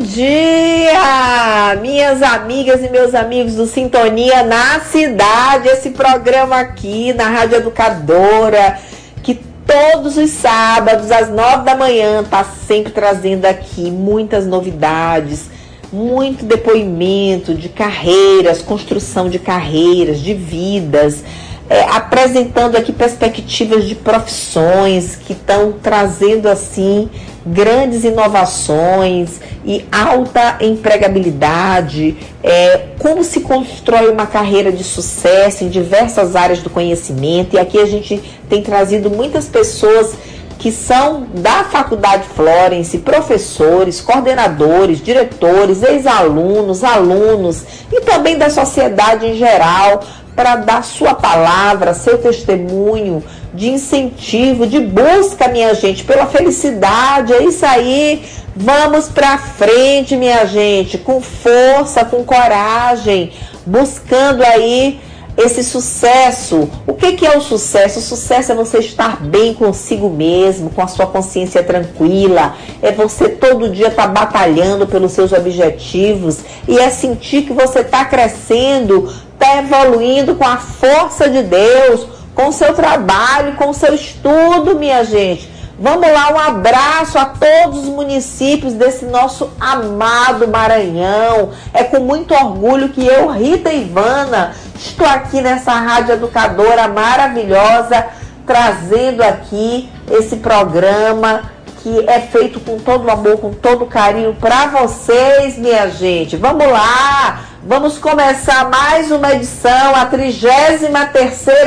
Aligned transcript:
Dia, 0.00 1.76
minhas 1.80 2.22
amigas 2.22 2.82
e 2.82 2.88
meus 2.88 3.14
amigos 3.14 3.54
do 3.54 3.66
Sintonia 3.66 4.42
na 4.42 4.80
Cidade. 4.80 5.68
Esse 5.68 5.90
programa 5.90 6.56
aqui 6.56 7.12
na 7.12 7.28
Rádio 7.28 7.58
Educadora, 7.58 8.78
que 9.22 9.38
todos 9.66 10.16
os 10.16 10.30
sábados 10.30 11.10
às 11.10 11.28
nove 11.28 11.64
da 11.64 11.76
manhã 11.76 12.24
tá 12.24 12.42
sempre 12.42 12.92
trazendo 12.92 13.44
aqui 13.44 13.90
muitas 13.90 14.46
novidades, 14.46 15.50
muito 15.92 16.46
depoimento 16.46 17.54
de 17.54 17.68
carreiras, 17.68 18.62
construção 18.62 19.28
de 19.28 19.38
carreiras, 19.38 20.20
de 20.20 20.32
vidas. 20.32 21.22
É, 21.70 21.82
apresentando 21.84 22.74
aqui 22.74 22.92
perspectivas 22.92 23.84
de 23.84 23.94
profissões 23.94 25.14
que 25.14 25.34
estão 25.34 25.72
trazendo 25.80 26.48
assim 26.48 27.08
grandes 27.46 28.02
inovações 28.02 29.40
e 29.64 29.84
alta 29.90 30.58
empregabilidade, 30.60 32.16
é, 32.42 32.86
como 32.98 33.22
se 33.22 33.42
constrói 33.42 34.10
uma 34.10 34.26
carreira 34.26 34.72
de 34.72 34.82
sucesso 34.82 35.62
em 35.62 35.68
diversas 35.68 36.34
áreas 36.34 36.60
do 36.60 36.68
conhecimento. 36.68 37.54
E 37.54 37.58
aqui 37.58 37.78
a 37.78 37.86
gente 37.86 38.20
tem 38.48 38.62
trazido 38.62 39.08
muitas 39.08 39.46
pessoas 39.46 40.14
que 40.60 40.70
são 40.70 41.26
da 41.34 41.64
Faculdade 41.64 42.24
Florence, 42.36 42.98
professores, 42.98 44.02
coordenadores, 44.02 45.02
diretores, 45.02 45.82
ex-alunos, 45.82 46.84
alunos 46.84 47.64
e 47.90 48.02
também 48.02 48.36
da 48.36 48.50
sociedade 48.50 49.26
em 49.26 49.36
geral, 49.36 50.02
para 50.40 50.56
dar 50.56 50.82
sua 50.82 51.14
palavra, 51.14 51.92
seu 51.92 52.16
testemunho 52.16 53.22
de 53.52 53.68
incentivo, 53.68 54.66
de 54.66 54.80
busca, 54.80 55.48
minha 55.48 55.74
gente, 55.74 56.02
pela 56.02 56.24
felicidade. 56.24 57.34
É 57.34 57.42
isso 57.44 57.66
aí. 57.66 58.24
Vamos 58.56 59.10
para 59.10 59.36
frente, 59.36 60.16
minha 60.16 60.46
gente, 60.46 60.96
com 60.96 61.20
força, 61.20 62.06
com 62.06 62.24
coragem, 62.24 63.32
buscando 63.66 64.42
aí 64.42 64.98
esse 65.36 65.62
sucesso. 65.62 66.68
O 66.86 66.94
que, 66.94 67.12
que 67.12 67.26
é 67.26 67.36
o 67.36 67.40
sucesso? 67.40 67.98
O 67.98 68.02
sucesso 68.02 68.52
é 68.52 68.54
você 68.54 68.78
estar 68.78 69.22
bem 69.22 69.52
consigo 69.52 70.08
mesmo, 70.08 70.70
com 70.70 70.80
a 70.80 70.88
sua 70.88 71.06
consciência 71.06 71.62
tranquila, 71.62 72.54
é 72.82 72.92
você 72.92 73.28
todo 73.28 73.70
dia 73.70 73.88
estar 73.88 74.04
tá 74.04 74.08
batalhando 74.08 74.86
pelos 74.86 75.12
seus 75.12 75.32
objetivos 75.32 76.40
e 76.66 76.78
é 76.78 76.88
sentir 76.90 77.42
que 77.42 77.52
você 77.52 77.80
está 77.80 78.04
crescendo, 78.06 79.12
está 79.40 79.56
evoluindo 79.56 80.34
com 80.34 80.44
a 80.44 80.58
força 80.58 81.28
de 81.28 81.42
Deus 81.42 82.06
com 82.34 82.48
o 82.48 82.52
seu 82.52 82.74
trabalho, 82.74 83.56
com 83.56 83.70
o 83.70 83.74
seu 83.74 83.94
estudo, 83.94 84.78
minha 84.78 85.04
gente. 85.04 85.50
Vamos 85.78 86.10
lá, 86.10 86.32
um 86.32 86.38
abraço 86.38 87.18
a 87.18 87.24
todos 87.24 87.84
os 87.84 87.88
municípios 87.88 88.74
desse 88.74 89.06
nosso 89.06 89.50
amado 89.58 90.46
Maranhão. 90.46 91.50
É 91.72 91.82
com 91.84 92.00
muito 92.00 92.34
orgulho 92.34 92.90
que 92.90 93.04
eu, 93.04 93.28
Rita 93.28 93.72
Ivana, 93.72 94.54
estou 94.76 95.06
aqui 95.06 95.40
nessa 95.40 95.72
rádio 95.72 96.14
educadora 96.14 96.86
maravilhosa, 96.86 98.06
trazendo 98.46 99.22
aqui 99.22 99.90
esse 100.10 100.36
programa 100.36 101.50
que 101.82 102.04
é 102.06 102.20
feito 102.20 102.60
com 102.60 102.78
todo 102.78 103.10
amor, 103.10 103.38
com 103.38 103.52
todo 103.52 103.86
carinho 103.86 104.36
para 104.38 104.66
vocês, 104.66 105.56
minha 105.56 105.88
gente. 105.88 106.36
Vamos 106.36 106.66
lá! 106.70 107.49
Vamos 107.62 107.98
começar 107.98 108.70
mais 108.70 109.10
uma 109.10 109.34
edição, 109.34 109.94
a 109.94 110.06
33 110.06 110.82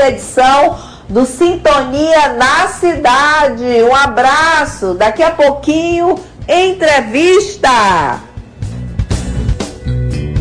edição 0.08 0.80
do 1.08 1.24
Sintonia 1.24 2.34
na 2.34 2.68
Cidade. 2.68 3.64
Um 3.88 3.96
abraço, 3.96 4.96
daqui 4.96 5.22
a 5.22 5.30
pouquinho, 5.30 6.16
entrevista. 6.50 8.20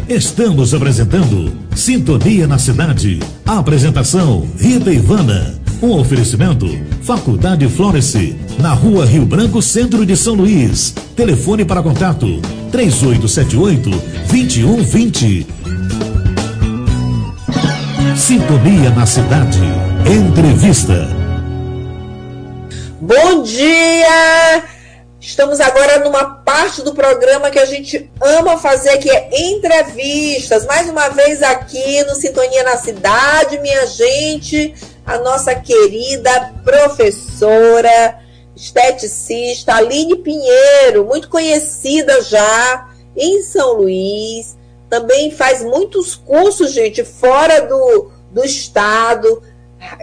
Estamos 0.09 0.73
apresentando 0.73 1.53
Sintonia 1.77 2.47
na 2.47 2.59
Cidade. 2.59 3.21
A 3.47 3.59
apresentação 3.59 4.49
Rita 4.59 4.91
Ivana. 4.91 5.62
Um 5.83 5.99
oferecimento 5.99 6.65
Faculdade 7.03 7.69
Florence, 7.69 8.39
na 8.61 8.73
Rua 8.73 9.05
Rio 9.05 9.27
Branco, 9.27 9.61
centro 9.61 10.07
de 10.07 10.17
São 10.17 10.35
Luís. 10.35 10.95
Telefone 11.17 11.65
para 11.65 11.83
contato 11.83 12.41
3878 12.71 13.91
2120. 14.31 15.45
Sintonia 18.17 18.91
na 18.91 19.05
cidade. 19.05 19.59
Entrevista. 20.07 21.09
Bom 23.01 23.43
dia! 23.43 24.63
Estamos 25.21 25.61
agora 25.61 25.99
numa 26.05 26.25
parte 26.25 26.83
do 26.83 26.95
programa 26.95 27.51
que 27.51 27.59
a 27.59 27.65
gente 27.65 28.09
ama 28.21 28.57
fazer, 28.57 28.99
que 28.99 29.11
é 29.11 29.29
entrevistas. 29.33 30.65
Mais 30.65 30.89
uma 30.89 31.09
vez 31.09 31.43
aqui 31.43 32.05
no 32.05 32.15
Sintonia 32.15 32.63
na 32.63 32.77
Cidade, 32.77 33.59
minha 33.59 33.85
gente, 33.87 34.75
a 35.05 35.19
nossa 35.19 35.55
querida 35.55 36.55
professora, 36.65 38.21
esteticista 38.55 39.75
Aline 39.75 40.17
Pinheiro, 40.17 41.05
muito 41.05 41.29
conhecida 41.29 42.23
já 42.23 42.89
em 43.17 43.43
São 43.43 43.75
Luís. 43.75 44.57
Também 44.89 45.31
faz 45.31 45.63
muitos 45.63 46.15
cursos, 46.15 46.73
gente, 46.73 47.05
fora 47.05 47.63
do, 47.63 48.11
do 48.31 48.45
estado 48.45 49.43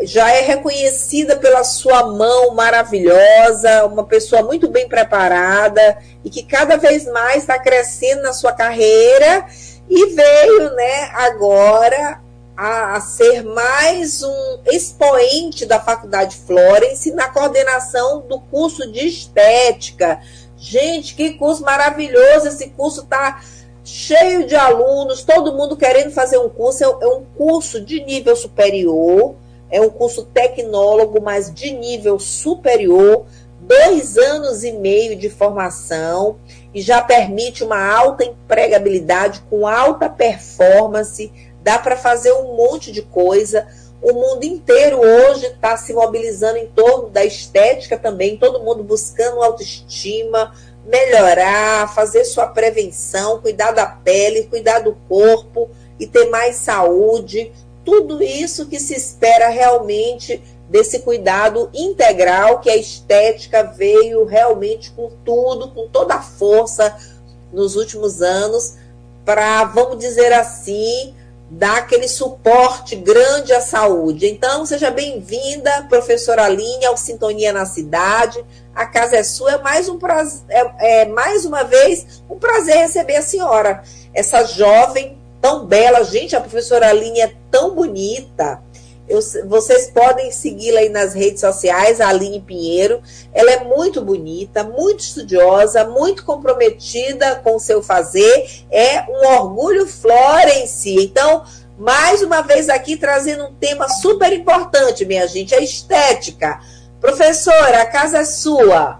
já 0.04 0.30
é 0.32 0.42
reconhecida 0.42 1.38
pela 1.38 1.64
sua 1.64 2.08
mão 2.08 2.54
maravilhosa, 2.54 3.86
uma 3.86 4.04
pessoa 4.04 4.44
muito 4.44 4.68
bem 4.68 4.88
preparada 4.88 5.98
e 6.24 6.30
que 6.30 6.44
cada 6.44 6.76
vez 6.78 7.06
mais 7.06 7.44
está 7.44 7.58
crescendo 7.58 8.24
na 8.24 8.34
sua 8.34 8.52
carreira 8.52 9.46
e 9.90 10.08
veio, 10.08 10.76
né, 10.76 11.10
agora 11.14 12.22
a, 12.60 12.98
a, 12.98 13.02
ser 13.02 13.42
mais 13.44 14.22
um 14.22 14.60
expoente 14.66 15.66
da 15.66 15.80
Faculdade 15.80 16.36
Florence 16.36 17.10
na 17.12 17.30
coordenação 17.30 18.22
do 18.28 18.40
curso 18.40 18.92
de 18.92 19.08
estética. 19.08 20.20
Gente, 20.58 21.16
que 21.16 21.36
curso 21.36 21.64
maravilhoso! 21.64 22.50
Esse 22.50 22.70
curso 22.72 23.04
está 23.04 23.42
cheio 23.84 24.46
de 24.46 24.56
alunos, 24.58 25.24
todo 25.24 25.54
mundo 25.54 25.78
querendo 25.78 26.12
fazer 26.12 26.38
um 26.38 26.50
curso. 26.50 26.84
É, 26.84 26.88
é 26.88 27.08
um 27.08 27.24
curso 27.38 27.80
de 27.80 28.04
nível 28.04 28.36
superior 28.36 29.36
é 29.72 29.80
um 29.80 29.90
curso 29.90 30.26
tecnólogo, 30.26 31.22
mas 31.22 31.54
de 31.54 31.72
nível 31.72 32.18
superior, 32.18 33.26
dois 33.62 34.18
anos 34.18 34.64
e 34.64 34.72
meio 34.72 35.16
de 35.16 35.30
formação 35.30 36.38
e 36.74 36.82
já 36.82 37.02
permite 37.02 37.64
uma 37.64 37.80
alta 37.80 38.24
empregabilidade 38.24 39.42
com 39.50 39.68
alta 39.68 40.10
performance. 40.10 41.32
Dá 41.70 41.78
para 41.78 41.96
fazer 41.96 42.34
um 42.34 42.56
monte 42.56 42.92
de 42.92 43.04
coisa. 43.04 43.68
O 44.02 44.12
mundo 44.12 44.44
inteiro 44.44 45.02
hoje 45.02 45.46
está 45.46 45.78
se 45.78 45.94
mobilizando 45.94 46.58
em 46.58 46.66
torno 46.66 47.12
da 47.12 47.24
estética 47.24 47.96
também, 47.96 48.38
todo 48.38 48.64
mundo 48.64 48.84
buscando 48.84 49.44
autoestima, 49.44 50.52
melhorar, 50.84 51.94
fazer 51.94 52.26
sua 52.26 52.48
prevenção, 52.48 53.40
cuidar 53.40 53.70
da 53.70 53.86
pele, 53.86 54.48
cuidar 54.48 54.80
do 54.80 54.98
corpo 55.08 55.70
e 56.00 56.08
ter 56.08 56.28
mais 56.32 56.56
saúde, 56.56 57.52
tudo 57.86 58.24
isso 58.24 58.66
que 58.66 58.80
se 58.80 58.96
espera 58.96 59.50
realmente 59.50 60.42
desse 60.68 60.98
cuidado 61.02 61.70
integral 61.72 62.62
que 62.62 62.72
a 62.72 62.76
estética 62.76 63.62
veio 63.62 64.26
realmente 64.26 64.90
com 64.90 65.12
tudo, 65.24 65.70
com 65.70 65.88
toda 65.88 66.16
a 66.16 66.22
força 66.24 66.98
nos 67.54 67.76
últimos 67.76 68.24
anos, 68.24 68.74
para, 69.24 69.66
vamos 69.66 70.00
dizer 70.00 70.34
assim, 70.34 71.14
dar 71.50 71.78
aquele 71.80 72.08
suporte 72.08 72.96
grande 72.96 73.54
à 73.54 73.62
saúde. 73.62 74.28
Então, 74.28 74.66
seja 74.66 74.92
bem-vinda, 74.92 75.86
professora 75.90 76.46
Aline, 76.46 76.86
ao 76.86 76.96
Sintonia 76.96 77.52
na 77.52 77.66
Cidade. 77.66 78.44
A 78.76 78.86
casa 78.86 79.18
é 79.18 79.24
sua, 79.24 79.54
é 79.54 79.58
mais, 79.58 79.90
um 79.90 79.98
prazer, 79.98 80.42
é, 80.50 81.02
é 81.02 81.06
mais 81.06 81.46
uma 81.46 81.64
vez 81.64 82.24
um 82.30 82.38
prazer 82.38 82.78
receber 82.78 83.16
a 83.16 83.22
senhora, 83.22 83.84
essa 84.14 84.44
jovem 84.44 85.18
tão 85.42 85.66
bela. 85.66 86.04
Gente, 86.04 86.36
a 86.36 86.42
professora 86.42 86.90
Aline 86.90 87.22
é 87.22 87.34
tão 87.50 87.74
bonita. 87.74 88.62
Eu, 89.10 89.20
vocês 89.48 89.90
podem 89.90 90.32
segui-la 90.32 90.82
aí 90.82 90.90
nas 90.90 91.16
redes 91.16 91.42
sociais, 91.42 92.00
a 92.00 92.10
Aline 92.10 92.40
Pinheiro. 92.40 93.02
Ela 93.34 93.52
é 93.52 93.64
muito 93.64 94.02
bonita, 94.02 94.64
muito 94.64 95.00
estudiosa, 95.00 95.84
muito 95.86 96.24
comprometida 96.24 97.38
com 97.38 97.56
o 97.56 97.60
seu 97.60 97.82
fazer. 97.82 98.64
É 98.70 99.02
um 99.10 99.36
orgulho 99.36 99.88
Florence. 99.88 100.94
Então, 100.94 101.44
mais 101.78 102.22
uma 102.22 102.42
vez 102.42 102.70
aqui 102.70 102.96
trazendo 102.96 103.46
um 103.46 103.54
tema 103.54 103.90
super 103.90 104.32
importante, 104.32 105.06
minha 105.06 105.28
gente, 105.28 105.56
a 105.56 105.60
estética. 105.60 106.60
Professora, 107.02 107.82
a 107.82 107.86
casa 107.88 108.20
é 108.20 108.26
sua. 108.26 109.00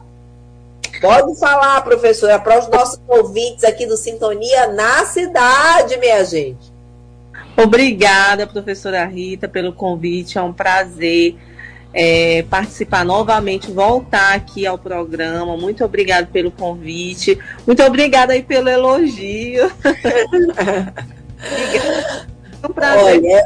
Pode 1.02 1.38
falar, 1.40 1.82
professora, 1.82 2.40
para 2.40 2.60
os 2.60 2.68
nossos 2.68 3.00
ouvintes 3.08 3.64
aqui 3.64 3.86
do 3.86 3.96
Sintonia 3.96 4.68
na 4.68 5.06
cidade, 5.06 5.98
minha 5.98 6.24
gente. 6.26 6.69
Obrigada, 7.62 8.48
professora 8.48 9.06
Rita, 9.06 9.48
pelo 9.48 9.74
convite. 9.74 10.38
É 10.38 10.42
um 10.42 10.54
prazer 10.54 11.36
é, 11.94 12.44
participar 12.50 13.04
novamente, 13.04 13.72
voltar 13.72 14.34
aqui 14.34 14.66
ao 14.66 14.78
programa. 14.78 15.58
Muito 15.58 15.84
obrigada 15.84 16.28
pelo 16.32 16.52
convite. 16.52 17.38
Muito 17.68 17.84
obrigada 17.84 18.32
aí 18.34 18.44
pelo 18.44 18.70
elogio. 18.70 19.70
é 22.64 22.68
um 22.68 22.74
prazer. 22.74 23.22
Olha, 23.22 23.46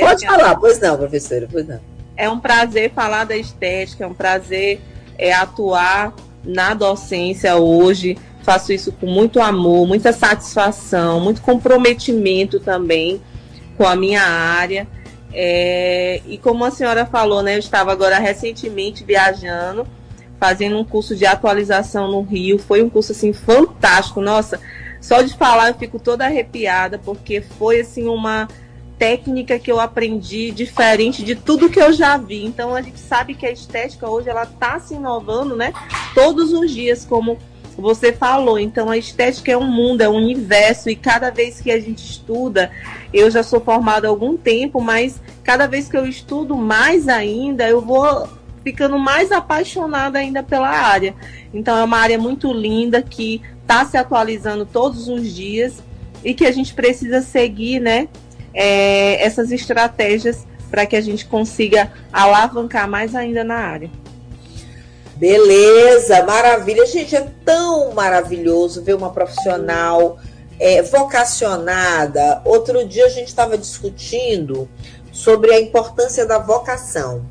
pode 0.00 0.26
falar, 0.26 0.56
pois 0.56 0.78
não, 0.80 0.96
professora, 0.96 1.48
pois 1.50 1.66
não. 1.66 1.80
É 2.16 2.30
um 2.30 2.38
prazer 2.38 2.92
falar 2.92 3.24
da 3.24 3.36
estética, 3.36 4.04
é 4.04 4.06
um 4.06 4.14
prazer 4.14 4.80
é, 5.18 5.32
atuar 5.32 6.14
na 6.44 6.74
docência 6.74 7.56
hoje 7.56 8.16
faço 8.44 8.72
isso 8.72 8.92
com 8.92 9.06
muito 9.06 9.40
amor, 9.40 9.86
muita 9.86 10.12
satisfação, 10.12 11.18
muito 11.18 11.40
comprometimento 11.40 12.60
também 12.60 13.20
com 13.76 13.86
a 13.86 13.96
minha 13.96 14.22
área. 14.22 14.86
É, 15.32 16.20
e 16.26 16.38
como 16.38 16.64
a 16.64 16.70
senhora 16.70 17.06
falou, 17.06 17.42
né, 17.42 17.56
eu 17.56 17.58
estava 17.58 17.90
agora 17.90 18.18
recentemente 18.18 19.02
viajando, 19.02 19.86
fazendo 20.38 20.78
um 20.78 20.84
curso 20.84 21.16
de 21.16 21.26
atualização 21.26 22.10
no 22.10 22.20
Rio. 22.20 22.58
Foi 22.58 22.82
um 22.82 22.90
curso 22.90 23.12
assim 23.12 23.32
fantástico. 23.32 24.20
Nossa, 24.20 24.60
só 25.00 25.22
de 25.22 25.34
falar 25.34 25.68
eu 25.68 25.74
fico 25.74 25.98
toda 25.98 26.26
arrepiada, 26.26 26.98
porque 26.98 27.40
foi 27.40 27.80
assim 27.80 28.06
uma 28.06 28.46
técnica 28.98 29.58
que 29.58 29.72
eu 29.72 29.80
aprendi 29.80 30.52
diferente 30.52 31.24
de 31.24 31.34
tudo 31.34 31.68
que 31.68 31.80
eu 31.80 31.92
já 31.92 32.16
vi. 32.16 32.44
Então 32.44 32.74
a 32.74 32.82
gente 32.82 33.00
sabe 33.00 33.34
que 33.34 33.46
a 33.46 33.50
estética 33.50 34.08
hoje 34.08 34.28
ela 34.28 34.44
está 34.44 34.78
se 34.78 34.94
inovando, 34.94 35.56
né? 35.56 35.72
Todos 36.14 36.52
os 36.52 36.70
dias, 36.70 37.04
como 37.04 37.38
você 37.76 38.12
falou. 38.12 38.58
Então, 38.58 38.90
a 38.90 38.96
estética 38.96 39.52
é 39.52 39.56
um 39.56 39.70
mundo, 39.70 40.00
é 40.00 40.08
um 40.08 40.16
universo, 40.16 40.88
e 40.88 40.96
cada 40.96 41.30
vez 41.30 41.60
que 41.60 41.70
a 41.70 41.80
gente 41.80 42.04
estuda, 42.04 42.70
eu 43.12 43.30
já 43.30 43.42
sou 43.42 43.60
formada 43.60 44.06
há 44.06 44.10
algum 44.10 44.36
tempo, 44.36 44.80
mas 44.80 45.20
cada 45.42 45.66
vez 45.66 45.88
que 45.88 45.96
eu 45.96 46.06
estudo 46.06 46.56
mais 46.56 47.08
ainda, 47.08 47.68
eu 47.68 47.80
vou 47.80 48.28
ficando 48.62 48.98
mais 48.98 49.30
apaixonada 49.30 50.18
ainda 50.18 50.42
pela 50.42 50.68
área. 50.68 51.14
Então, 51.52 51.76
é 51.76 51.84
uma 51.84 51.98
área 51.98 52.18
muito 52.18 52.52
linda 52.52 53.02
que 53.02 53.42
está 53.62 53.84
se 53.84 53.96
atualizando 53.96 54.64
todos 54.64 55.08
os 55.08 55.34
dias 55.34 55.82
e 56.24 56.32
que 56.32 56.46
a 56.46 56.52
gente 56.52 56.74
precisa 56.74 57.20
seguir, 57.20 57.80
né? 57.80 58.08
É, 58.54 59.24
essas 59.24 59.50
estratégias 59.50 60.46
para 60.70 60.86
que 60.86 60.96
a 60.96 61.00
gente 61.00 61.26
consiga 61.26 61.92
alavancar 62.12 62.88
mais 62.88 63.14
ainda 63.14 63.44
na 63.44 63.56
área. 63.56 63.90
Beleza, 65.24 66.22
maravilha. 66.22 66.84
Gente, 66.84 67.16
é 67.16 67.26
tão 67.46 67.94
maravilhoso 67.94 68.82
ver 68.82 68.92
uma 68.92 69.10
profissional 69.10 70.18
é, 70.60 70.82
vocacionada. 70.82 72.42
Outro 72.44 72.86
dia 72.86 73.06
a 73.06 73.08
gente 73.08 73.28
estava 73.28 73.56
discutindo 73.56 74.68
sobre 75.10 75.50
a 75.50 75.58
importância 75.58 76.26
da 76.26 76.38
vocação. 76.38 77.24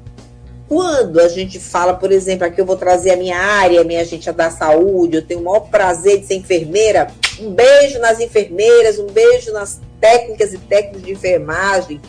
Quando 0.68 1.20
a 1.20 1.28
gente 1.28 1.60
fala, 1.60 1.94
por 1.94 2.12
exemplo, 2.12 2.48
aqui 2.48 2.60
eu 2.60 2.66
vou 2.66 2.78
trazer 2.78 3.12
a 3.12 3.16
minha 3.16 3.38
área, 3.38 3.84
minha 3.84 4.04
gente 4.04 4.28
é 4.28 4.34
da 4.34 4.50
saúde, 4.50 5.18
eu 5.18 5.22
tenho 5.22 5.42
o 5.42 5.44
maior 5.44 5.60
prazer 5.60 6.20
de 6.20 6.26
ser 6.26 6.34
enfermeira. 6.34 7.12
Um 7.40 7.52
beijo 7.52 8.00
nas 8.00 8.20
enfermeiras, 8.20 8.98
um 8.98 9.06
beijo 9.06 9.52
nas 9.52 9.80
técnicas 10.02 10.52
e 10.52 10.58
técnicos 10.58 11.04
de 11.04 11.12
enfermagem, 11.12 12.02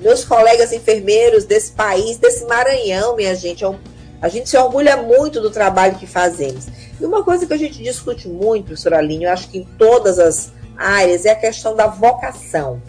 meus 0.00 0.24
colegas 0.24 0.72
enfermeiros 0.72 1.44
desse 1.44 1.72
país, 1.72 2.16
desse 2.16 2.44
Maranhão, 2.44 3.16
minha 3.16 3.34
gente, 3.34 3.64
é 3.64 3.68
um 3.68 3.78
a 4.22 4.28
gente 4.28 4.48
se 4.48 4.56
orgulha 4.56 4.96
muito 4.96 5.40
do 5.40 5.50
trabalho 5.50 5.98
que 5.98 6.06
fazemos. 6.06 6.68
E 7.00 7.04
uma 7.04 7.24
coisa 7.24 7.44
que 7.44 7.52
a 7.52 7.58
gente 7.58 7.82
discute 7.82 8.28
muito, 8.28 8.66
professor 8.66 8.94
Alinho, 8.94 9.24
eu 9.24 9.32
acho 9.32 9.48
que 9.48 9.58
em 9.58 9.64
todas 9.64 10.20
as 10.20 10.52
áreas, 10.76 11.26
é 11.26 11.30
a 11.30 11.36
questão 11.36 11.74
da 11.74 11.88
vocação. 11.88 12.80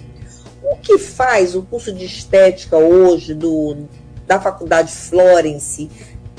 O 0.61 0.75
que 0.77 0.97
faz 0.97 1.55
o 1.55 1.63
curso 1.63 1.91
de 1.91 2.05
estética 2.05 2.77
hoje 2.77 3.33
do, 3.33 3.87
da 4.25 4.39
Faculdade 4.39 4.91
Florence 4.91 5.89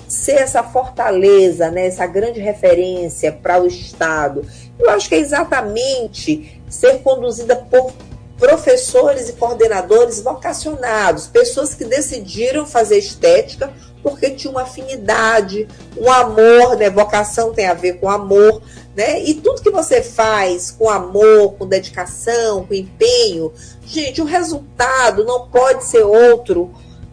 ser 0.06 0.35
essa 0.35 0.62
fortaleza, 0.62 1.70
né, 1.70 1.87
essa 1.87 2.06
grande 2.06 2.41
referência 2.41 3.32
para 3.32 3.61
o 3.61 3.67
Estado? 3.67 4.44
Eu 4.79 4.91
acho 4.91 5.08
que 5.08 5.17
é 5.17 5.19
exatamente 5.19 6.62
ser 6.69 7.00
conduzida 7.00 7.56
por 7.56 7.93
professores 8.38 9.28
e 9.28 9.34
coordenadores 9.34 10.20
vocacionados, 10.20 11.26
pessoas 11.26 11.75
que 11.75 11.84
decidiram 11.84 12.66
fazer 12.66 12.98
estética 12.98 13.72
porque 14.04 14.31
tinha 14.31 14.50
uma 14.50 14.62
afinidade, 14.62 15.66
um 15.96 16.12
amor, 16.12 16.76
né? 16.76 16.90
Vocação 16.90 17.54
tem 17.54 17.66
a 17.66 17.72
ver 17.72 17.94
com 17.94 18.10
amor, 18.10 18.60
né? 18.94 19.19
E 19.22 19.32
tudo 19.32 19.62
que 19.62 19.70
você 19.70 20.02
faz 20.02 20.70
com 20.70 20.90
amor, 20.90 21.54
com 21.54 21.66
dedicação, 21.66 22.66
com 22.66 22.75
empenho, 22.75 23.50
gente, 23.86 24.20
o 24.20 24.26
resultado 24.26 25.25
não 25.25 25.48
pode 25.48 25.84
ser 25.84 26.02
outro 26.02 26.70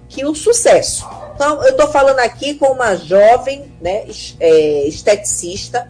que 0.09 0.25
o 0.25 0.35
sucesso. 0.35 1.07
Então, 1.33 1.63
eu 1.63 1.71
estou 1.71 1.88
falando 1.88 2.19
aqui 2.19 2.56
com 2.56 2.68
uma 2.68 2.95
jovem, 2.95 3.71
né, 3.81 4.06
é, 4.39 4.85
esteticista, 4.85 5.89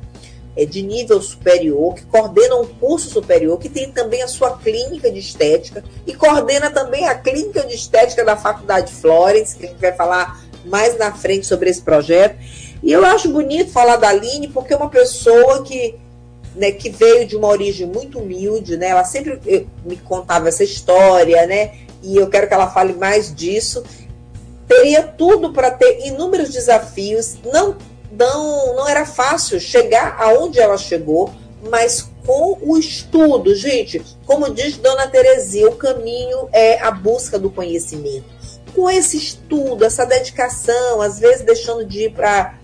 de 0.65 0.81
nível 0.81 1.21
superior, 1.21 1.95
que 1.95 2.06
coordena 2.06 2.57
um 2.57 2.65
curso 2.65 3.09
superior, 3.09 3.57
que 3.57 3.69
tem 3.69 3.92
também 3.92 4.21
a 4.21 4.27
sua 4.27 4.57
clínica 4.57 5.09
de 5.09 5.19
estética 5.19 5.83
e 6.06 6.13
coordena 6.13 6.69
também 6.69 7.07
a 7.07 7.15
clínica 7.15 7.65
de 7.65 7.74
estética 7.74 8.25
da 8.25 8.36
Faculdade 8.36 8.92
Florence, 8.94 9.56
que 9.56 9.65
a 9.65 9.69
gente 9.69 9.80
vai 9.80 9.94
falar 9.94 10.44
mais 10.65 10.98
na 10.98 11.12
frente 11.13 11.48
sobre 11.48 11.69
esse 11.69 11.81
projeto. 11.81 12.38
E 12.83 12.92
eu 12.92 13.06
acho 13.06 13.30
bonito 13.30 13.71
falar 13.71 13.95
da 13.95 14.09
Aline, 14.09 14.48
porque 14.48 14.74
é 14.74 14.77
uma 14.77 14.89
pessoa 14.89 15.63
que, 15.63 15.95
né, 16.56 16.71
que 16.71 16.89
veio 16.89 17.27
de 17.27 17.36
uma 17.36 17.47
origem 17.47 17.88
muito 17.88 18.19
humilde, 18.19 18.75
né? 18.75 18.89
Ela 18.89 19.04
sempre 19.04 19.39
eh, 19.47 19.65
me 19.86 19.95
contava 19.97 20.50
essa 20.50 20.63
história, 20.63 21.45
né? 21.45 21.74
E 22.01 22.18
eu 22.18 22.27
quero 22.27 22.47
que 22.47 22.54
ela 22.54 22.69
fale 22.71 22.94
mais 22.94 23.33
disso. 23.33 23.83
Teria 24.68 25.04
tudo 25.04 25.54
para 25.54 25.71
ter 25.71 26.07
inúmeros 26.07 26.50
desafios. 26.50 27.36
Não, 27.45 27.77
não, 28.12 28.75
não 28.75 28.88
era 28.88 29.06
fácil 29.06 29.60
chegar 29.60 30.18
aonde 30.19 30.60
ela 30.60 30.78
chegou, 30.78 31.34
mas 31.69 32.10
com 32.25 32.57
o 32.62 32.78
estudo, 32.78 33.56
gente, 33.56 34.02
como 34.26 34.54
diz 34.54 34.78
Dona 34.78 35.07
Terezinha, 35.07 35.69
o 35.69 35.76
caminho 35.76 36.50
é 36.52 36.80
a 36.80 36.92
busca 36.92 37.38
do 37.40 37.50
conhecimento. 37.50 38.26
Com 38.74 38.90
esse 38.90 39.18
estudo, 39.18 39.83
essa 39.83 40.06
dedicação, 40.06 41.02
às 41.02 41.19
vezes 41.19 41.45
deixando 41.45 41.85
de 41.85 42.06
ir 42.06 42.14
para 42.14 42.56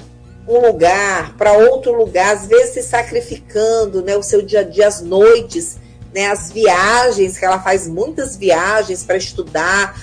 um 0.48 0.60
lugar, 0.66 1.36
para 1.36 1.54
outro 1.54 1.92
lugar, 1.92 2.36
às 2.36 2.48
vezes 2.48 2.74
se 2.74 2.84
sacrificando, 2.84 4.02
né, 4.02 4.16
o 4.16 4.24
seu 4.24 4.42
dia 4.42 4.62
a 4.62 4.64
dia, 4.64 4.88
as 4.88 5.02
noites, 5.02 5.78
né, 6.14 6.28
as 6.28 6.52
viagens, 6.52 7.38
que 7.38 7.46
ela 7.46 7.60
faz 7.60 7.88
muitas 7.88 8.38
viagens 8.38 9.04
para 9.04 9.18
estudar, 9.18 10.00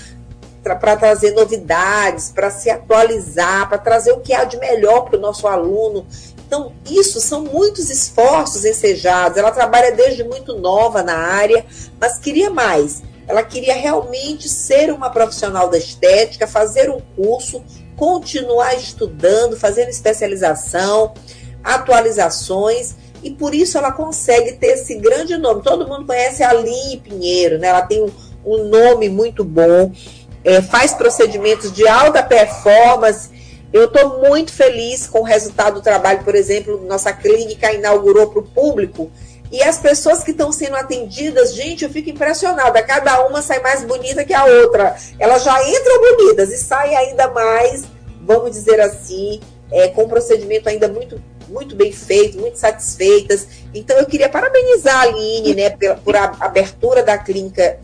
para 0.64 0.97
trazer 0.97 1.33
novidades, 1.33 2.30
para 2.30 2.50
se 2.50 2.71
atualizar, 2.71 3.68
para 3.68 3.78
trazer 3.78 4.12
o 4.12 4.21
que 4.21 4.33
há 4.33 4.44
de 4.44 4.56
melhor 4.59 5.02
para 5.02 5.18
o 5.18 5.21
nosso 5.21 5.47
aluno. 5.47 6.06
Então, 6.47 6.73
isso 6.88 7.21
são 7.21 7.42
muitos 7.42 7.90
esforços 7.90 8.64
ensejados. 8.64 9.37
Ela 9.37 9.50
trabalha 9.50 9.92
desde 9.92 10.25
muito 10.25 10.56
nova 10.56 11.02
na 11.02 11.16
área, 11.16 11.64
mas 12.00 12.18
queria 12.18 12.49
mais 12.50 13.02
ela 13.26 13.42
queria 13.42 13.75
realmente 13.75 14.49
ser 14.49 14.92
uma 14.92 15.11
profissional 15.11 15.68
da 15.68 15.78
estética, 15.78 16.47
fazer 16.47 16.90
um 16.90 17.00
curso, 17.16 17.62
continuar 17.97 18.75
estudando, 18.75 19.56
fazendo 19.56 19.88
especialização, 19.88 21.14
atualizações, 21.62 22.94
e 23.23 23.30
por 23.30 23.54
isso 23.54 23.78
ela 23.78 23.90
consegue 23.90 24.52
ter 24.52 24.73
esse 24.73 24.97
grande 24.97 25.37
nome. 25.38 25.62
Todo 25.62 25.88
mundo 25.88 26.04
conhece 26.04 26.42
a 26.42 26.50
Aline 26.50 26.99
Pinheiro, 26.99 27.59
né? 27.59 27.68
Ela 27.68 27.83
tem 27.83 28.02
um, 28.02 28.11
um 28.44 28.64
nome 28.64 29.09
muito 29.09 29.42
bom, 29.42 29.90
é, 30.44 30.60
faz 30.60 30.92
procedimentos 30.92 31.72
de 31.72 31.88
alta 31.88 32.22
performance. 32.22 33.30
Eu 33.72 33.86
estou 33.86 34.20
muito 34.20 34.52
feliz 34.52 35.06
com 35.06 35.20
o 35.20 35.24
resultado 35.24 35.74
do 35.74 35.82
trabalho, 35.82 36.22
por 36.22 36.34
exemplo, 36.34 36.84
nossa 36.86 37.12
clínica 37.12 37.72
inaugurou 37.72 38.28
para 38.28 38.38
o 38.40 38.42
público 38.42 39.10
e 39.54 39.62
as 39.62 39.78
pessoas 39.78 40.24
que 40.24 40.32
estão 40.32 40.50
sendo 40.50 40.74
atendidas, 40.74 41.54
gente, 41.54 41.84
eu 41.84 41.90
fico 41.90 42.10
impressionada. 42.10 42.82
Cada 42.82 43.24
uma 43.24 43.40
sai 43.40 43.60
mais 43.60 43.84
bonita 43.84 44.24
que 44.24 44.34
a 44.34 44.44
outra. 44.44 44.96
Elas 45.16 45.44
já 45.44 45.56
entram 45.68 46.00
bonitas 46.00 46.50
e 46.50 46.58
saem 46.58 46.96
ainda 46.96 47.28
mais, 47.30 47.84
vamos 48.22 48.50
dizer 48.50 48.80
assim, 48.80 49.40
é, 49.70 49.86
com 49.86 50.04
um 50.04 50.08
procedimento 50.08 50.68
ainda 50.68 50.88
muito, 50.88 51.22
muito 51.48 51.76
bem 51.76 51.92
feito, 51.92 52.36
muito 52.36 52.58
satisfeitas. 52.58 53.46
Então 53.72 53.96
eu 53.96 54.06
queria 54.06 54.28
parabenizar 54.28 54.96
a 54.96 55.02
Aline, 55.02 55.54
né, 55.54 55.70
pela, 55.70 55.94
por 55.94 56.16
a 56.16 56.36
abertura 56.40 57.04
da 57.04 57.16
clínica 57.16 57.78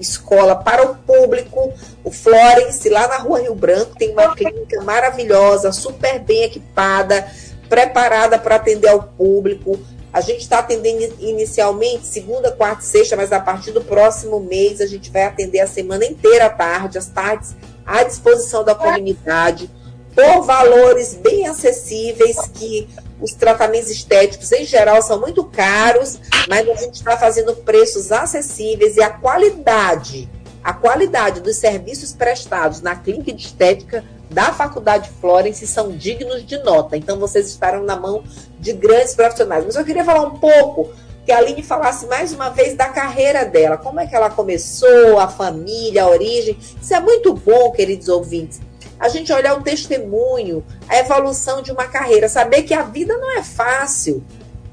escola 0.00 0.56
para 0.56 0.90
o 0.90 0.94
público. 0.94 1.72
O 2.04 2.10
Florence, 2.10 2.88
lá 2.88 3.06
na 3.08 3.18
Rua 3.18 3.40
Rio 3.40 3.54
Branco, 3.54 3.96
tem 3.96 4.12
uma 4.12 4.34
clínica 4.34 4.82
maravilhosa, 4.82 5.72
super 5.72 6.18
bem 6.20 6.44
equipada, 6.44 7.26
preparada 7.68 8.38
para 8.38 8.56
atender 8.56 8.88
ao 8.88 9.02
público. 9.02 9.78
A 10.12 10.20
gente 10.20 10.40
está 10.40 10.60
atendendo 10.60 11.14
inicialmente 11.20 12.06
segunda, 12.06 12.50
quarta 12.50 12.82
e 12.82 12.86
sexta, 12.86 13.14
mas 13.14 13.30
a 13.30 13.40
partir 13.40 13.72
do 13.72 13.82
próximo 13.82 14.40
mês 14.40 14.80
a 14.80 14.86
gente 14.86 15.10
vai 15.10 15.24
atender 15.24 15.60
a 15.60 15.66
semana 15.66 16.04
inteira 16.04 16.46
à 16.46 16.50
tarde, 16.50 16.98
as 16.98 17.06
tardes 17.06 17.54
à 17.84 18.02
disposição 18.02 18.64
da 18.64 18.74
comunidade, 18.74 19.70
por 20.14 20.42
valores 20.42 21.14
bem 21.14 21.46
acessíveis, 21.46 22.36
que 22.54 22.88
os 23.20 23.32
tratamentos 23.32 23.90
estéticos 23.90 24.50
em 24.52 24.64
geral 24.64 25.02
são 25.02 25.20
muito 25.20 25.44
caros, 25.44 26.20
mas 26.48 26.68
a 26.68 26.74
gente 26.74 26.94
está 26.94 27.16
fazendo 27.16 27.54
preços 27.56 28.12
acessíveis 28.12 28.96
e 28.96 29.02
a 29.02 29.10
qualidade, 29.10 30.28
a 30.62 30.72
qualidade 30.72 31.40
dos 31.40 31.56
serviços 31.56 32.12
prestados 32.12 32.80
na 32.80 32.94
clínica 32.94 33.32
de 33.32 33.44
estética 33.44 34.04
da 34.30 34.52
Faculdade 34.52 35.10
Florence 35.20 35.66
são 35.66 35.96
dignos 35.96 36.44
de 36.44 36.58
nota. 36.58 36.96
Então 36.96 37.18
vocês 37.18 37.48
estarão 37.48 37.82
na 37.82 37.96
mão 37.96 38.22
de 38.58 38.72
grandes 38.72 39.14
profissionais. 39.14 39.64
Mas 39.64 39.76
eu 39.76 39.84
queria 39.84 40.04
falar 40.04 40.22
um 40.22 40.38
pouco 40.38 40.90
que 41.24 41.32
a 41.32 41.38
Aline 41.38 41.62
falasse 41.62 42.06
mais 42.06 42.32
uma 42.32 42.48
vez 42.50 42.74
da 42.74 42.88
carreira 42.88 43.44
dela, 43.44 43.76
como 43.76 44.00
é 44.00 44.06
que 44.06 44.14
ela 44.14 44.30
começou, 44.30 45.18
a 45.18 45.28
família, 45.28 46.04
a 46.04 46.08
origem. 46.08 46.56
Isso 46.58 46.94
é 46.94 47.00
muito 47.00 47.34
bom, 47.34 47.70
queridos 47.70 48.08
ouvintes. 48.08 48.60
A 48.98 49.08
gente 49.08 49.32
olhar 49.32 49.56
o 49.56 49.62
testemunho, 49.62 50.64
a 50.88 50.98
evolução 50.98 51.62
de 51.62 51.70
uma 51.70 51.86
carreira, 51.86 52.28
saber 52.28 52.62
que 52.62 52.74
a 52.74 52.82
vida 52.82 53.16
não 53.16 53.38
é 53.38 53.42
fácil. 53.42 54.24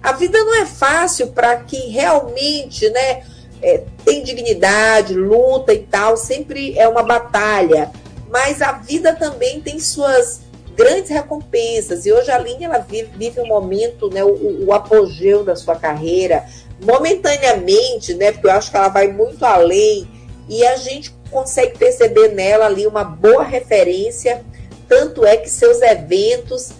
A 0.01 0.11
vida 0.11 0.37
não 0.43 0.55
é 0.61 0.65
fácil 0.65 1.27
para 1.27 1.57
quem 1.57 1.89
realmente, 1.89 2.89
né, 2.89 3.23
é, 3.61 3.83
tem 4.03 4.23
dignidade, 4.23 5.13
luta 5.13 5.73
e 5.73 5.79
tal, 5.79 6.15
sempre 6.17 6.77
é 6.77 6.87
uma 6.87 7.03
batalha 7.03 7.91
mas 8.35 8.61
a 8.61 8.73
vida 8.73 9.13
também 9.13 9.61
tem 9.61 9.79
suas 9.79 10.41
grandes 10.75 11.09
recompensas. 11.09 12.05
E 12.05 12.11
hoje 12.11 12.29
a 12.29 12.35
Aline 12.35 12.65
ela 12.65 12.79
vive, 12.79 13.09
vive 13.15 13.39
um 13.39 13.47
momento, 13.47 14.09
né, 14.09 14.25
o, 14.25 14.65
o, 14.65 14.73
apogeu 14.73 15.41
da 15.41 15.55
sua 15.55 15.77
carreira, 15.77 16.45
momentaneamente, 16.83 18.13
né, 18.13 18.33
porque 18.33 18.47
eu 18.47 18.51
acho 18.51 18.69
que 18.69 18.75
ela 18.75 18.89
vai 18.89 19.07
muito 19.07 19.45
além 19.45 20.05
e 20.49 20.65
a 20.65 20.75
gente 20.75 21.15
consegue 21.35 21.77
perceber 21.77 22.29
nela 22.29 22.65
ali 22.65 22.87
uma 22.87 23.03
boa 23.03 23.43
referência. 23.43 24.41
Tanto 24.87 25.25
é 25.25 25.35
que 25.35 25.49
seus 25.49 25.81
eventos 25.81 26.71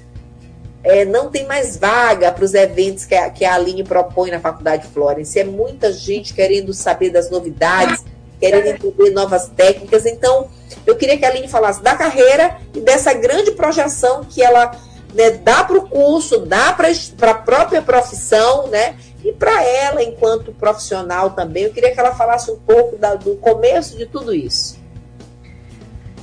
é, 0.81 1.03
não 1.03 1.29
tem 1.29 1.45
mais 1.45 1.75
vaga 1.75 2.31
para 2.31 2.45
os 2.45 2.53
eventos 2.53 3.03
que 3.03 3.15
a, 3.15 3.29
que 3.29 3.43
a 3.43 3.55
Aline 3.55 3.83
propõe 3.83 4.31
na 4.31 4.39
Faculdade 4.39 4.88
Florence. 4.88 5.38
É 5.38 5.43
muita 5.43 5.91
gente 5.91 6.33
querendo 6.33 6.74
saber 6.74 7.09
das 7.09 7.29
novidades 7.29 8.05
querendo 8.39 8.67
entender 8.67 9.12
novas 9.12 9.47
técnicas. 9.50 10.05
Então, 10.05 10.50
eu 10.85 10.95
queria 10.95 11.17
que 11.17 11.25
a 11.25 11.29
Aline 11.29 11.47
falasse 11.47 11.81
da 11.81 11.95
carreira 11.95 12.57
e 12.74 12.79
dessa 12.79 13.13
grande 13.13 13.51
projeção 13.51 14.24
que 14.24 14.41
ela 14.41 14.71
né, 15.13 15.31
dá 15.31 15.63
para 15.63 15.77
o 15.77 15.88
curso, 15.88 16.39
dá 16.39 16.74
para 16.74 16.89
a 17.31 17.33
própria 17.33 17.81
profissão, 17.81 18.67
né? 18.67 18.95
E 19.25 19.34
para 19.34 19.63
ela, 19.63 20.03
enquanto 20.03 20.53
profissional 20.53 21.32
também, 21.32 21.63
eu 21.63 21.74
queria 21.74 21.91
que 21.91 22.00
ela 22.00 22.13
falasse 22.13 22.51
um 22.51 22.60
pouco 22.60 22.96
da, 22.96 23.15
do 23.15 23.36
começo 23.38 23.98
de 23.98 24.05
tudo 24.05 24.34
isso. 24.34 24.79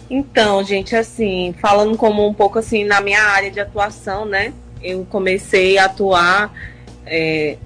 Então, 0.09 0.63
gente, 0.63 0.95
assim, 0.95 1.55
falando 1.61 1.97
como 1.97 2.27
um 2.27 2.33
pouco 2.33 2.59
assim 2.59 2.85
na 2.85 3.01
minha 3.01 3.23
área 3.23 3.51
de 3.51 3.59
atuação, 3.59 4.25
né? 4.25 4.53
Eu 4.81 5.05
comecei 5.11 5.79
a 5.79 5.87
atuar 5.87 6.53
é, 7.05 7.57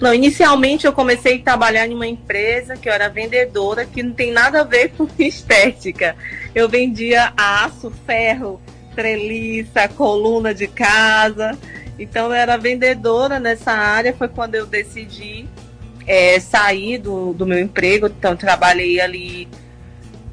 não, 0.00 0.12
inicialmente 0.12 0.86
eu 0.86 0.92
comecei 0.92 1.38
a 1.38 1.42
trabalhar 1.42 1.86
em 1.86 1.94
uma 1.94 2.06
empresa 2.06 2.76
que 2.76 2.88
eu 2.88 2.92
era 2.92 3.08
vendedora, 3.08 3.84
que 3.84 4.02
não 4.02 4.12
tem 4.12 4.32
nada 4.32 4.60
a 4.60 4.64
ver 4.64 4.90
com 4.96 5.08
estética. 5.18 6.16
Eu 6.54 6.68
vendia 6.68 7.32
aço, 7.36 7.92
ferro, 8.06 8.60
treliça, 8.94 9.88
coluna 9.88 10.52
de 10.52 10.66
casa. 10.66 11.56
Então 11.98 12.26
eu 12.26 12.32
era 12.32 12.56
vendedora 12.56 13.38
nessa 13.38 13.72
área. 13.72 14.12
Foi 14.12 14.28
quando 14.28 14.54
eu 14.54 14.66
decidi 14.66 15.46
é, 16.06 16.38
sair 16.40 16.98
do, 16.98 17.32
do 17.32 17.46
meu 17.46 17.58
emprego. 17.58 18.06
Então 18.06 18.36
trabalhei 18.36 19.00
ali 19.00 19.48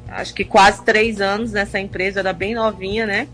acho 0.08 0.34
que 0.34 0.44
quase 0.44 0.84
três 0.84 1.20
anos 1.20 1.52
nessa 1.52 1.80
empresa, 1.80 2.18
eu 2.18 2.22
era 2.22 2.32
bem 2.32 2.54
novinha, 2.54 3.06
né? 3.06 3.28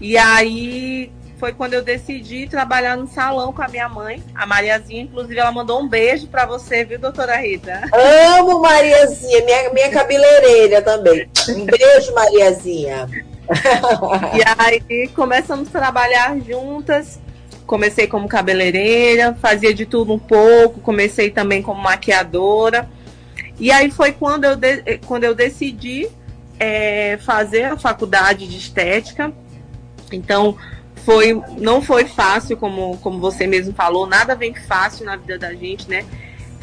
E 0.00 0.18
aí 0.18 1.10
foi 1.38 1.52
quando 1.52 1.74
eu 1.74 1.82
decidi 1.82 2.46
trabalhar 2.46 2.96
no 2.96 3.08
salão 3.08 3.52
com 3.52 3.62
a 3.62 3.68
minha 3.68 3.88
mãe, 3.88 4.22
a 4.34 4.46
Mariazinha. 4.46 5.02
Inclusive, 5.02 5.38
ela 5.38 5.50
mandou 5.50 5.80
um 5.80 5.88
beijo 5.88 6.28
para 6.28 6.46
você, 6.46 6.84
viu, 6.84 6.98
doutora 6.98 7.36
Rita? 7.36 7.82
Amo 8.38 8.60
Mariazinha, 8.60 9.44
minha, 9.44 9.72
minha 9.72 9.90
cabeleireira 9.90 10.82
também. 10.82 11.28
Um 11.48 11.64
beijo, 11.64 12.14
Mariazinha. 12.14 13.08
E 14.34 14.42
aí 14.58 15.08
começamos 15.08 15.68
a 15.68 15.78
trabalhar 15.78 16.38
juntas. 16.40 17.20
Comecei 17.66 18.06
como 18.06 18.28
cabeleireira, 18.28 19.34
fazia 19.40 19.72
de 19.72 19.86
tudo 19.86 20.12
um 20.12 20.18
pouco, 20.18 20.80
comecei 20.80 21.30
também 21.30 21.62
como 21.62 21.80
maquiadora. 21.80 22.88
E 23.58 23.70
aí 23.70 23.90
foi 23.90 24.12
quando 24.12 24.44
eu, 24.44 24.56
de, 24.56 24.98
quando 25.06 25.24
eu 25.24 25.34
decidi 25.34 26.08
é, 26.58 27.18
fazer 27.18 27.64
a 27.64 27.76
faculdade 27.76 28.46
de 28.46 28.56
estética. 28.56 29.32
Então, 30.12 30.56
foi 31.04 31.40
não 31.58 31.80
foi 31.82 32.04
fácil, 32.04 32.56
como, 32.56 32.96
como 32.98 33.18
você 33.18 33.46
mesmo 33.46 33.74
falou, 33.74 34.06
nada 34.06 34.34
vem 34.34 34.54
fácil 34.54 35.04
na 35.04 35.16
vida 35.16 35.38
da 35.38 35.52
gente, 35.54 35.88
né? 35.88 36.04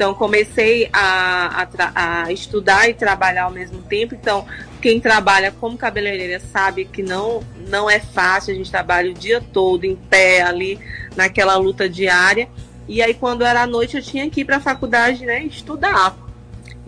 Então 0.00 0.14
comecei 0.14 0.88
a, 0.94 1.62
a, 1.62 2.22
a, 2.22 2.32
estudar 2.32 2.88
e 2.88 2.94
trabalhar 2.94 3.44
ao 3.44 3.50
mesmo 3.50 3.82
tempo. 3.82 4.14
Então, 4.14 4.46
quem 4.80 4.98
trabalha 4.98 5.52
como 5.52 5.76
cabeleireira 5.76 6.40
sabe 6.40 6.86
que 6.86 7.02
não, 7.02 7.42
não 7.68 7.90
é 7.90 8.00
fácil, 8.00 8.54
a 8.54 8.56
gente 8.56 8.70
trabalha 8.70 9.10
o 9.10 9.14
dia 9.14 9.42
todo 9.52 9.84
em 9.84 9.94
pé 9.94 10.40
ali, 10.40 10.80
naquela 11.14 11.54
luta 11.56 11.86
diária. 11.86 12.48
E 12.88 13.02
aí 13.02 13.12
quando 13.12 13.44
era 13.44 13.66
noite 13.66 13.98
eu 13.98 14.02
tinha 14.02 14.30
que 14.30 14.40
ir 14.40 14.46
para 14.46 14.56
a 14.56 14.60
faculdade, 14.60 15.26
né, 15.26 15.44
estudar. 15.44 16.16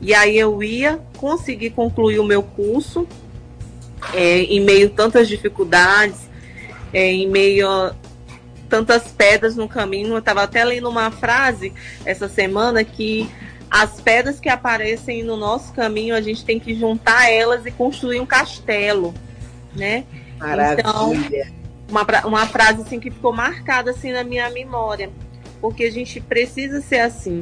E 0.01 0.15
aí 0.15 0.39
eu 0.39 0.63
ia 0.63 0.99
conseguir 1.19 1.69
concluir 1.69 2.19
o 2.19 2.25
meu 2.25 2.43
curso 2.43 3.07
é, 4.15 4.39
em 4.45 4.61
meio 4.61 4.87
a 4.87 4.91
tantas 4.91 5.29
dificuldades 5.29 6.33
é, 6.93 7.13
em 7.13 7.29
meio 7.29 7.69
a 7.69 7.95
tantas 8.73 9.09
pedras 9.09 9.55
no 9.55 9.69
caminho. 9.69 10.15
Eu 10.15 10.19
estava 10.19 10.45
até 10.45 10.65
lendo 10.65 10.89
uma 10.89 11.11
frase 11.11 11.75
essa 12.07 12.27
semana 12.27 12.83
que 12.83 13.29
as 13.71 14.01
pedras 14.01 14.41
que 14.41 14.49
aparecem 14.49 15.23
no 15.23 15.37
nosso 15.37 15.75
caminho, 15.75 16.15
a 16.15 16.23
gente 16.23 16.43
tem 16.43 16.59
que 16.59 16.75
juntar 16.75 17.31
elas 17.31 17.67
e 17.67 17.71
construir 17.71 18.19
um 18.19 18.25
castelo, 18.25 19.13
né? 19.77 20.05
Maravilha. 20.39 20.81
Então, 20.81 21.13
uma, 21.87 22.07
uma 22.25 22.47
frase 22.47 22.81
assim 22.81 22.99
que 22.99 23.11
ficou 23.11 23.31
marcada 23.31 23.91
assim 23.91 24.11
na 24.11 24.25
minha 24.25 24.49
memória, 24.49 25.11
porque 25.61 25.85
a 25.85 25.91
gente 25.91 26.19
precisa 26.19 26.81
ser 26.81 27.01
assim. 27.01 27.41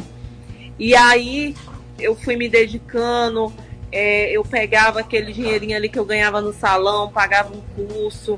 E 0.76 0.96
aí 0.96 1.54
eu 1.96 2.16
fui 2.16 2.34
me 2.34 2.48
dedicando, 2.48 3.52
é, 3.92 4.32
eu 4.32 4.42
pegava 4.42 4.98
aquele 4.98 5.32
dinheirinho 5.32 5.76
ali 5.76 5.88
que 5.88 5.98
eu 5.98 6.04
ganhava 6.04 6.40
no 6.40 6.52
salão, 6.52 7.08
pagava 7.08 7.54
um 7.54 7.60
curso, 7.76 8.36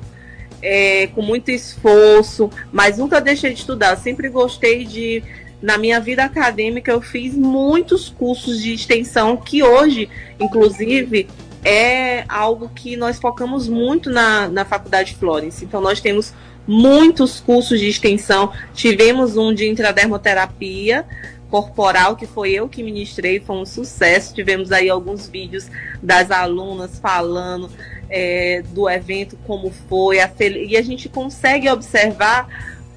é, 0.63 1.07
com 1.07 1.21
muito 1.21 1.51
esforço, 1.51 2.49
mas 2.71 2.97
nunca 2.97 3.19
deixei 3.19 3.53
de 3.53 3.59
estudar. 3.59 3.97
Sempre 3.97 4.29
gostei 4.29 4.85
de. 4.85 5.21
Na 5.61 5.77
minha 5.77 5.97
vida 6.01 6.25
acadêmica, 6.25 6.91
eu 6.91 6.99
fiz 6.99 7.33
muitos 7.33 8.09
cursos 8.09 8.61
de 8.61 8.73
extensão 8.73 9.37
que 9.37 9.63
hoje, 9.63 10.09
inclusive, 10.37 11.25
é 11.63 12.25
algo 12.27 12.69
que 12.75 12.97
nós 12.97 13.17
focamos 13.17 13.69
muito 13.69 14.09
na, 14.09 14.49
na 14.49 14.65
Faculdade 14.65 15.15
Florence. 15.15 15.63
Então, 15.63 15.79
nós 15.79 16.01
temos 16.01 16.33
muitos 16.67 17.39
cursos 17.39 17.79
de 17.79 17.87
extensão. 17.87 18.51
Tivemos 18.73 19.37
um 19.37 19.53
de 19.53 19.69
intradermoterapia 19.69 21.05
corporal, 21.53 22.15
que 22.15 22.25
foi 22.25 22.51
eu 22.51 22.67
que 22.67 22.81
ministrei, 22.81 23.39
foi 23.39 23.57
um 23.57 23.65
sucesso. 23.65 24.33
Tivemos 24.33 24.71
aí 24.71 24.89
alguns 24.89 25.29
vídeos 25.29 25.69
das 26.01 26.31
alunas 26.31 26.97
falando 26.97 27.69
é, 28.09 28.63
do 28.69 28.89
evento, 28.89 29.37
como 29.45 29.69
foi, 29.87 30.19
a 30.19 30.31
e 30.39 30.75
a 30.75 30.81
gente 30.81 31.07
consegue 31.07 31.69
observar 31.69 32.47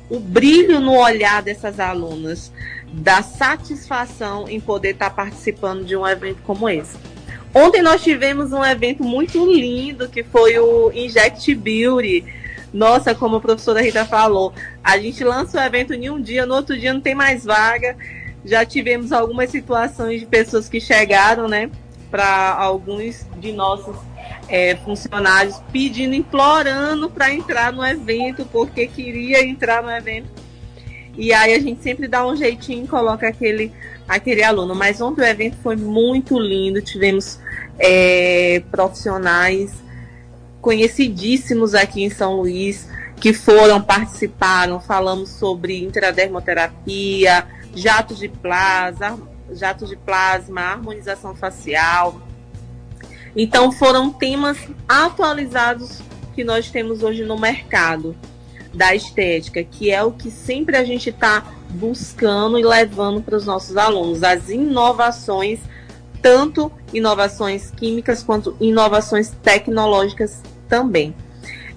o 0.09 0.19
brilho 0.19 0.81
no 0.81 0.97
olhar 0.97 1.43
dessas 1.43 1.79
alunas, 1.79 2.51
da 2.95 3.21
satisfação 3.21 4.49
em 4.49 4.59
poder 4.59 4.93
estar 4.93 5.11
participando 5.11 5.85
de 5.85 5.95
um 5.95 6.07
evento 6.07 6.41
como 6.43 6.67
esse. 6.67 6.97
Ontem 7.53 7.83
nós 7.83 8.03
tivemos 8.03 8.53
um 8.53 8.65
evento 8.65 9.05
muito 9.05 9.45
lindo 9.53 10.09
que 10.09 10.23
foi 10.23 10.59
o 10.59 10.91
Inject 10.95 11.55
Beauty. 11.55 12.25
Nossa, 12.73 13.15
como 13.15 13.37
a 13.37 13.41
professora 13.41 13.83
Rita 13.83 14.07
falou, 14.07 14.55
a 14.83 14.99
gente 14.99 15.23
lança 15.23 15.61
o 15.61 15.63
evento 15.63 15.93
em 15.93 16.09
um 16.09 16.19
dia, 16.19 16.47
no 16.47 16.55
outro 16.55 16.79
dia 16.79 16.95
não 16.95 17.03
tem 17.03 17.15
mais 17.15 17.45
vaga. 17.45 17.95
Já 18.47 18.65
tivemos 18.65 19.13
algumas 19.13 19.51
situações 19.51 20.21
de 20.21 20.27
pessoas 20.27 20.69
que 20.69 20.81
chegaram, 20.81 21.49
né, 21.49 21.71
para 22.11 22.55
alguns 22.55 23.27
de 23.39 23.53
nossos 23.53 23.97
é, 24.49 24.77
funcionários 24.77 25.61
pedindo, 25.73 26.15
implorando 26.15 27.11
para 27.11 27.35
entrar 27.35 27.73
no 27.73 27.85
evento, 27.85 28.47
porque 28.47 28.87
queria 28.87 29.45
entrar 29.45 29.83
no 29.83 29.91
evento. 29.91 30.29
E 31.19 31.33
aí 31.33 31.55
a 31.55 31.59
gente 31.59 31.83
sempre 31.83 32.07
dá 32.07 32.27
um 32.27 32.37
jeitinho, 32.37 32.87
coloca 32.87 33.27
aquele 33.27 33.73
aquele 34.07 34.43
aluno. 34.43 34.75
Mas 34.75 35.01
ontem 35.01 35.23
o 35.23 35.25
evento 35.25 35.57
foi 35.63 35.77
muito 35.77 36.39
lindo, 36.39 36.81
tivemos 36.81 37.41
é, 37.79 38.63
profissionais 38.71 39.73
conhecidíssimos 40.61 41.75
aqui 41.75 42.03
em 42.03 42.11
São 42.11 42.35
Luís 42.35 42.89
que 43.21 43.33
foram, 43.33 43.81
participaram, 43.81 44.79
falamos 44.81 45.31
sobre 45.31 45.83
intradermoterapia, 45.83 47.47
jatos 47.77 48.19
de 48.19 48.29
plasma, 48.29 49.19
jatos 49.53 49.89
de 49.89 49.97
plasma, 49.97 50.63
harmonização 50.63 51.37
facial. 51.37 52.21
Então 53.37 53.71
foram 53.71 54.11
temas 54.11 54.59
atualizados 54.89 56.01
que 56.35 56.43
nós 56.43 56.71
temos 56.71 57.03
hoje 57.03 57.23
no 57.23 57.39
mercado 57.39 58.17
da 58.73 58.95
estética, 58.95 59.63
que 59.63 59.91
é 59.91 60.03
o 60.03 60.13
que 60.13 60.31
sempre 60.31 60.77
a 60.77 60.85
gente 60.85 61.11
está 61.11 61.45
buscando 61.71 62.59
e 62.59 62.65
levando 62.65 63.23
para 63.23 63.37
os 63.37 63.45
nossos 63.45 63.77
alunos, 63.77 64.23
as 64.23 64.49
inovações, 64.49 65.61
tanto 66.23 66.73
inovações 66.93 67.71
químicas 67.71 68.23
quanto 68.23 68.57
inovações 68.61 69.31
tecnológicas 69.43 70.43
também. 70.69 71.15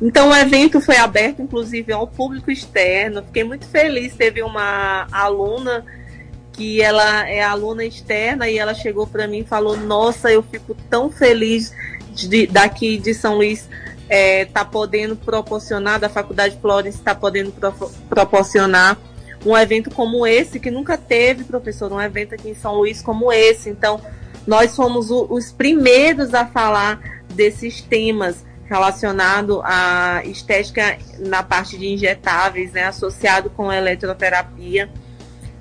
Então 0.02 0.30
o 0.30 0.36
evento 0.36 0.80
foi 0.80 0.98
aberto, 0.98 1.42
inclusive, 1.42 1.92
ao 1.92 2.08
público 2.08 2.50
externo. 2.50 3.24
Fiquei 3.24 3.44
muito 3.44 3.68
feliz. 3.68 4.16
Teve 4.16 4.42
uma 4.42 5.08
aluna 5.12 5.86
que 6.54 6.82
ela 6.82 7.30
é 7.30 7.42
aluna 7.42 7.86
externa 7.86 8.50
e 8.50 8.58
ela 8.58 8.74
chegou 8.74 9.06
para 9.06 9.28
mim 9.28 9.40
e 9.40 9.46
falou: 9.46 9.76
Nossa, 9.78 10.32
eu 10.32 10.42
fico 10.42 10.76
tão 10.90 11.10
feliz 11.10 11.74
de, 12.12 12.48
daqui 12.48 12.98
de 12.98 13.14
São 13.14 13.36
Luís 13.36 13.68
é, 14.10 14.46
tá 14.46 14.66
podendo 14.66 15.16
proporcionar, 15.16 16.00
da 16.00 16.10
Faculdade 16.10 16.58
Flores 16.60 16.96
está 16.96 17.14
podendo 17.14 17.52
pro, 17.52 17.72
proporcionar 18.10 18.98
um 19.46 19.56
evento 19.56 19.90
como 19.92 20.26
esse, 20.28 20.60
que 20.60 20.72
nunca 20.72 20.98
teve, 20.98 21.44
professor, 21.44 21.92
um 21.94 22.02
evento 22.02 22.34
aqui 22.34 22.50
em 22.50 22.56
São 22.56 22.76
Luís 22.76 23.02
como 23.02 23.32
esse. 23.32 23.70
Então, 23.70 24.02
nós 24.46 24.76
fomos 24.76 25.12
o, 25.12 25.28
os 25.30 25.52
primeiros 25.52 26.34
a 26.34 26.46
falar 26.46 27.00
desses 27.34 27.82
temas 27.82 28.44
relacionado 28.70 29.62
à 29.64 30.22
estética 30.26 30.98
na 31.18 31.42
parte 31.42 31.78
de 31.78 31.88
injetáveis, 31.88 32.72
né, 32.72 32.84
associado 32.84 33.50
com 33.50 33.70
a 33.70 33.76
eletroterapia, 33.76 34.90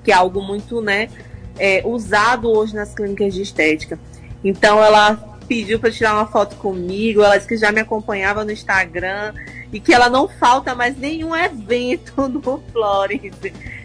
que 0.03 0.11
é 0.11 0.15
algo 0.15 0.41
muito, 0.41 0.79
né, 0.79 1.09
é, 1.57 1.81
usado 1.83 2.49
hoje 2.49 2.75
nas 2.75 2.93
clínicas 2.93 3.33
de 3.33 3.41
estética. 3.41 3.99
Então 4.43 4.81
ela 4.81 5.15
pediu 5.47 5.79
para 5.79 5.89
tirar 5.91 6.13
uma 6.13 6.27
foto 6.27 6.55
comigo, 6.57 7.23
ela 7.23 7.35
disse 7.35 7.49
que 7.49 7.57
já 7.57 7.71
me 7.71 7.81
acompanhava 7.81 8.45
no 8.45 8.51
Instagram 8.51 9.33
e 9.73 9.79
que 9.79 9.91
ela 9.91 10.07
não 10.07 10.27
falta 10.27 10.75
mais 10.75 10.95
nenhum 10.95 11.35
evento 11.35 12.13
no 12.29 12.61
Flores. 12.71 13.33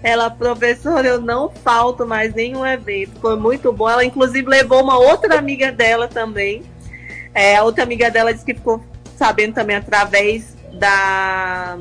Ela, 0.03 0.29
professora, 0.29 1.09
eu 1.09 1.21
não 1.21 1.49
falto 1.49 2.07
mais 2.07 2.35
nenhum 2.35 2.65
evento. 2.65 3.19
Foi 3.21 3.37
muito 3.37 3.73
bom. 3.73 3.89
Ela, 3.89 4.05
inclusive, 4.05 4.47
levou 4.47 4.83
uma 4.83 4.99
outra 4.99 5.39
amiga 5.39 5.73
dela 5.73 6.07
também. 6.07 6.63
É, 7.33 7.57
a 7.57 7.65
outra 7.65 7.83
amiga 7.83 8.11
dela 8.11 8.33
disse 8.33 8.45
que 8.45 8.55
ficou 8.55 8.85
sabendo 9.17 9.55
também 9.55 9.77
através 9.77 10.57
da 10.73 11.79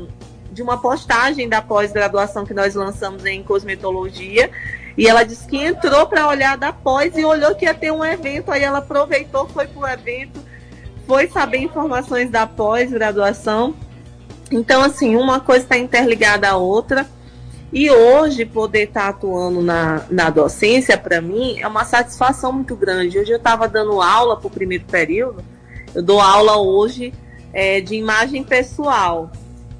de 0.53 0.61
uma 0.61 0.77
postagem 0.77 1.49
da 1.49 1.61
pós-graduação 1.61 2.45
que 2.45 2.53
nós 2.53 2.75
lançamos 2.75 3.25
em 3.25 3.41
cosmetologia. 3.41 4.51
E 4.95 5.07
ela 5.07 5.23
disse 5.23 5.47
que 5.47 5.57
entrou 5.57 6.05
para 6.05 6.27
olhar 6.27 6.55
da 6.55 6.71
pós 6.71 7.17
e 7.17 7.25
olhou 7.25 7.55
que 7.55 7.65
ia 7.65 7.73
ter 7.73 7.91
um 7.91 8.05
evento. 8.05 8.51
Aí 8.51 8.61
ela 8.61 8.77
aproveitou, 8.77 9.47
foi 9.47 9.65
para 9.65 9.81
o 9.81 9.87
evento, 9.87 10.39
foi 11.07 11.27
saber 11.27 11.57
informações 11.57 12.29
da 12.29 12.45
pós-graduação. 12.45 13.73
Então, 14.51 14.83
assim, 14.83 15.15
uma 15.15 15.39
coisa 15.39 15.63
está 15.63 15.77
interligada 15.77 16.49
à 16.49 16.55
outra. 16.55 17.07
E 17.71 17.89
hoje, 17.89 18.45
poder 18.45 18.83
estar 18.83 19.01
tá 19.01 19.09
atuando 19.09 19.59
na, 19.59 20.03
na 20.11 20.29
docência, 20.29 20.95
para 20.95 21.19
mim, 21.19 21.59
é 21.59 21.67
uma 21.67 21.83
satisfação 21.83 22.53
muito 22.53 22.75
grande. 22.75 23.17
Hoje 23.17 23.31
eu 23.31 23.37
estava 23.37 23.67
dando 23.67 23.99
aula 23.99 24.37
para 24.37 24.45
o 24.45 24.51
primeiro 24.51 24.85
período. 24.85 25.43
Eu 25.93 26.01
dou 26.01 26.19
aula 26.19 26.57
hoje 26.57 27.13
é, 27.53 27.81
de 27.81 27.95
imagem 27.95 28.43
pessoal. 28.43 29.31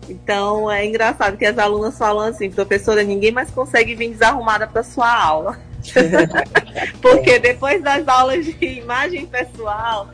Então 0.10 0.70
é 0.70 0.86
engraçado 0.86 1.38
que 1.38 1.46
as 1.46 1.58
alunas 1.58 1.98
falam 1.98 2.28
assim, 2.28 2.52
professora, 2.52 3.04
ninguém 3.04 3.32
mais 3.32 3.50
consegue 3.50 3.96
vir 3.96 4.10
desarrumada 4.10 4.68
para 4.68 4.84
sua 4.84 5.12
aula. 5.12 5.58
Porque 7.02 7.40
depois 7.40 7.82
das 7.82 8.08
aulas 8.08 8.46
de 8.46 8.66
imagem 8.66 9.26
pessoal, 9.26 10.10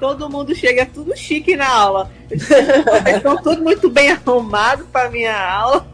todo 0.00 0.28
mundo 0.28 0.54
chega 0.54 0.86
tudo 0.86 1.16
chique 1.16 1.56
na 1.56 1.68
aula. 1.68 2.10
Estão 2.30 3.36
tudo 3.36 3.62
muito 3.62 3.88
bem 3.90 4.10
arrumados 4.10 4.86
para 4.86 5.10
minha 5.10 5.36
aula. 5.36 5.86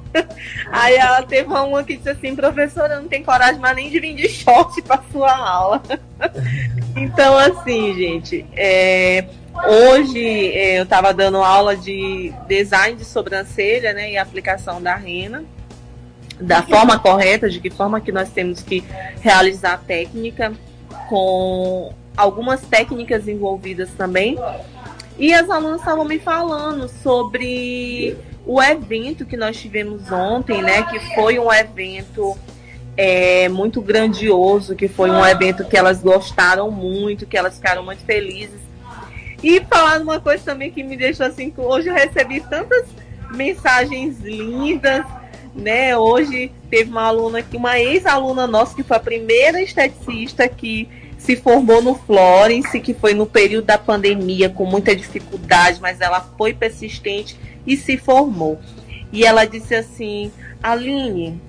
Aí 0.73 0.97
ela 0.97 1.23
teve 1.23 1.49
uma 1.49 1.85
que 1.85 1.97
disse 1.97 2.11
assim, 2.11 2.35
professora, 2.35 3.01
não 3.01 3.09
tem 3.09 3.23
coragem 3.23 3.61
mais 3.61 3.77
nem 3.77 3.89
de 3.89 4.01
vir 4.01 4.15
de 4.17 4.29
short 4.29 4.83
para 4.83 5.03
sua 5.13 5.37
aula. 5.37 5.83
Então, 6.97 7.39
assim, 7.39 7.95
gente, 7.95 8.45
é, 8.53 9.25
Hoje 9.67 10.53
é, 10.53 10.79
eu 10.79 10.85
estava 10.85 11.13
dando 11.13 11.39
aula 11.39 11.77
de 11.77 12.33
design 12.49 12.97
de 12.97 13.05
sobrancelha 13.05 13.93
né, 13.93 14.13
e 14.13 14.17
aplicação 14.17 14.81
da 14.81 14.95
rena, 14.95 15.45
da 16.41 16.63
forma 16.63 16.99
correta, 16.99 17.49
de 17.49 17.61
que 17.61 17.71
forma 17.71 18.01
que 18.01 18.11
nós 18.11 18.31
temos 18.31 18.63
que 18.63 18.85
realizar 19.21 19.75
a 19.75 19.79
técnica, 19.79 20.53
com 21.09 21.93
algumas 22.17 22.63
técnicas 22.63 23.29
envolvidas 23.29 23.91
também. 23.97 24.39
E 25.19 25.35
as 25.35 25.51
alunas 25.51 25.81
estavam 25.81 26.05
me 26.05 26.19
falando 26.19 26.89
sobre 26.89 28.17
o 28.47 28.63
evento 28.63 29.27
que 29.27 29.37
nós 29.37 29.61
tivemos 29.61 30.11
ontem, 30.11 30.63
né? 30.63 30.83
Que 30.85 30.99
foi 31.15 31.39
um 31.39 31.53
evento 31.53 32.37
é, 32.97 33.49
muito 33.51 33.83
grandioso, 33.83 34.75
que 34.75 34.89
foi 34.89 35.11
um 35.11 35.25
evento 35.27 35.65
que 35.65 35.77
elas 35.77 36.01
gostaram 36.01 36.71
muito, 36.71 37.27
que 37.27 37.37
elas 37.37 37.57
ficaram 37.57 37.85
muito 37.85 38.03
felizes 38.05 38.70
e 39.43 39.61
falar 39.61 40.01
uma 40.01 40.21
coisa 40.21 40.45
também 40.45 40.71
que 40.71 40.83
me 40.83 40.97
deixou 40.97 41.27
assim, 41.27 41.51
que 41.51 41.61
hoje 41.61 41.89
eu 41.89 41.95
recebi 41.95 42.41
tantas 42.41 42.87
mensagens 43.31 44.21
lindas, 44.21 45.05
né? 45.55 45.97
Hoje 45.97 46.53
teve 46.69 46.91
uma 46.91 47.05
aluna 47.05 47.39
aqui, 47.39 47.57
uma 47.57 47.79
ex-aluna 47.79 48.47
nossa, 48.47 48.75
que 48.75 48.83
foi 48.83 48.97
a 48.97 49.01
primeira 49.01 49.61
esteticista 49.63 50.47
que 50.49 50.89
se 51.17 51.37
formou 51.37 51.83
no 51.83 51.95
Florence, 51.95 52.81
que 52.81 52.95
foi 52.95 53.15
no 53.15 53.27
período 53.27 53.67
da 53.67 53.79
pandemia, 53.79 54.49
com 54.49 54.65
muita 54.65 54.95
dificuldade, 54.95 55.81
mas 55.81 56.01
ela 56.01 56.21
foi 56.37 56.53
persistente 56.53 57.39
e 57.67 57.77
se 57.77 57.97
formou. 57.97 58.59
E 59.13 59.25
ela 59.25 59.45
disse 59.45 59.75
assim: 59.75 60.31
Aline, 60.63 61.41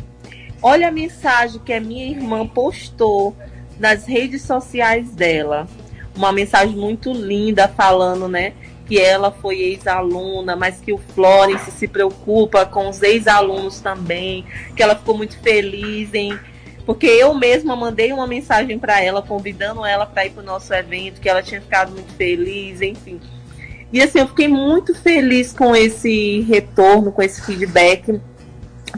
olha 0.62 0.88
a 0.88 0.92
mensagem 0.92 1.62
que 1.64 1.74
a 1.74 1.80
minha 1.80 2.06
irmã 2.06 2.48
postou 2.48 3.36
nas 3.80 4.06
redes 4.06 4.44
sociais 4.44 5.12
dela 5.12 5.68
uma 6.16 6.32
mensagem 6.32 6.76
muito 6.76 7.12
linda 7.12 7.68
falando, 7.68 8.28
né? 8.28 8.54
Que 8.88 9.00
ela 9.00 9.32
foi 9.32 9.60
ex-aluna, 9.60 10.56
mas 10.56 10.80
que 10.80 10.92
o 10.92 10.98
Florence 10.98 11.72
se 11.72 11.88
preocupa 11.88 12.66
com 12.66 12.90
os 12.90 13.02
ex-alunos 13.02 13.80
também, 13.80 14.46
que 14.76 14.84
ela 14.84 14.96
ficou 14.96 15.18
muito 15.18 15.38
feliz 15.40 16.14
em. 16.14 16.38
Porque 16.86 17.06
eu 17.06 17.34
mesma 17.34 17.76
mandei 17.76 18.12
uma 18.12 18.28
mensagem 18.28 18.78
para 18.78 19.02
ela, 19.02 19.22
convidando 19.22 19.86
ela 19.86 20.06
para 20.06 20.26
ir 20.26 20.32
para 20.32 20.42
o 20.42 20.46
nosso 20.46 20.74
evento, 20.74 21.22
que 21.22 21.30
ela 21.30 21.42
tinha 21.42 21.62
ficado 21.62 21.92
muito 21.92 22.12
feliz, 22.14 22.82
enfim. 22.82 23.22
E 23.94 24.02
assim, 24.02 24.20
eu 24.20 24.28
fiquei 24.28 24.48
muito 24.48 24.96
feliz 24.96 25.54
com 25.54 25.76
esse 25.76 26.42
retorno, 26.42 27.12
com 27.12 27.22
esse 27.22 27.42
feedback, 27.46 28.20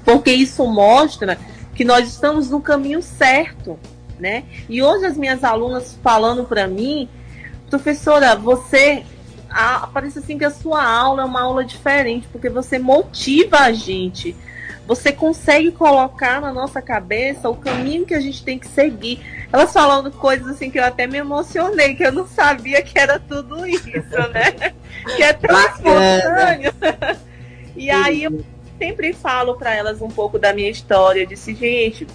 porque 0.05 0.31
isso 0.31 0.65
mostra 0.65 1.37
que 1.75 1.83
nós 1.83 2.07
estamos 2.07 2.49
no 2.49 2.61
caminho 2.61 3.01
certo 3.01 3.77
né? 4.23 4.45
E 4.69 4.81
hoje 4.81 5.05
as 5.05 5.17
minhas 5.17 5.43
alunas 5.43 5.99
falando 6.01 6.45
para 6.45 6.65
mim, 6.65 7.09
professora, 7.69 8.37
você 8.37 9.03
a, 9.49 9.85
parece 9.93 10.19
assim 10.19 10.37
que 10.37 10.45
a 10.45 10.49
sua 10.49 10.81
aula 10.81 11.23
é 11.23 11.25
uma 11.25 11.41
aula 11.41 11.65
diferente, 11.65 12.25
porque 12.31 12.49
você 12.49 12.79
motiva 12.79 13.57
a 13.59 13.73
gente. 13.73 14.33
Você 14.87 15.11
consegue 15.11 15.71
colocar 15.71 16.41
na 16.41 16.53
nossa 16.53 16.81
cabeça 16.81 17.49
o 17.49 17.55
caminho 17.55 18.05
que 18.05 18.13
a 18.13 18.19
gente 18.19 18.43
tem 18.43 18.57
que 18.57 18.67
seguir. 18.67 19.19
Elas 19.51 19.73
falando 19.73 20.09
coisas 20.11 20.47
assim 20.47 20.71
que 20.71 20.79
eu 20.79 20.83
até 20.85 21.05
me 21.05 21.17
emocionei, 21.17 21.95
que 21.95 22.03
eu 22.03 22.11
não 22.11 22.25
sabia 22.25 22.81
que 22.81 22.97
era 22.97 23.19
tudo 23.19 23.65
isso, 23.65 23.89
né? 24.33 24.73
que 25.15 25.23
é 25.23 25.33
tão 25.33 25.59
espontâneo. 25.59 26.73
e 27.75 27.89
aí 27.89 28.23
eu 28.23 28.43
sempre 28.77 29.13
falo 29.13 29.55
para 29.55 29.73
elas 29.73 30.01
um 30.01 30.09
pouco 30.09 30.39
da 30.39 30.53
minha 30.53 30.69
história. 30.69 31.21
Eu 31.21 31.27
disse, 31.27 31.53
gente, 31.53 32.07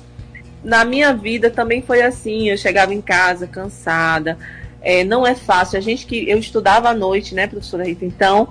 na 0.63 0.85
minha 0.85 1.13
vida 1.15 1.51
também 1.51 1.83
foi 1.83 2.03
assim. 2.03 2.49
Eu 2.49 2.57
chegava 2.57 2.95
em 2.95 3.01
casa 3.01 3.47
cansada. 3.47 4.39
É, 4.81 5.05
não 5.05 5.27
é 5.27 5.35
fácil. 5.35 5.79
A 5.79 5.83
gente 5.83 6.07
que 6.07 6.29
eu 6.29 6.39
estudava 6.39 6.89
à 6.89 6.95
noite, 6.95 7.35
né, 7.35 7.47
professora 7.47 7.85
Rita? 7.85 8.05
Então, 8.05 8.49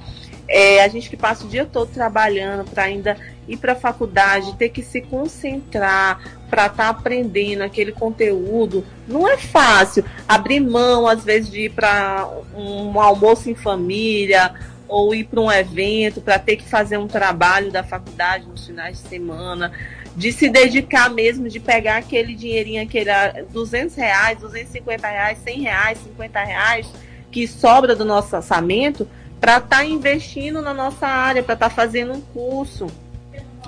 é, 0.48 0.84
a 0.84 0.88
gente 0.88 1.10
que 1.10 1.18
passa 1.18 1.46
o 1.46 1.50
dia 1.50 1.66
todo 1.66 1.90
trabalhando 1.92 2.70
para 2.70 2.84
ainda 2.84 3.18
ir 3.48 3.58
para 3.58 3.74
a 3.74 3.76
faculdade, 3.76 4.56
ter 4.56 4.70
que 4.70 4.82
se 4.82 5.02
concentrar 5.02 6.20
para 6.50 6.68
estar 6.68 6.84
tá 6.84 6.90
aprendendo 6.90 7.62
aquele 7.62 7.92
conteúdo, 7.92 8.86
não 9.08 9.28
é 9.28 9.38
fácil. 9.38 10.04
Abrir 10.28 10.60
mão, 10.60 11.08
às 11.08 11.24
vezes, 11.24 11.50
de 11.50 11.66
ir 11.66 11.72
para 11.72 12.30
um 12.56 13.00
almoço 13.00 13.50
em 13.50 13.56
família 13.56 14.54
ou 14.88 15.14
ir 15.14 15.26
para 15.26 15.42
um 15.42 15.52
evento 15.52 16.22
para 16.22 16.40
ter 16.40 16.56
que 16.56 16.64
fazer 16.64 16.98
um 16.98 17.08
trabalho 17.08 17.72
da 17.72 17.84
faculdade 17.84 18.46
nos 18.48 18.66
finais 18.66 19.02
de 19.02 19.10
semana 19.10 19.72
de 20.18 20.32
se 20.32 20.50
dedicar 20.50 21.12
mesmo, 21.12 21.48
de 21.48 21.60
pegar 21.60 21.98
aquele 21.98 22.34
dinheirinho, 22.34 22.82
aquele 22.82 23.12
200 23.52 23.96
reais, 23.96 24.40
250 24.40 25.08
reais, 25.08 25.38
100 25.44 25.62
reais, 25.62 26.00
50 26.00 26.44
reais, 26.44 26.88
que 27.32 27.48
sobra 27.48 27.96
do 27.96 28.04
nosso 28.04 28.36
orçamento, 28.36 29.08
para 29.40 29.58
estar 29.58 29.78
tá 29.78 29.86
investindo 29.86 30.60
na 30.60 30.74
nossa 30.74 31.06
área, 31.06 31.44
para 31.44 31.54
estar 31.54 31.70
tá 31.70 31.76
fazendo 31.76 32.14
um 32.14 32.22
curso. 32.22 32.88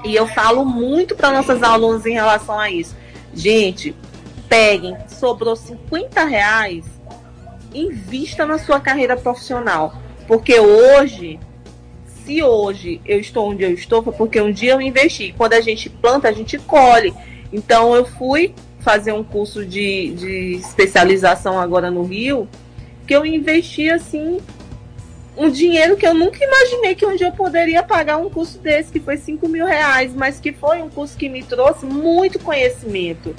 E 0.03 0.15
eu 0.15 0.25
falo 0.25 0.65
muito 0.65 1.15
para 1.15 1.31
nossas 1.31 1.61
alunas 1.61 2.03
em 2.07 2.13
relação 2.13 2.59
a 2.59 2.71
isso. 2.71 2.95
Gente, 3.31 3.95
peguem, 4.47 4.97
sobrou 5.07 5.55
50 5.55 6.23
reais, 6.23 6.83
invista 7.71 8.43
na 8.47 8.57
sua 8.57 8.79
carreira 8.79 9.15
profissional. 9.15 9.93
Porque 10.27 10.59
hoje 10.59 11.39
se 12.25 12.43
hoje 12.43 13.01
eu 13.05 13.19
estou 13.19 13.49
onde 13.49 13.63
eu 13.63 13.73
estou, 13.73 14.03
foi 14.03 14.13
porque 14.13 14.41
um 14.41 14.51
dia 14.51 14.73
eu 14.73 14.81
investi. 14.81 15.33
Quando 15.37 15.53
a 15.53 15.61
gente 15.61 15.89
planta, 15.89 16.27
a 16.27 16.31
gente 16.31 16.57
colhe. 16.57 17.13
Então 17.51 17.95
eu 17.95 18.05
fui 18.05 18.53
fazer 18.79 19.11
um 19.11 19.23
curso 19.23 19.65
de, 19.65 20.11
de 20.11 20.51
especialização 20.55 21.59
agora 21.59 21.91
no 21.91 22.03
Rio, 22.03 22.47
que 23.05 23.15
eu 23.15 23.25
investi 23.25 23.89
assim 23.89 24.39
um 25.39 25.49
dinheiro 25.49 25.95
que 25.95 26.05
eu 26.05 26.13
nunca 26.13 26.43
imaginei 26.43 26.95
que 26.95 27.05
um 27.05 27.15
dia 27.15 27.27
eu 27.27 27.31
poderia 27.31 27.81
pagar 27.81 28.17
um 28.17 28.29
curso 28.29 28.59
desse, 28.59 28.91
que 28.91 28.99
foi 28.99 29.15
5 29.15 29.47
mil 29.47 29.65
reais, 29.65 30.13
mas 30.13 30.37
que 30.37 30.51
foi 30.51 30.81
um 30.81 30.89
curso 30.89 31.17
que 31.17 31.29
me 31.29 31.41
trouxe 31.43 31.85
muito 31.85 32.39
conhecimento. 32.39 33.33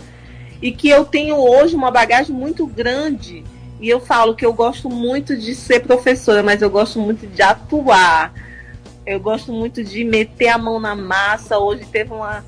E 0.63 0.73
que 0.73 0.89
eu 0.89 1.05
tenho 1.05 1.37
hoje 1.37 1.77
uma 1.77 1.91
bagagem 1.91 2.35
muito 2.35 2.67
grande. 2.67 3.45
E 3.81 3.89
eu 3.89 4.01
falo 4.01 4.35
que 4.35 4.45
eu 4.45 4.53
gosto 4.53 4.89
muito 4.89 5.37
de 5.37 5.55
ser 5.55 5.81
professora, 5.81 6.43
mas 6.43 6.63
eu 6.63 6.71
gosto 6.71 6.99
muito 6.99 7.27
de 7.27 7.43
atuar 7.43 8.33
eu 9.11 9.21
gosto 9.21 9.53
muito 9.53 9.83
de 9.83 10.05
meter 10.05 10.49
a 10.49 10.59
mão 10.59 10.79
na 10.79 10.95
massa. 10.95 11.59
Hoje 11.59 11.85
teve 11.85 12.13
uma, 12.13 12.45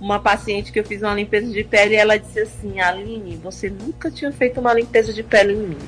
uma 0.00 0.20
paciente 0.20 0.70
que 0.70 0.78
eu 0.78 0.84
fiz 0.84 1.02
uma 1.02 1.14
limpeza 1.14 1.50
de 1.50 1.64
pele 1.64 1.94
e 1.94 1.98
ela 1.98 2.18
disse 2.18 2.40
assim: 2.40 2.80
Aline, 2.80 3.36
você 3.42 3.68
nunca 3.68 4.10
tinha 4.10 4.30
feito 4.30 4.60
uma 4.60 4.72
limpeza 4.72 5.12
de 5.12 5.22
pele 5.22 5.52
em 5.52 5.68
mim. 5.68 5.78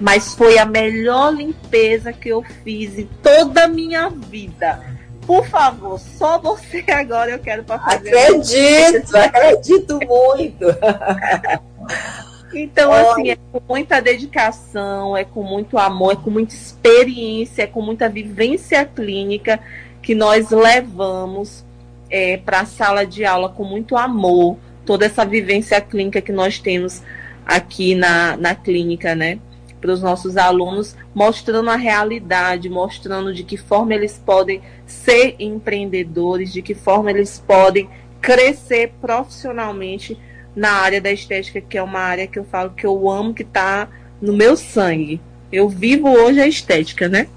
Mas 0.00 0.34
foi 0.34 0.58
a 0.58 0.66
melhor 0.66 1.32
limpeza 1.32 2.12
que 2.12 2.28
eu 2.28 2.42
fiz 2.62 2.98
em 2.98 3.08
toda 3.22 3.64
a 3.64 3.68
minha 3.68 4.08
vida. 4.10 4.80
Por 5.26 5.46
favor, 5.46 5.98
só 5.98 6.38
você 6.38 6.84
agora 6.92 7.30
eu 7.30 7.38
quero 7.38 7.64
para 7.64 7.78
fazer. 7.78 8.14
Acredito, 8.14 9.16
acredito 9.16 9.98
muito. 10.06 10.66
Então, 12.54 12.92
assim, 12.92 13.30
é 13.30 13.36
com 13.36 13.60
muita 13.68 14.00
dedicação, 14.00 15.16
é 15.16 15.24
com 15.24 15.42
muito 15.42 15.76
amor, 15.78 16.12
é 16.12 16.16
com 16.16 16.30
muita 16.30 16.54
experiência, 16.54 17.62
é 17.62 17.66
com 17.66 17.82
muita 17.82 18.08
vivência 18.08 18.84
clínica 18.84 19.60
que 20.00 20.14
nós 20.14 20.50
levamos 20.50 21.64
é, 22.10 22.36
para 22.36 22.60
a 22.60 22.66
sala 22.66 23.04
de 23.04 23.24
aula 23.24 23.48
com 23.48 23.64
muito 23.64 23.96
amor, 23.96 24.56
toda 24.84 25.06
essa 25.06 25.24
vivência 25.24 25.80
clínica 25.80 26.20
que 26.20 26.32
nós 26.32 26.58
temos 26.58 27.02
aqui 27.44 27.94
na, 27.94 28.36
na 28.36 28.54
clínica, 28.54 29.14
né? 29.14 29.38
Para 29.80 29.92
os 29.92 30.00
nossos 30.00 30.36
alunos, 30.36 30.96
mostrando 31.14 31.68
a 31.70 31.76
realidade, 31.76 32.68
mostrando 32.70 33.34
de 33.34 33.44
que 33.44 33.56
forma 33.56 33.94
eles 33.94 34.20
podem 34.24 34.62
ser 34.86 35.36
empreendedores, 35.38 36.52
de 36.52 36.62
que 36.62 36.74
forma 36.74 37.10
eles 37.10 37.38
podem 37.38 37.88
crescer 38.20 38.92
profissionalmente 39.00 40.18
na 40.54 40.72
área 40.72 41.00
da 41.00 41.10
estética, 41.10 41.60
que 41.60 41.76
é 41.76 41.82
uma 41.82 42.00
área 42.00 42.26
que 42.26 42.38
eu 42.38 42.44
falo 42.44 42.70
que 42.70 42.86
eu 42.86 43.10
amo, 43.10 43.34
que 43.34 43.42
está 43.42 43.88
no 44.20 44.32
meu 44.32 44.56
sangue. 44.56 45.20
Eu 45.50 45.68
vivo 45.68 46.08
hoje 46.08 46.40
a 46.40 46.46
estética, 46.46 47.08
né? 47.08 47.28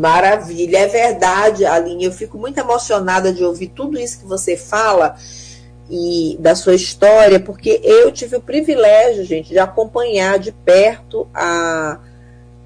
Maravilha, 0.00 0.78
é 0.78 0.86
verdade, 0.86 1.64
Aline. 1.64 2.04
Eu 2.04 2.12
fico 2.12 2.38
muito 2.38 2.58
emocionada 2.58 3.32
de 3.32 3.44
ouvir 3.44 3.68
tudo 3.68 3.98
isso 3.98 4.20
que 4.20 4.26
você 4.26 4.56
fala 4.56 5.16
e 5.90 6.36
da 6.40 6.54
sua 6.54 6.74
história, 6.74 7.38
porque 7.38 7.80
eu 7.82 8.10
tive 8.10 8.36
o 8.36 8.40
privilégio, 8.40 9.24
gente, 9.24 9.50
de 9.50 9.58
acompanhar 9.58 10.38
de 10.38 10.50
perto 10.50 11.28
a 11.34 11.98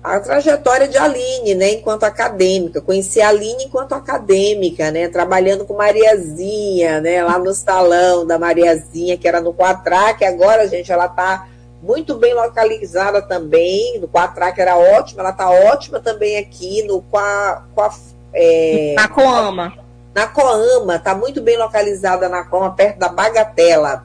a 0.03 0.21
trajetória 0.21 0.87
de 0.87 0.97
Aline, 0.97 1.55
né, 1.55 1.73
enquanto 1.73 2.05
acadêmica. 2.05 2.81
Conheci 2.81 3.21
a 3.21 3.29
Aline 3.29 3.65
enquanto 3.65 3.95
acadêmica, 3.95 4.91
né, 4.91 5.09
trabalhando 5.09 5.65
com 5.65 5.75
Mariazinha, 5.75 7.01
né, 7.01 7.23
lá 7.23 7.39
no 7.39 7.53
salão 7.53 8.27
da 8.27 8.39
Mariazinha, 8.39 9.17
que 9.17 9.27
era 9.27 9.41
no 9.41 9.53
Quatrá, 9.53 10.15
que 10.15 10.25
agora, 10.25 10.69
gente, 10.69 10.93
ela 10.93 11.07
está 11.07 11.49
muito 11.83 12.15
bem 12.17 12.35
localizada 12.35 13.23
também. 13.23 13.99
No 14.01 14.09
Quatrá, 14.09 14.53
que 14.53 14.61
era 14.61 14.77
ótima, 14.77 15.21
ela 15.21 15.31
está 15.31 15.51
ótima 15.51 16.01
também 16.01 16.37
aqui 16.39 16.83
no 16.85 17.03
Qua, 17.03 17.65
Qua, 17.75 17.91
é, 18.33 18.95
na 18.97 19.09
Coama. 19.09 19.75
Na 20.15 20.27
Coama, 20.27 20.97
está 20.97 21.15
muito 21.15 21.41
bem 21.41 21.57
localizada 21.57 22.29
na 22.29 22.45
Coama, 22.45 22.75
perto 22.75 22.99
da 22.99 23.09
Bagatela. 23.09 24.05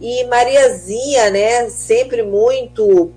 E 0.00 0.24
Mariazinha, 0.24 1.30
né, 1.30 1.68
sempre 1.70 2.22
muito 2.22 3.12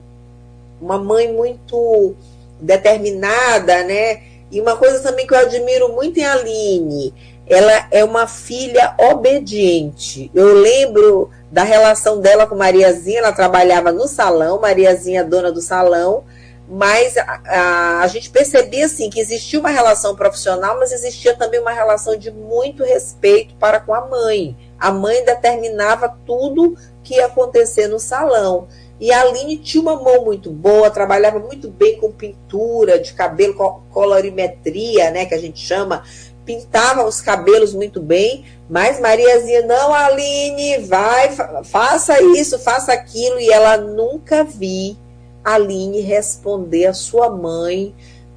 uma 0.82 0.98
mãe 0.98 1.32
muito 1.32 2.16
determinada, 2.60 3.84
né? 3.84 4.22
E 4.52 4.62
uma 4.62 4.78
coisa 4.78 5.02
também 5.02 5.28
que 5.28 5.34
eu 5.34 5.40
admiro 5.40 5.94
muito 5.94 6.20
em 6.20 6.26
Aline, 6.26 7.14
ela 7.46 7.88
é 7.92 8.04
uma 8.04 8.28
filha 8.28 8.96
obediente. 8.98 10.32
Eu 10.34 10.54
lembro 10.54 11.30
da 11.52 11.64
relação 11.64 12.20
dela 12.20 12.46
com 12.46 12.56
Mariazinha, 12.56 13.20
ela 13.20 13.32
trabalhava 13.32 13.92
no 13.92 14.08
salão, 14.08 14.60
Mariazinha 14.60 15.24
dona 15.24 15.52
do 15.52 15.62
salão, 15.62 16.24
mas 16.68 17.18
a, 17.18 17.42
a, 17.46 18.00
a, 18.02 18.08
gente 18.08 18.30
percebia 18.30 18.86
assim 18.86 19.10
que 19.10 19.22
existia 19.22 19.60
uma 19.60 19.70
relação 19.70 20.16
profissional, 20.16 20.78
mas 20.78 20.92
existia 20.92 21.34
também 21.34 21.62
uma 21.62 21.72
relação 21.72 22.18
de 22.18 22.30
muito 22.30 22.84
respeito 22.84 23.56
para 23.56 23.80
com 23.80 23.94
a 23.94 24.06
mãe. 24.06 24.58
A 24.78 24.92
mãe 24.92 25.24
determinava 25.24 26.14
tudo 26.26 26.76
que 27.02 27.16
ia 27.16 27.28
acontecer 27.28 27.88
no 27.88 28.00
salão. 28.00 28.68
E 29.00 29.12
a 29.12 29.22
Aline 29.22 29.58
tinha 29.58 29.82
uma 29.82 29.96
mão 29.96 30.26
muito 30.26 30.50
boa, 30.50 30.90
trabalhava 30.90 31.40
muito 31.40 31.70
bem 31.70 31.98
com 31.98 32.12
pintura 32.12 33.00
de 33.00 33.14
cabelo, 33.14 33.84
colorimetria, 33.92 35.12
né, 35.12 35.26
que 35.26 35.36
a 35.36 35.40
gente 35.40 35.60
chama, 35.60 36.04
pintava 36.44 37.04
os 37.06 37.22
cabelos 37.22 37.74
muito 37.74 38.02
bem, 38.02 38.46
mas 38.70 39.00
Mariazinha, 39.00 39.64
não, 39.64 39.94
Aline, 39.94 40.80
vai, 40.80 41.30
faça 41.64 42.22
isso, 42.22 42.58
faça 42.58 42.92
aquilo, 42.92 43.40
e 43.40 43.52
ela 43.52 43.78
nunca 43.78 44.44
vi 44.44 44.98
a 45.44 45.56
Aline 45.56 46.02
responder 46.02 46.88
a 46.88 46.94
sua 46.94 47.30
mãe 47.30 47.94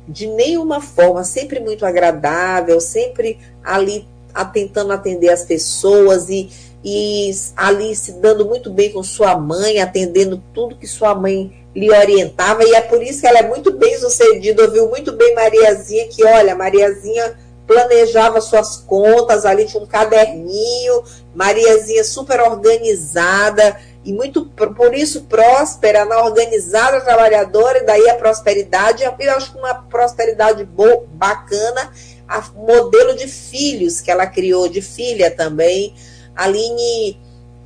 de 0.07 0.27
nenhuma 0.27 0.81
forma, 0.81 1.23
sempre 1.23 1.61
muito 1.61 1.87
agradável, 1.87 2.81
sempre 2.81 3.39
ali 3.63 4.07
tentando 4.53 4.93
atender 4.93 5.29
as 5.29 5.45
pessoas 5.45 6.29
e 6.29 6.51
e 6.85 7.31
ali 7.57 7.95
se 7.95 8.13
dando 8.13 8.47
muito 8.47 8.71
bem 8.71 8.91
com 8.91 9.03
sua 9.03 9.37
mãe, 9.37 9.81
atendendo 9.81 10.43
tudo 10.55 10.77
que 10.77 10.87
sua 10.87 11.15
mãe 11.15 11.53
lhe 11.75 11.91
orientava, 11.91 12.65
e 12.65 12.75
é 12.75 12.81
por 12.81 13.03
isso 13.03 13.21
que 13.21 13.27
ela 13.27 13.39
é 13.39 13.49
muito 13.49 13.73
bem 13.73 13.97
sucedida, 13.99 14.65
ouviu 14.65 14.89
muito 14.89 15.13
bem 15.13 15.35
Mariazinha, 15.35 16.09
que 16.09 16.25
olha, 16.25 16.55
Mariazinha 16.55 17.37
planejava 17.67 18.41
suas 18.41 18.79
contas, 18.79 19.45
ali 19.45 19.65
tinha 19.67 19.81
um 19.81 19.87
caderninho, 19.87 21.05
Mariazinha 21.33 22.03
super 22.03 22.41
organizada, 22.41 23.79
e 24.05 24.13
muito 24.13 24.47
por 24.47 24.95
isso 24.95 25.23
próspera, 25.23 26.05
na 26.05 26.25
organizada 26.25 27.01
trabalhadora, 27.03 27.79
e 27.79 27.85
daí 27.85 28.09
a 28.09 28.17
prosperidade, 28.17 29.05
eu 29.05 29.37
acho 29.37 29.53
que 29.53 29.59
uma 29.59 29.75
prosperidade 29.75 30.65
boa, 30.65 31.05
bacana, 31.13 31.93
a 32.27 32.41
modelo 32.57 33.15
de 33.15 33.29
filhos 33.29 34.01
que 34.01 34.11
ela 34.11 34.27
criou, 34.27 34.69
de 34.69 34.81
filha 34.81 35.31
também, 35.31 35.95
a 36.35 36.45
Aline 36.45 37.19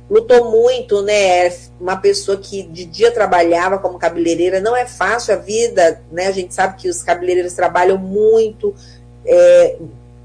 lutou 0.09 0.51
muito, 0.51 1.01
né? 1.01 1.49
Uma 1.79 1.97
pessoa 1.97 2.37
que 2.37 2.63
de 2.63 2.85
dia 2.85 3.11
trabalhava 3.11 3.79
como 3.79 3.99
cabeleireira, 3.99 4.59
não 4.59 4.75
é 4.75 4.85
fácil 4.85 5.33
a 5.33 5.37
vida, 5.37 6.01
né? 6.11 6.27
A 6.27 6.31
gente 6.31 6.53
sabe 6.53 6.77
que 6.77 6.89
os 6.89 7.01
cabeleireiros 7.01 7.53
trabalham 7.53 7.97
muito, 7.97 8.73
é, 9.25 9.77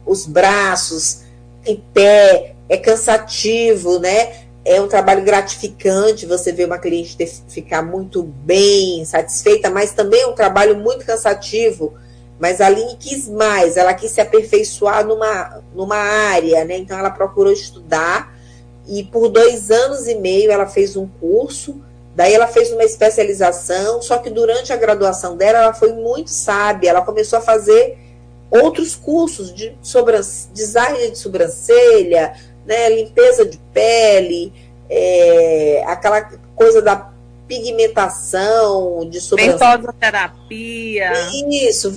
os 0.04 0.26
braços 0.26 1.22
em 1.64 1.82
pé, 1.92 2.54
é 2.68 2.76
cansativo, 2.76 3.98
né? 3.98 4.32
É 4.64 4.80
um 4.80 4.88
trabalho 4.88 5.24
gratificante 5.24 6.26
você 6.26 6.52
ver 6.52 6.66
uma 6.66 6.78
cliente 6.78 7.16
ter, 7.16 7.26
ficar 7.48 7.82
muito 7.82 8.22
bem, 8.22 9.04
satisfeita, 9.04 9.70
mas 9.70 9.92
também 9.92 10.22
é 10.22 10.26
um 10.26 10.34
trabalho 10.34 10.76
muito 10.76 11.04
cansativo. 11.04 11.94
Mas 12.40 12.58
a 12.60 12.66
Aline 12.66 12.96
quis 12.98 13.28
mais, 13.28 13.76
ela 13.76 13.92
quis 13.92 14.10
se 14.10 14.20
aperfeiçoar 14.20 15.06
numa, 15.06 15.62
numa 15.74 15.96
área, 15.96 16.64
né? 16.64 16.78
Então 16.78 16.98
ela 16.98 17.10
procurou 17.10 17.52
estudar 17.52 18.34
e 18.88 19.04
por 19.04 19.28
dois 19.28 19.70
anos 19.70 20.08
e 20.08 20.14
meio 20.14 20.50
ela 20.50 20.66
fez 20.66 20.96
um 20.96 21.06
curso, 21.06 21.80
daí 22.16 22.32
ela 22.32 22.46
fez 22.46 22.72
uma 22.72 22.82
especialização, 22.82 24.00
só 24.00 24.16
que 24.18 24.30
durante 24.30 24.72
a 24.72 24.76
graduação 24.76 25.36
dela 25.36 25.58
ela 25.58 25.74
foi 25.74 25.92
muito 25.92 26.30
sábia, 26.30 26.90
ela 26.90 27.02
começou 27.02 27.38
a 27.38 27.42
fazer 27.42 27.98
outros 28.50 28.96
cursos 28.96 29.54
de 29.54 29.76
design 30.52 31.10
de 31.10 31.18
sobrancelha, 31.18 32.34
né, 32.66 32.88
limpeza 32.88 33.44
de 33.44 33.58
pele, 33.72 34.52
é, 34.88 35.84
aquela 35.86 36.22
coisa 36.56 36.82
da 36.82 37.09
pigmentação, 37.50 39.08
de 39.10 39.20
sobrancelha. 39.20 39.58
terapia. 39.98 41.12
Isso, 41.50 41.90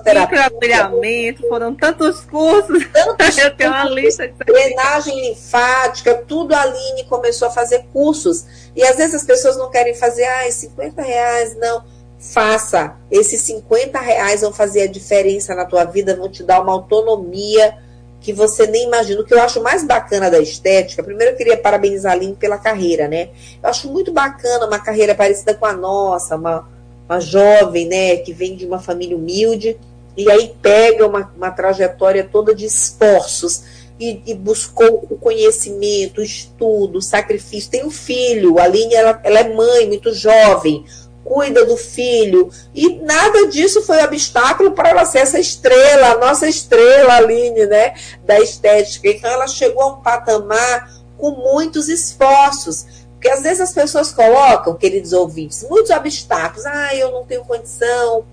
terapia. 0.00 0.58
Brilhamento, 0.58 1.46
foram 1.46 1.74
tantos 1.74 2.22
cursos. 2.22 2.86
Tantos 2.90 3.36
Eu 3.36 3.54
tenho 3.54 3.70
uma 3.70 3.84
lista 3.84 4.26
de 4.26 4.34
Drenagem 4.38 5.20
linfática, 5.20 6.14
tudo 6.26 6.54
a 6.54 6.62
Aline 6.62 7.04
começou 7.04 7.48
a 7.48 7.50
fazer 7.50 7.84
cursos. 7.92 8.46
E 8.74 8.82
às 8.82 8.96
vezes 8.96 9.16
as 9.16 9.24
pessoas 9.24 9.58
não 9.58 9.70
querem 9.70 9.94
fazer, 9.94 10.24
ah, 10.24 10.50
50 10.50 11.02
reais, 11.02 11.54
não. 11.58 11.84
Faça. 12.18 12.96
Esses 13.10 13.42
50 13.42 13.98
reais 14.00 14.40
vão 14.40 14.52
fazer 14.52 14.82
a 14.82 14.86
diferença 14.86 15.54
na 15.54 15.66
tua 15.66 15.84
vida, 15.84 16.16
vão 16.16 16.30
te 16.30 16.42
dar 16.42 16.62
uma 16.62 16.72
autonomia 16.72 17.76
que 18.20 18.32
você 18.32 18.66
nem 18.66 18.86
imagina. 18.86 19.20
O 19.20 19.24
que 19.24 19.34
eu 19.34 19.40
acho 19.40 19.62
mais 19.62 19.84
bacana 19.84 20.30
da 20.30 20.38
estética, 20.38 21.02
primeiro 21.02 21.32
eu 21.32 21.36
queria 21.36 21.56
parabenizar 21.56 22.12
a 22.12 22.14
Aline 22.14 22.34
pela 22.34 22.58
carreira, 22.58 23.08
né? 23.08 23.30
Eu 23.62 23.68
acho 23.68 23.90
muito 23.90 24.12
bacana 24.12 24.66
uma 24.66 24.78
carreira 24.78 25.14
parecida 25.14 25.54
com 25.54 25.66
a 25.66 25.72
nossa, 25.72 26.36
uma, 26.36 26.68
uma 27.08 27.20
jovem, 27.20 27.88
né, 27.88 28.16
que 28.18 28.32
vem 28.32 28.54
de 28.54 28.66
uma 28.66 28.78
família 28.78 29.16
humilde 29.16 29.78
e 30.16 30.30
aí 30.30 30.54
pega 30.60 31.06
uma, 31.06 31.32
uma 31.36 31.50
trajetória 31.50 32.28
toda 32.30 32.54
de 32.54 32.66
esforços 32.66 33.62
e, 33.98 34.22
e, 34.26 34.34
buscou 34.34 35.06
o 35.10 35.16
conhecimento, 35.16 36.20
o 36.20 36.24
estudo, 36.24 36.98
o 36.98 37.02
sacrifício. 37.02 37.70
Tem 37.70 37.84
um 37.84 37.90
filho, 37.90 38.58
a 38.58 38.64
Aline 38.64 38.94
ela, 38.94 39.20
ela 39.22 39.40
é 39.40 39.54
mãe, 39.54 39.86
muito 39.86 40.12
jovem, 40.12 40.84
cuida 41.24 41.64
do 41.64 41.76
filho. 41.76 42.50
E 42.74 42.96
nada 43.00 43.46
disso 43.48 43.82
foi 43.82 44.02
obstáculo 44.02 44.72
para 44.72 44.90
ela 44.90 45.04
ser 45.04 45.18
essa 45.18 45.38
estrela, 45.38 46.12
a 46.12 46.18
nossa 46.18 46.48
estrela, 46.48 47.14
Aline, 47.16 47.66
né? 47.66 47.94
Da 48.24 48.40
estética. 48.40 49.08
Então 49.08 49.30
ela 49.30 49.46
chegou 49.46 49.82
a 49.82 49.86
um 49.88 50.00
patamar 50.00 50.90
com 51.16 51.30
muitos 51.30 51.88
esforços. 51.88 52.86
Porque 53.12 53.28
às 53.28 53.42
vezes 53.42 53.60
as 53.60 53.72
pessoas 53.72 54.12
colocam, 54.12 54.74
queridos 54.74 55.12
ouvintes, 55.12 55.66
muitos 55.68 55.90
obstáculos. 55.90 56.64
Ah, 56.64 56.94
eu 56.94 57.10
não 57.10 57.24
tenho 57.24 57.44
condição. 57.44 58.24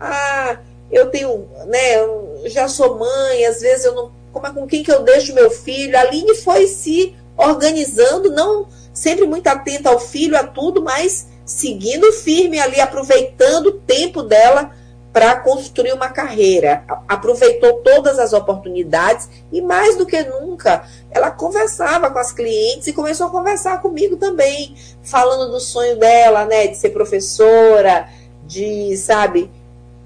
Ah, 0.00 0.58
eu 0.90 1.10
tenho, 1.10 1.46
né? 1.66 1.96
Eu 1.96 2.42
já 2.46 2.66
sou 2.66 2.98
mãe, 2.98 3.44
às 3.44 3.60
vezes 3.60 3.84
eu 3.84 3.94
não. 3.94 4.12
Como 4.32 4.46
é 4.46 4.52
com 4.52 4.66
quem 4.66 4.82
que 4.82 4.90
eu 4.90 5.02
deixo 5.02 5.34
meu 5.34 5.50
filho? 5.50 5.96
A 5.96 6.02
Aline 6.02 6.36
foi 6.36 6.66
se 6.66 7.14
organizando, 7.36 8.30
não 8.30 8.68
sempre 8.92 9.26
muito 9.26 9.46
atenta 9.46 9.90
ao 9.90 9.98
filho, 9.98 10.36
a 10.36 10.44
tudo, 10.44 10.82
mas 10.82 11.26
seguindo 11.50 12.12
firme 12.12 12.60
ali, 12.60 12.80
aproveitando 12.80 13.66
o 13.66 13.72
tempo 13.72 14.22
dela 14.22 14.70
para 15.12 15.34
construir 15.40 15.92
uma 15.92 16.08
carreira. 16.08 16.84
Aproveitou 17.08 17.78
todas 17.82 18.20
as 18.20 18.32
oportunidades 18.32 19.28
e, 19.50 19.60
mais 19.60 19.96
do 19.96 20.06
que 20.06 20.22
nunca, 20.22 20.84
ela 21.10 21.30
conversava 21.32 22.08
com 22.08 22.18
as 22.20 22.32
clientes 22.32 22.86
e 22.86 22.92
começou 22.92 23.26
a 23.26 23.30
conversar 23.30 23.82
comigo 23.82 24.16
também, 24.16 24.76
falando 25.02 25.50
do 25.50 25.58
sonho 25.58 25.96
dela, 25.98 26.44
né, 26.44 26.68
de 26.68 26.76
ser 26.76 26.90
professora, 26.90 28.08
de, 28.46 28.96
sabe, 28.96 29.50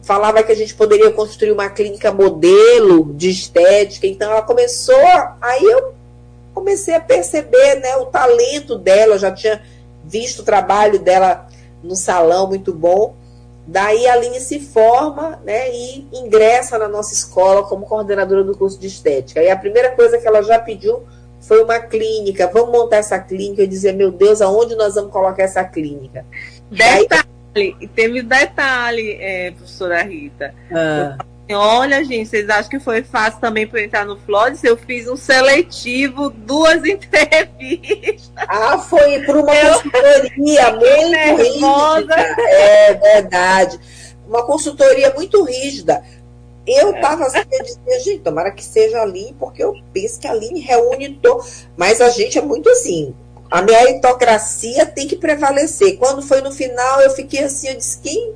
falava 0.03 0.43
que 0.43 0.53
a 0.53 0.57
gente 0.57 0.75
poderia 0.75 1.11
construir 1.11 1.53
uma 1.53 1.69
clínica 1.69 2.11
modelo 2.11 3.13
de 3.13 3.29
estética. 3.29 4.07
Então, 4.07 4.31
ela 4.31 4.43
começou, 4.43 4.97
aí 5.43 5.63
eu 5.63 5.93
comecei 6.55 6.95
a 6.95 7.01
perceber, 7.01 7.81
né, 7.81 7.97
o 7.97 8.07
talento 8.07 8.79
dela, 8.79 9.17
eu 9.17 9.19
já 9.19 9.31
tinha 9.31 9.61
visto 10.07 10.41
o 10.41 10.45
trabalho 10.45 10.99
dela 10.99 11.47
no 11.83 11.97
salão 11.97 12.49
muito 12.49 12.73
bom. 12.73 13.17
Daí 13.67 14.07
a 14.07 14.13
Aline 14.13 14.41
se 14.41 14.61
forma 14.61 15.41
né, 15.45 15.71
e 15.71 16.07
ingressa 16.13 16.79
na 16.79 16.87
nossa 16.87 17.15
escola 17.15 17.63
como 17.63 17.87
coordenadora 17.87 18.45
do 18.45 18.57
curso 18.57 18.79
de 18.79 18.87
estética. 18.87 19.43
E 19.43 19.51
a 19.51 19.57
primeira 19.57 19.91
coisa 19.93 20.19
que 20.19 20.27
ela 20.27 20.43
já 20.43 20.59
pediu 20.59 21.03
foi 21.41 21.63
uma 21.63 21.79
clínica. 21.79 22.51
Vamos 22.53 22.71
montar 22.71 22.99
essa 22.99 23.19
clínica. 23.19 23.63
Eu 23.63 23.67
dizia, 23.67 23.93
meu 23.93 24.11
Deus, 24.11 24.43
aonde 24.43 24.75
nós 24.75 24.95
vamos 24.95 25.13
colocar 25.13 25.43
essa 25.43 25.65
clínica? 25.65 26.27
Detalhe, 26.71 27.25
Daí... 27.55 27.89
teve 27.95 28.23
detalhe, 28.23 29.17
é, 29.21 29.51
professora 29.53 30.03
Rita. 30.03 30.55
Ah. 30.71 31.17
Olha, 31.53 32.03
gente, 32.03 32.31
vocês 32.31 32.49
acham 32.49 32.71
que 32.71 32.81
foi 32.81 33.03
fácil 33.03 33.39
também 33.39 33.67
para 33.67 33.83
entrar 33.83 34.07
no 34.07 34.19
Flores? 34.19 34.65
Eu 34.65 34.77
fiz 34.79 35.07
um 35.09 35.17
seletivo, 35.17 36.31
duas 36.31 36.83
entrevistas. 36.87 38.33
Ah, 38.37 38.79
foi 38.79 39.21
por 39.25 39.37
uma 39.37 39.55
eu... 39.55 39.75
consultoria 39.75 40.73
muito 40.73 41.37
rígida. 41.37 42.15
É 42.17 42.95
verdade. 42.95 43.81
Uma 44.27 44.47
consultoria 44.47 45.13
muito 45.15 45.45
rígida. 45.45 46.03
Eu 46.67 46.95
estava 46.95 47.25
é. 47.25 47.27
assim, 47.27 47.43
eu 47.53 47.63
dizia, 47.63 48.01
gente, 48.01 48.21
tomara 48.21 48.51
que 48.51 48.65
seja 48.65 48.99
a 48.99 49.03
Aline, 49.03 49.37
porque 49.39 49.63
eu 49.63 49.75
penso 49.93 50.19
que 50.19 50.27
a 50.27 50.31
Aline 50.31 50.61
reúne 50.61 51.19
todo. 51.21 51.45
Mas 51.77 52.01
a 52.01 52.09
gente 52.09 52.39
é 52.39 52.43
muito 52.43 52.71
assim. 52.71 53.15
A 53.51 53.61
meritocracia 53.61 54.87
tem 54.87 55.07
que 55.07 55.17
prevalecer. 55.17 55.99
Quando 55.99 56.23
foi 56.23 56.41
no 56.41 56.51
final, 56.51 57.01
eu 57.03 57.11
fiquei 57.11 57.45
assim, 57.45 57.69
eu 57.69 57.77
disse, 57.77 58.01
quem, 58.01 58.35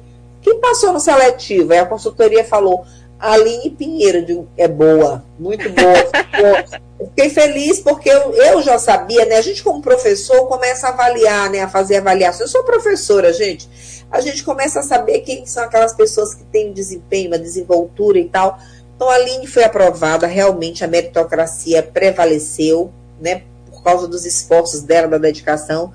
quem 0.49 0.61
passou 0.61 0.93
no 0.93 1.01
seletivo? 1.01 1.73
Aí 1.73 1.79
a 1.79 1.87
consultoria 1.87 2.43
falou, 2.43 2.87
Aline 3.19 3.71
Pinheiro 3.71 4.49
é 4.57 4.67
boa, 4.67 5.23
muito 5.39 5.69
boa. 5.69 6.79
Fiquei 7.11 7.31
feliz 7.31 7.79
porque 7.81 8.09
eu, 8.09 8.33
eu 8.33 8.63
já 8.63 8.79
sabia, 8.79 9.25
né? 9.27 9.37
A 9.37 9.41
gente, 9.41 9.63
como 9.63 9.83
professor, 9.83 10.47
começa 10.49 10.89
a 10.89 10.91
avaliar, 10.91 11.51
né? 11.51 11.61
A 11.61 11.69
fazer 11.69 11.97
avaliação. 11.97 12.47
Eu 12.47 12.51
sou 12.51 12.65
professora, 12.65 13.33
gente. 13.33 13.69
A 14.11 14.21
gente 14.21 14.43
começa 14.43 14.81
a 14.81 14.83
saber 14.83 15.21
quem 15.21 15.45
são 15.47 15.63
aquelas 15.63 15.93
pessoas 15.93 16.35
que 16.35 16.45
têm 16.45 16.73
desempenho, 16.73 17.31
uma 17.31 17.39
desenvoltura 17.39 18.19
e 18.19 18.25
tal. 18.25 18.59
Então, 18.97 19.09
a 19.09 19.15
Aline 19.15 19.47
foi 19.47 19.63
aprovada, 19.63 20.27
realmente 20.27 20.83
a 20.83 20.89
meritocracia 20.89 21.83
prevaleceu, 21.83 22.91
né? 23.21 23.43
Por 23.71 23.83
causa 23.83 24.09
dos 24.09 24.25
esforços 24.25 24.83
dela, 24.83 25.07
da 25.07 25.19
dedicação 25.19 25.93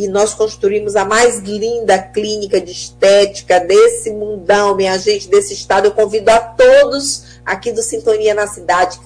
e 0.00 0.08
nós 0.08 0.32
construímos 0.32 0.96
a 0.96 1.04
mais 1.04 1.40
linda 1.40 1.98
clínica 1.98 2.58
de 2.58 2.72
estética 2.72 3.60
desse 3.60 4.10
mundão, 4.10 4.74
minha 4.74 4.96
gente, 4.96 5.28
desse 5.28 5.52
estado. 5.52 5.84
Eu 5.84 5.90
convido 5.90 6.30
a 6.30 6.38
todos 6.38 7.40
aqui 7.44 7.70
do 7.70 7.82
Sintonia 7.82 8.32
na 8.32 8.46
Cidade 8.46 8.98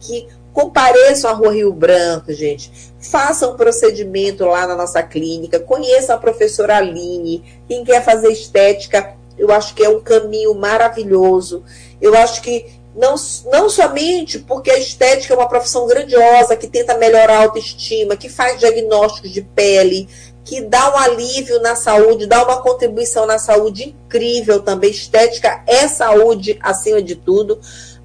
que 0.00 0.26
compareçam 0.52 1.30
à 1.30 1.34
Rua 1.34 1.52
Rio 1.52 1.72
Branco, 1.72 2.32
gente. 2.32 2.92
Façam 2.98 3.52
um 3.52 3.56
procedimento 3.56 4.44
lá 4.44 4.66
na 4.66 4.74
nossa 4.74 5.00
clínica, 5.04 5.60
conheçam 5.60 6.16
a 6.16 6.18
professora 6.18 6.78
Aline. 6.78 7.44
Quem 7.68 7.84
quer 7.84 8.04
fazer 8.04 8.32
estética, 8.32 9.14
eu 9.38 9.52
acho 9.52 9.72
que 9.72 9.84
é 9.84 9.88
um 9.88 10.00
caminho 10.00 10.52
maravilhoso. 10.54 11.62
Eu 12.00 12.16
acho 12.16 12.42
que 12.42 12.66
não, 12.94 13.14
não 13.52 13.70
somente 13.70 14.40
porque 14.40 14.70
a 14.70 14.78
estética 14.78 15.32
é 15.32 15.36
uma 15.36 15.48
profissão 15.48 15.86
grandiosa, 15.86 16.56
que 16.56 16.66
tenta 16.66 16.98
melhorar 16.98 17.38
a 17.38 17.42
autoestima, 17.44 18.16
que 18.16 18.28
faz 18.28 18.58
diagnósticos 18.58 19.30
de 19.30 19.42
pele, 19.42 20.08
que 20.44 20.60
dá 20.60 20.94
um 20.94 20.98
alívio 20.98 21.60
na 21.60 21.74
saúde, 21.74 22.26
dá 22.26 22.42
uma 22.42 22.62
contribuição 22.62 23.26
na 23.26 23.38
saúde 23.38 23.84
incrível 23.84 24.60
também. 24.60 24.90
Estética 24.90 25.62
é 25.66 25.86
saúde 25.86 26.58
acima 26.62 27.02
de 27.02 27.14
tudo, 27.14 27.60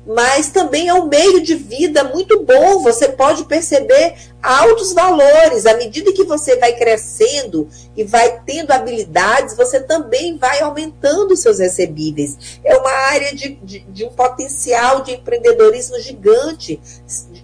mas 0.05 0.49
também 0.49 0.87
é 0.87 0.93
um 0.93 1.07
meio 1.07 1.41
de 1.41 1.55
vida 1.55 2.03
muito 2.03 2.43
bom. 2.43 2.83
Você 2.83 3.09
pode 3.09 3.45
perceber 3.45 4.13
altos 4.41 4.93
valores. 4.93 5.65
À 5.65 5.75
medida 5.75 6.13
que 6.13 6.23
você 6.23 6.55
vai 6.57 6.73
crescendo 6.73 7.67
e 7.97 8.03
vai 8.03 8.39
tendo 8.45 8.71
habilidades, 8.71 9.57
você 9.57 9.79
também 9.79 10.37
vai 10.37 10.61
aumentando 10.61 11.35
seus 11.35 11.57
recebíveis. 11.57 12.59
É 12.63 12.77
uma 12.77 12.91
área 12.91 13.33
de, 13.33 13.55
de, 13.63 13.79
de 13.79 14.05
um 14.05 14.09
potencial 14.09 15.01
de 15.01 15.13
empreendedorismo 15.13 15.99
gigante. 15.99 16.79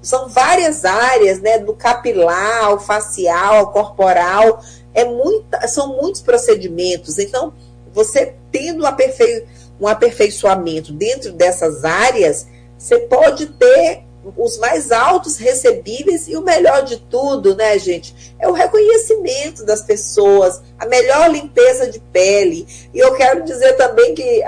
São 0.04 0.30
várias 0.30 0.86
áreas, 0.86 1.42
né? 1.42 1.58
Do 1.58 1.74
capilar, 1.74 2.66
ao 2.66 2.80
facial, 2.80 3.56
ao 3.56 3.72
corporal 3.72 4.62
é 4.94 5.04
muita, 5.06 5.68
são 5.68 5.96
muitos 6.02 6.22
procedimentos. 6.22 7.20
Então, 7.20 7.54
você 7.94 8.36
tendo 8.52 8.84
um 9.80 9.88
aperfeiçoamento 9.88 10.94
dentro 10.94 11.34
dessas 11.34 11.84
áreas, 11.84 12.48
você 12.78 13.00
pode 13.00 13.48
ter 13.48 14.04
os 14.38 14.58
mais 14.60 14.92
altos 14.92 15.38
recebíveis 15.38 16.28
e 16.28 16.36
o 16.36 16.42
melhor 16.42 16.84
de 16.84 16.98
tudo, 16.98 17.56
né, 17.56 17.78
gente? 17.80 18.36
É 18.40 18.48
o 18.48 18.54
reconhecimento 18.54 19.66
das 19.66 19.82
pessoas, 19.82 20.62
a 20.78 20.86
melhor 20.86 21.32
limpeza 21.32 21.90
de 21.90 22.00
pele. 22.00 22.68
E 22.94 23.00
eu 23.00 23.14
quero 23.16 23.44
dizer 23.44 23.74
também 23.74 24.14
que 24.14 24.44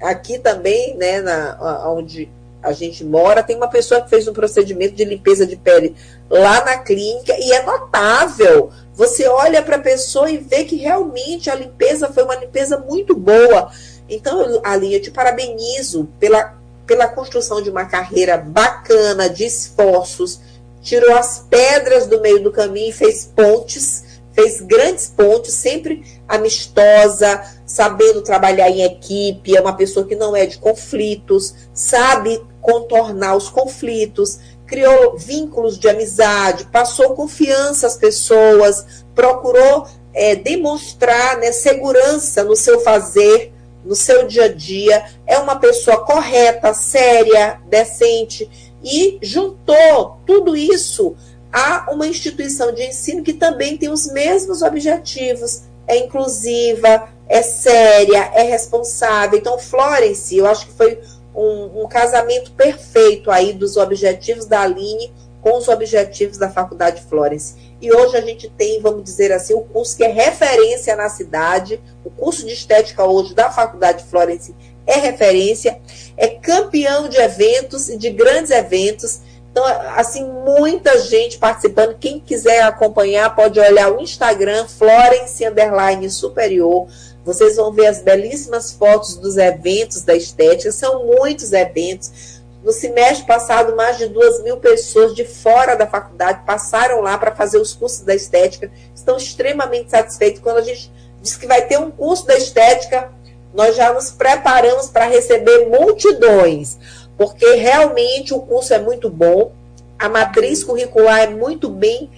aqui 0.00 0.38
também, 0.38 0.96
né, 0.96 1.20
na, 1.20 1.90
onde 1.90 2.28
a 2.62 2.72
gente 2.72 3.04
mora, 3.04 3.42
tem 3.42 3.56
uma 3.56 3.68
pessoa 3.68 4.00
que 4.00 4.08
fez 4.08 4.26
um 4.28 4.32
procedimento 4.32 4.94
de 4.94 5.04
limpeza 5.04 5.44
de 5.46 5.56
pele 5.56 5.96
lá 6.30 6.64
na 6.64 6.78
clínica 6.78 7.34
e 7.38 7.52
é 7.52 7.62
notável. 7.62 8.70
Você 8.94 9.26
olha 9.26 9.62
para 9.62 9.76
a 9.76 9.80
pessoa 9.80 10.30
e 10.30 10.36
vê 10.36 10.64
que 10.64 10.76
realmente 10.76 11.50
a 11.50 11.54
limpeza 11.54 12.12
foi 12.12 12.24
uma 12.24 12.36
limpeza 12.36 12.78
muito 12.78 13.16
boa. 13.16 13.70
Então, 14.08 14.60
Aline, 14.62 14.94
eu 14.94 15.02
te 15.02 15.10
parabenizo 15.10 16.08
pela, 16.20 16.54
pela 16.86 17.08
construção 17.08 17.62
de 17.62 17.70
uma 17.70 17.86
carreira 17.86 18.36
bacana, 18.36 19.30
de 19.30 19.44
esforços, 19.44 20.40
tirou 20.82 21.16
as 21.16 21.46
pedras 21.48 22.06
do 22.06 22.20
meio 22.20 22.42
do 22.42 22.52
caminho 22.52 22.90
e 22.90 22.92
fez 22.92 23.24
pontes, 23.24 24.20
fez 24.32 24.60
grandes 24.60 25.06
pontes, 25.08 25.54
sempre 25.54 26.02
amistosa, 26.28 27.42
sabendo 27.64 28.22
trabalhar 28.22 28.68
em 28.68 28.82
equipe, 28.82 29.56
é 29.56 29.60
uma 29.60 29.76
pessoa 29.76 30.06
que 30.06 30.16
não 30.16 30.34
é 30.34 30.44
de 30.44 30.58
conflitos, 30.58 31.54
sabe 31.72 32.42
contornar 32.60 33.36
os 33.36 33.48
conflitos, 33.48 34.38
criou 34.72 35.18
vínculos 35.18 35.78
de 35.78 35.86
amizade, 35.86 36.64
passou 36.72 37.14
confiança 37.14 37.86
às 37.86 37.94
pessoas, 37.94 39.04
procurou 39.14 39.86
é, 40.14 40.34
demonstrar 40.34 41.36
né, 41.36 41.52
segurança 41.52 42.42
no 42.42 42.56
seu 42.56 42.80
fazer, 42.80 43.52
no 43.84 43.94
seu 43.94 44.26
dia 44.26 44.44
a 44.44 44.48
dia, 44.48 45.04
é 45.26 45.38
uma 45.38 45.56
pessoa 45.56 46.06
correta, 46.06 46.72
séria, 46.72 47.60
decente 47.68 48.48
e 48.82 49.18
juntou 49.20 50.16
tudo 50.24 50.56
isso 50.56 51.14
a 51.52 51.90
uma 51.92 52.06
instituição 52.06 52.72
de 52.72 52.82
ensino 52.82 53.22
que 53.22 53.34
também 53.34 53.76
tem 53.76 53.90
os 53.90 54.10
mesmos 54.10 54.62
objetivos, 54.62 55.64
é 55.86 55.98
inclusiva, 55.98 57.10
é 57.28 57.42
séria, 57.42 58.30
é 58.32 58.42
responsável. 58.42 59.38
Então, 59.38 59.58
Florence, 59.58 60.34
eu 60.34 60.46
acho 60.46 60.64
que 60.64 60.72
foi 60.72 60.98
um, 61.34 61.82
um 61.82 61.88
casamento 61.88 62.52
perfeito 62.52 63.30
aí 63.30 63.52
dos 63.52 63.76
objetivos 63.76 64.46
da 64.46 64.62
Aline 64.62 65.12
com 65.40 65.58
os 65.58 65.66
objetivos 65.68 66.38
da 66.38 66.48
Faculdade 66.48 67.02
Florence. 67.02 67.54
E 67.80 67.92
hoje 67.92 68.16
a 68.16 68.20
gente 68.20 68.48
tem, 68.48 68.80
vamos 68.80 69.02
dizer 69.02 69.32
assim, 69.32 69.54
o 69.54 69.62
curso 69.62 69.96
que 69.96 70.04
é 70.04 70.08
referência 70.08 70.94
na 70.94 71.08
cidade, 71.08 71.80
o 72.04 72.10
curso 72.10 72.46
de 72.46 72.52
estética 72.52 73.04
hoje 73.04 73.34
da 73.34 73.50
Faculdade 73.50 74.04
Florence 74.04 74.54
é 74.86 74.98
referência, 74.98 75.80
é 76.16 76.28
campeão 76.28 77.08
de 77.08 77.16
eventos 77.16 77.88
e 77.88 77.96
de 77.96 78.10
grandes 78.10 78.52
eventos. 78.52 79.20
Então, 79.52 79.64
assim, 79.96 80.24
muita 80.24 80.98
gente 80.98 81.36
participando. 81.36 81.98
Quem 81.98 82.18
quiser 82.18 82.62
acompanhar 82.62 83.36
pode 83.36 83.60
olhar 83.60 83.92
o 83.92 84.00
Instagram, 84.00 84.66
Florence 84.66 85.46
Underline 85.46 86.10
Superior. 86.10 86.88
Vocês 87.22 87.56
vão 87.56 87.70
ver 87.70 87.86
as 87.86 88.00
belíssimas 88.00 88.72
fotos 88.72 89.16
dos 89.16 89.36
eventos 89.36 90.02
da 90.02 90.16
estética. 90.16 90.72
São 90.72 91.04
muitos 91.04 91.52
eventos 91.52 92.40
no 92.64 92.72
semestre 92.72 93.26
passado, 93.26 93.76
mais 93.76 93.98
de 93.98 94.06
duas 94.06 94.42
mil 94.42 94.56
pessoas 94.56 95.14
de 95.14 95.24
fora 95.24 95.74
da 95.74 95.86
faculdade 95.86 96.42
passaram 96.46 97.00
lá 97.00 97.18
para 97.18 97.34
fazer 97.34 97.58
os 97.58 97.74
cursos 97.74 98.00
da 98.00 98.14
estética, 98.14 98.70
estão 98.94 99.16
extremamente 99.16 99.90
satisfeitos. 99.90 100.40
Quando 100.40 100.58
a 100.58 100.62
gente 100.62 100.90
diz 101.20 101.36
que 101.36 101.46
vai 101.46 101.62
ter 101.66 101.78
um 101.78 101.90
curso 101.90 102.24
da 102.24 102.36
estética, 102.36 103.10
nós 103.52 103.76
já 103.76 103.92
nos 103.92 104.10
preparamos 104.10 104.88
para 104.88 105.06
receber 105.06 105.68
multidões, 105.68 106.78
porque 107.16 107.54
realmente 107.54 108.34
o 108.34 108.40
curso 108.40 108.74
é 108.74 108.78
muito 108.78 109.08
bom, 109.08 109.52
a 109.98 110.08
matriz 110.08 110.64
curricular 110.64 111.20
é 111.20 111.26
muito 111.28 111.68
bem 111.68 112.10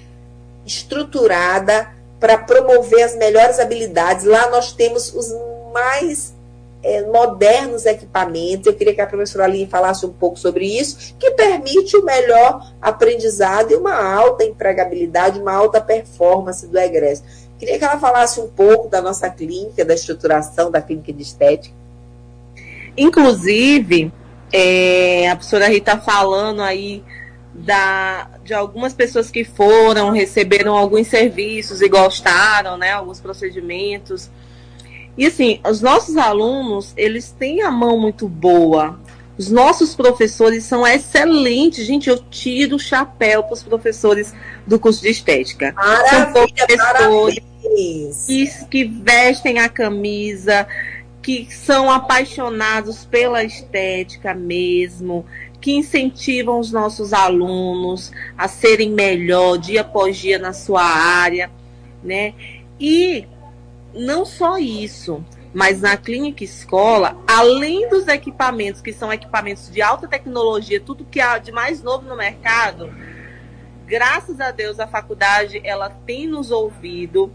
estruturada 0.66 1.90
para 2.18 2.38
promover 2.38 3.02
as 3.02 3.14
melhores 3.16 3.58
habilidades. 3.58 4.24
Lá 4.24 4.48
nós 4.48 4.72
temos 4.72 5.12
os 5.14 5.34
mais 5.72 6.32
é, 6.82 7.02
modernos 7.02 7.84
equipamentos. 7.86 8.66
Eu 8.66 8.74
queria 8.74 8.94
que 8.94 9.00
a 9.00 9.06
professora 9.06 9.44
Aline 9.44 9.66
falasse 9.66 10.06
um 10.06 10.12
pouco 10.12 10.38
sobre 10.38 10.66
isso, 10.66 11.14
que 11.18 11.30
permite 11.32 11.96
o 11.96 12.04
melhor 12.04 12.72
aprendizado 12.80 13.72
e 13.72 13.74
uma 13.74 13.94
alta 13.94 14.44
empregabilidade, 14.44 15.40
uma 15.40 15.52
alta 15.52 15.80
performance 15.80 16.66
do 16.66 16.78
egresso. 16.78 17.22
Queria 17.58 17.78
que 17.78 17.84
ela 17.84 17.98
falasse 17.98 18.40
um 18.40 18.48
pouco 18.48 18.88
da 18.88 19.00
nossa 19.00 19.28
clínica, 19.30 19.84
da 19.84 19.94
estruturação 19.94 20.70
da 20.70 20.80
clínica 20.82 21.12
de 21.12 21.22
estética. 21.22 21.74
Inclusive, 22.96 24.12
é, 24.52 25.30
a 25.30 25.36
professora 25.36 25.68
Rita 25.68 25.98
falando 25.98 26.62
aí 26.62 27.02
da, 27.54 28.28
de 28.44 28.52
algumas 28.52 28.92
pessoas 28.92 29.30
que 29.30 29.44
foram, 29.44 30.10
receberam 30.10 30.74
alguns 30.76 31.06
serviços 31.06 31.80
e 31.80 31.88
gostaram, 31.88 32.76
né, 32.76 32.92
alguns 32.92 33.20
procedimentos. 33.20 34.30
E 35.16 35.26
assim, 35.26 35.60
os 35.64 35.80
nossos 35.80 36.16
alunos, 36.16 36.92
eles 36.96 37.30
têm 37.30 37.62
a 37.62 37.70
mão 37.70 37.98
muito 37.98 38.28
boa. 38.28 38.98
Os 39.38 39.50
nossos 39.50 39.94
professores 39.94 40.64
são 40.64 40.86
excelentes. 40.86 41.86
Gente, 41.86 42.08
eu 42.08 42.18
tiro 42.18 42.76
o 42.76 42.80
chapéu 42.80 43.42
para 43.42 43.54
os 43.54 43.62
professores 43.62 44.32
do 44.66 44.78
curso 44.78 45.02
de 45.02 45.10
estética. 45.10 45.72
Maravilha, 45.72 46.34
são 46.34 46.46
professores 46.46 47.44
que, 48.26 48.66
que 48.70 48.84
vestem 48.84 49.58
a 49.58 49.68
camisa, 49.68 50.66
que 51.24 51.48
são 51.50 51.90
apaixonados 51.90 53.06
pela 53.06 53.42
estética 53.42 54.34
mesmo, 54.34 55.24
que 55.58 55.72
incentivam 55.72 56.60
os 56.60 56.70
nossos 56.70 57.14
alunos 57.14 58.12
a 58.36 58.46
serem 58.46 58.90
melhor 58.90 59.56
dia 59.56 59.80
após 59.80 60.18
dia 60.18 60.38
na 60.38 60.52
sua 60.52 60.82
área, 60.82 61.50
né? 62.02 62.34
E 62.78 63.26
não 63.94 64.26
só 64.26 64.58
isso, 64.58 65.24
mas 65.54 65.80
na 65.80 65.96
clínica 65.96 66.44
escola, 66.44 67.16
além 67.26 67.88
dos 67.88 68.06
equipamentos, 68.06 68.82
que 68.82 68.92
são 68.92 69.10
equipamentos 69.10 69.70
de 69.70 69.80
alta 69.80 70.06
tecnologia, 70.06 70.78
tudo 70.78 71.06
que 71.06 71.22
há 71.22 71.38
de 71.38 71.50
mais 71.50 71.82
novo 71.82 72.06
no 72.06 72.18
mercado, 72.18 72.92
graças 73.86 74.42
a 74.42 74.50
Deus 74.50 74.78
a 74.78 74.86
faculdade 74.86 75.58
ela 75.64 75.88
tem 75.88 76.26
nos 76.26 76.50
ouvido. 76.50 77.32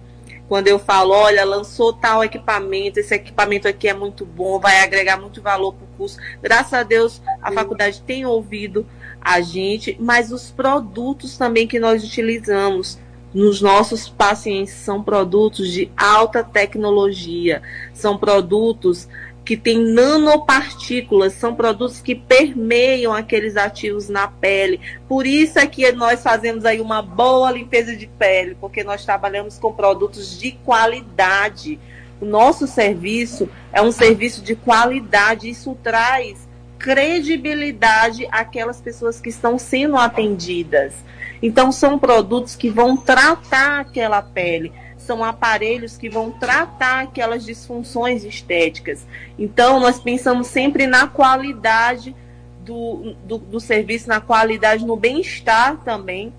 Quando 0.50 0.68
eu 0.68 0.80
falo, 0.80 1.12
olha, 1.14 1.46
lançou 1.46 1.94
tal 1.94 2.24
equipamento, 2.24 3.00
esse 3.00 3.14
equipamento 3.14 3.68
aqui 3.68 3.88
é 3.88 3.94
muito 3.94 4.26
bom, 4.26 4.60
vai 4.60 4.82
agregar 4.82 5.16
muito 5.16 5.44
valor 5.44 5.74
para 5.76 5.86
o 5.86 5.98
curso. 5.98 6.18
Graças 6.42 6.74
a 6.74 6.82
Deus 6.82 7.22
a 7.40 7.52
faculdade 7.52 8.02
tem 8.02 8.26
ouvido 8.26 8.84
a 9.22 9.42
gente, 9.42 9.96
mas 10.00 10.32
os 10.32 10.50
produtos 10.50 11.38
também 11.38 11.68
que 11.68 11.80
nós 11.80 12.04
utilizamos 12.04 12.98
nos 13.32 13.62
nossos 13.62 14.10
pacientes 14.10 14.74
são 14.74 15.04
produtos 15.04 15.72
de 15.72 15.92
alta 15.96 16.44
tecnologia, 16.44 17.62
são 17.94 18.18
produtos 18.18 19.08
que 19.50 19.58
têm 19.58 19.84
nanopartículas, 19.84 21.34
são 21.34 21.56
produtos 21.56 22.00
que 22.00 22.14
permeiam 22.14 23.12
aqueles 23.12 23.58
ativos 23.58 24.08
na 24.08 24.28
pele. 24.28 24.80
Por 25.08 25.26
isso 25.26 25.58
é 25.58 25.66
que 25.66 25.92
nós 25.92 26.22
fazemos 26.22 26.66
aí 26.66 26.80
uma 26.80 27.02
boa 27.02 27.50
limpeza 27.50 27.96
de 27.96 28.06
pele, 28.06 28.56
porque 28.62 28.84
nós 28.84 29.04
trabalhamos 29.04 29.58
com 29.58 29.74
produtos 29.74 30.40
de 30.40 30.52
qualidade. 30.52 31.80
O 32.22 32.26
nosso 32.26 32.68
serviço 32.68 33.50
é 33.74 33.82
um 33.82 33.92
serviço 33.92 34.44
de 34.44 34.54
qualidade, 34.56 35.50
isso 35.50 35.76
traz 35.82 36.48
credibilidade 36.78 38.28
àquelas 38.32 38.80
pessoas 38.80 39.20
que 39.20 39.30
estão 39.30 39.58
sendo 39.58 39.98
atendidas. 39.98 40.94
Então, 41.42 41.72
são 41.72 41.98
produtos 41.98 42.56
que 42.56 42.70
vão 42.70 42.96
tratar 42.96 43.80
aquela 43.80 44.22
pele, 44.22 44.72
são 45.10 45.24
aparelhos 45.24 45.98
que 45.98 46.08
vão 46.08 46.30
tratar 46.30 47.02
aquelas 47.02 47.44
disfunções 47.44 48.24
estéticas. 48.24 49.08
Então, 49.40 49.80
nós 49.80 50.00
pensamos 50.00 50.46
sempre 50.46 50.86
na 50.86 51.08
qualidade 51.08 52.16
do, 52.64 53.16
do, 53.26 53.40
do 53.40 53.60
serviço, 53.60 54.08
na 54.08 54.22
qualidade, 54.22 54.86
no 54.86 54.96
bem-estar 54.96 55.78
também 55.78 56.32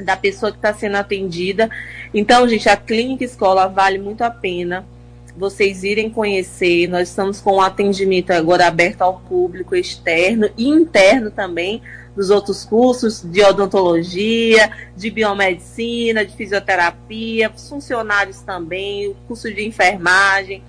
da 0.00 0.16
pessoa 0.16 0.50
que 0.50 0.56
está 0.56 0.72
sendo 0.72 0.96
atendida. 0.96 1.68
Então, 2.14 2.48
gente, 2.48 2.66
a 2.66 2.78
clínica 2.78 3.24
escola 3.24 3.66
vale 3.66 3.98
muito 3.98 4.22
a 4.22 4.30
pena 4.30 4.86
vocês 5.36 5.84
irem 5.84 6.08
conhecer. 6.08 6.88
Nós 6.88 7.10
estamos 7.10 7.42
com 7.42 7.56
um 7.56 7.60
atendimento 7.60 8.30
agora 8.30 8.66
aberto 8.66 9.02
ao 9.02 9.20
público 9.20 9.76
externo 9.76 10.48
e 10.56 10.66
interno 10.66 11.30
também 11.30 11.82
dos 12.14 12.30
outros 12.30 12.64
cursos 12.64 13.22
de 13.22 13.42
odontologia, 13.42 14.70
de 14.96 15.10
biomedicina, 15.10 16.24
de 16.24 16.36
fisioterapia, 16.36 17.50
funcionários 17.50 18.40
também, 18.40 19.08
o 19.08 19.14
curso 19.26 19.52
de 19.52 19.66
enfermagem. 19.66 20.62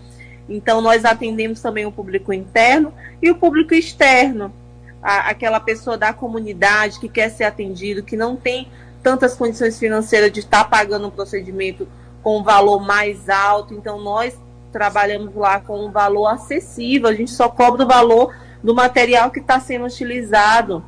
Então, 0.47 0.81
nós 0.81 1.05
atendemos 1.05 1.61
também 1.61 1.85
o 1.85 1.91
público 1.91 2.33
interno 2.33 2.93
e 3.21 3.29
o 3.29 3.35
público 3.35 3.73
externo, 3.73 4.53
a, 5.01 5.29
aquela 5.29 5.59
pessoa 5.59 5.97
da 5.97 6.13
comunidade 6.13 6.99
que 6.99 7.09
quer 7.09 7.29
ser 7.29 7.43
atendido, 7.43 8.03
que 8.03 8.15
não 8.15 8.35
tem 8.35 8.67
tantas 9.01 9.35
condições 9.35 9.77
financeiras 9.77 10.31
de 10.31 10.39
estar 10.39 10.63
pagando 10.65 11.07
um 11.07 11.11
procedimento 11.11 11.87
com 12.21 12.39
um 12.39 12.43
valor 12.43 12.79
mais 12.79 13.27
alto. 13.29 13.73
Então, 13.73 13.99
nós 13.99 14.37
trabalhamos 14.71 15.35
lá 15.35 15.59
com 15.59 15.85
um 15.85 15.91
valor 15.91 16.27
acessível, 16.27 17.09
a 17.09 17.13
gente 17.13 17.31
só 17.31 17.49
cobra 17.49 17.83
o 17.83 17.87
valor 17.87 18.33
do 18.63 18.73
material 18.73 19.29
que 19.29 19.39
está 19.39 19.59
sendo 19.59 19.85
utilizado. 19.85 20.83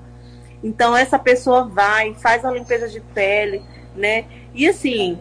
Então 0.63 0.96
essa 0.96 1.20
pessoa 1.20 1.65
vai, 1.65 2.13
faz 2.15 2.44
a 2.44 2.52
limpeza 2.52 2.88
de 2.88 3.00
pele, 3.00 3.62
né? 3.96 4.26
E 4.54 4.68
assim, 4.68 5.18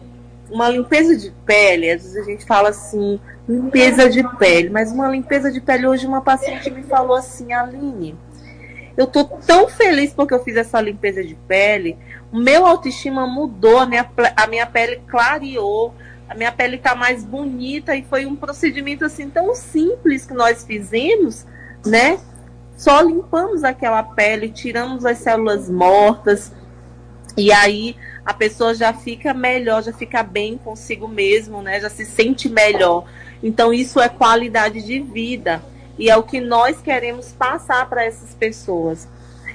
uma 0.49 0.69
limpeza 0.69 1.15
de 1.15 1.31
pele, 1.45 1.91
às 1.91 2.03
vezes 2.03 2.17
a 2.17 2.23
gente 2.23 2.45
fala 2.45 2.69
assim, 2.69 3.19
limpeza 3.47 4.09
de 4.09 4.23
pele, 4.37 4.69
mas 4.69 4.91
uma 4.91 5.07
limpeza 5.07 5.51
de 5.51 5.61
pele 5.61 5.87
hoje 5.87 6.07
uma 6.07 6.21
paciente 6.21 6.69
me 6.69 6.83
falou 6.83 7.15
assim, 7.15 7.53
Aline, 7.53 8.17
eu 8.97 9.07
tô 9.07 9.25
tão 9.25 9.67
feliz 9.67 10.13
porque 10.13 10.33
eu 10.33 10.43
fiz 10.43 10.55
essa 10.55 10.79
limpeza 10.79 11.23
de 11.23 11.35
pele, 11.35 11.97
o 12.31 12.37
meu 12.37 12.65
autoestima 12.65 13.27
mudou, 13.27 13.79
a 13.79 13.85
minha, 13.85 14.09
a 14.35 14.47
minha 14.47 14.65
pele 14.65 15.01
clareou, 15.07 15.93
a 16.27 16.33
minha 16.33 16.51
pele 16.51 16.77
tá 16.77 16.95
mais 16.95 17.23
bonita 17.23 17.95
e 17.95 18.03
foi 18.03 18.25
um 18.25 18.35
procedimento 18.35 19.05
assim 19.05 19.29
tão 19.29 19.53
simples 19.53 20.25
que 20.25 20.33
nós 20.33 20.63
fizemos, 20.63 21.45
né? 21.85 22.19
Só 22.75 23.01
limpamos 23.01 23.63
aquela 23.63 24.03
pele, 24.03 24.49
tiramos 24.49 25.05
as 25.05 25.19
células 25.19 25.69
mortas 25.69 26.51
e 27.37 27.51
aí 27.51 27.95
a 28.25 28.33
pessoa 28.33 28.73
já 28.73 28.91
fica 28.91 29.33
melhor, 29.33 29.83
já 29.83 29.93
fica 29.93 30.23
bem 30.23 30.57
consigo 30.57 31.07
mesmo, 31.07 31.61
né? 31.61 31.79
Já 31.79 31.89
se 31.89 32.05
sente 32.05 32.49
melhor. 32.49 33.05
Então 33.41 33.73
isso 33.73 33.99
é 33.99 34.09
qualidade 34.09 34.81
de 34.81 34.99
vida 34.99 35.61
e 35.97 36.09
é 36.09 36.17
o 36.17 36.23
que 36.23 36.41
nós 36.41 36.81
queremos 36.81 37.31
passar 37.31 37.87
para 37.89 38.03
essas 38.03 38.33
pessoas. 38.33 39.07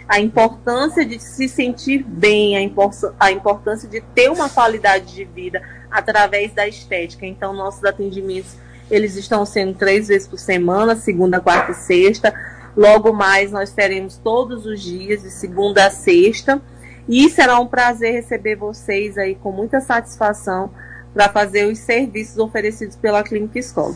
a 0.09 0.19
importância 0.19 1.07
de 1.07 1.21
se 1.21 1.49
sentir 1.49 2.03
bem, 2.03 2.57
a, 2.57 2.61
impor 2.61 2.91
a 3.19 3.31
importância 3.31 3.89
de 3.89 4.01
ter 4.01 4.29
uma 4.29 4.49
qualidade 4.49 5.15
de 5.15 5.25
vida 5.25 5.63
através 5.89 6.53
da 6.53 6.67
estética. 6.67 7.25
Então, 7.25 7.53
nossos 7.53 7.85
atendimentos 7.85 8.57
eles 8.91 9.15
estão 9.15 9.47
sendo 9.47 9.75
três 9.75 10.09
vezes 10.09 10.27
por 10.27 10.39
semana, 10.39 10.97
segunda, 10.97 11.41
quarta 11.41 11.71
e 11.71 11.75
sexta. 11.75 12.35
Logo 12.77 13.13
mais 13.13 13.51
nós 13.51 13.73
teremos 13.73 14.17
todos 14.17 14.67
os 14.67 14.81
dias, 14.81 15.23
de 15.23 15.31
segunda 15.31 15.87
a 15.87 15.91
sexta. 15.91 16.61
E 17.09 17.29
será 17.29 17.59
um 17.59 17.67
prazer 17.67 18.13
receber 18.13 18.57
vocês 18.57 19.19
aí 19.19 19.35
com 19.35 19.51
muita 19.51 19.81
satisfação 19.81 20.71
para 21.13 21.29
fazer 21.29 21.65
os 21.65 21.79
serviços 21.79 22.39
oferecidos 22.39 22.97
pela 22.97 23.23
Clínica 23.23 23.59
Escola. 23.59 23.95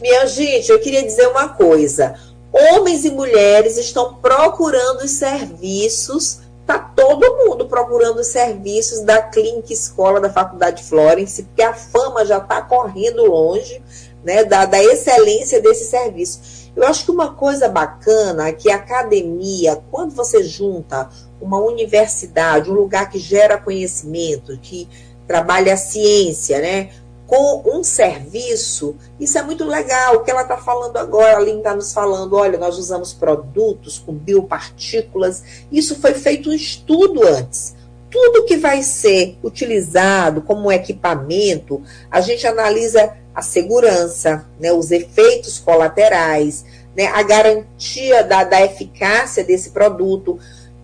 Minha 0.00 0.26
gente, 0.26 0.70
eu 0.70 0.78
queria 0.78 1.02
dizer 1.02 1.26
uma 1.26 1.48
coisa 1.48 2.14
homens 2.52 3.04
e 3.04 3.10
mulheres 3.10 3.76
estão 3.76 4.14
procurando 4.14 5.02
os 5.02 5.12
serviços, 5.12 6.40
está 6.60 6.78
todo 6.78 7.36
mundo 7.36 7.66
procurando 7.66 8.20
os 8.20 8.28
serviços 8.28 9.00
da 9.00 9.22
Clínica 9.22 9.72
Escola 9.72 10.20
da 10.20 10.30
Faculdade 10.30 10.82
Florence, 10.82 11.42
porque 11.42 11.62
a 11.62 11.74
fama 11.74 12.24
já 12.24 12.38
está 12.38 12.60
correndo 12.62 13.24
longe 13.24 13.82
né, 14.24 14.44
da, 14.44 14.64
da 14.64 14.82
excelência 14.82 15.60
desse 15.60 15.84
serviço. 15.84 16.57
Eu 16.78 16.86
acho 16.86 17.06
que 17.06 17.10
uma 17.10 17.34
coisa 17.34 17.68
bacana 17.68 18.46
é 18.46 18.52
que 18.52 18.70
a 18.70 18.76
academia, 18.76 19.82
quando 19.90 20.14
você 20.14 20.44
junta 20.44 21.10
uma 21.40 21.60
universidade, 21.60 22.70
um 22.70 22.74
lugar 22.74 23.10
que 23.10 23.18
gera 23.18 23.58
conhecimento, 23.58 24.56
que 24.58 24.88
trabalha 25.26 25.74
a 25.74 25.76
ciência, 25.76 26.60
né? 26.60 26.90
com 27.26 27.62
um 27.66 27.82
serviço, 27.82 28.94
isso 29.18 29.36
é 29.36 29.42
muito 29.42 29.64
legal. 29.64 30.14
O 30.14 30.20
que 30.20 30.30
ela 30.30 30.42
está 30.42 30.56
falando 30.56 30.96
agora, 30.96 31.34
a 31.34 31.38
Aline 31.38 31.58
está 31.58 31.74
nos 31.74 31.92
falando, 31.92 32.36
olha, 32.36 32.56
nós 32.56 32.78
usamos 32.78 33.12
produtos 33.12 33.98
com 33.98 34.14
biopartículas. 34.14 35.42
Isso 35.70 35.96
foi 35.96 36.14
feito 36.14 36.48
um 36.48 36.54
estudo 36.54 37.26
antes. 37.26 37.74
Tudo 38.10 38.44
que 38.44 38.56
vai 38.56 38.82
ser 38.82 39.38
utilizado 39.42 40.40
como 40.42 40.72
equipamento, 40.72 41.82
a 42.10 42.20
gente 42.20 42.46
analisa 42.46 43.14
a 43.34 43.42
segurança, 43.42 44.46
né, 44.58 44.72
os 44.72 44.90
efeitos 44.90 45.58
colaterais, 45.58 46.64
né, 46.96 47.06
a 47.06 47.22
garantia 47.22 48.24
da, 48.24 48.44
da 48.44 48.62
eficácia 48.62 49.44
desse 49.44 49.70
produto. 49.70 50.38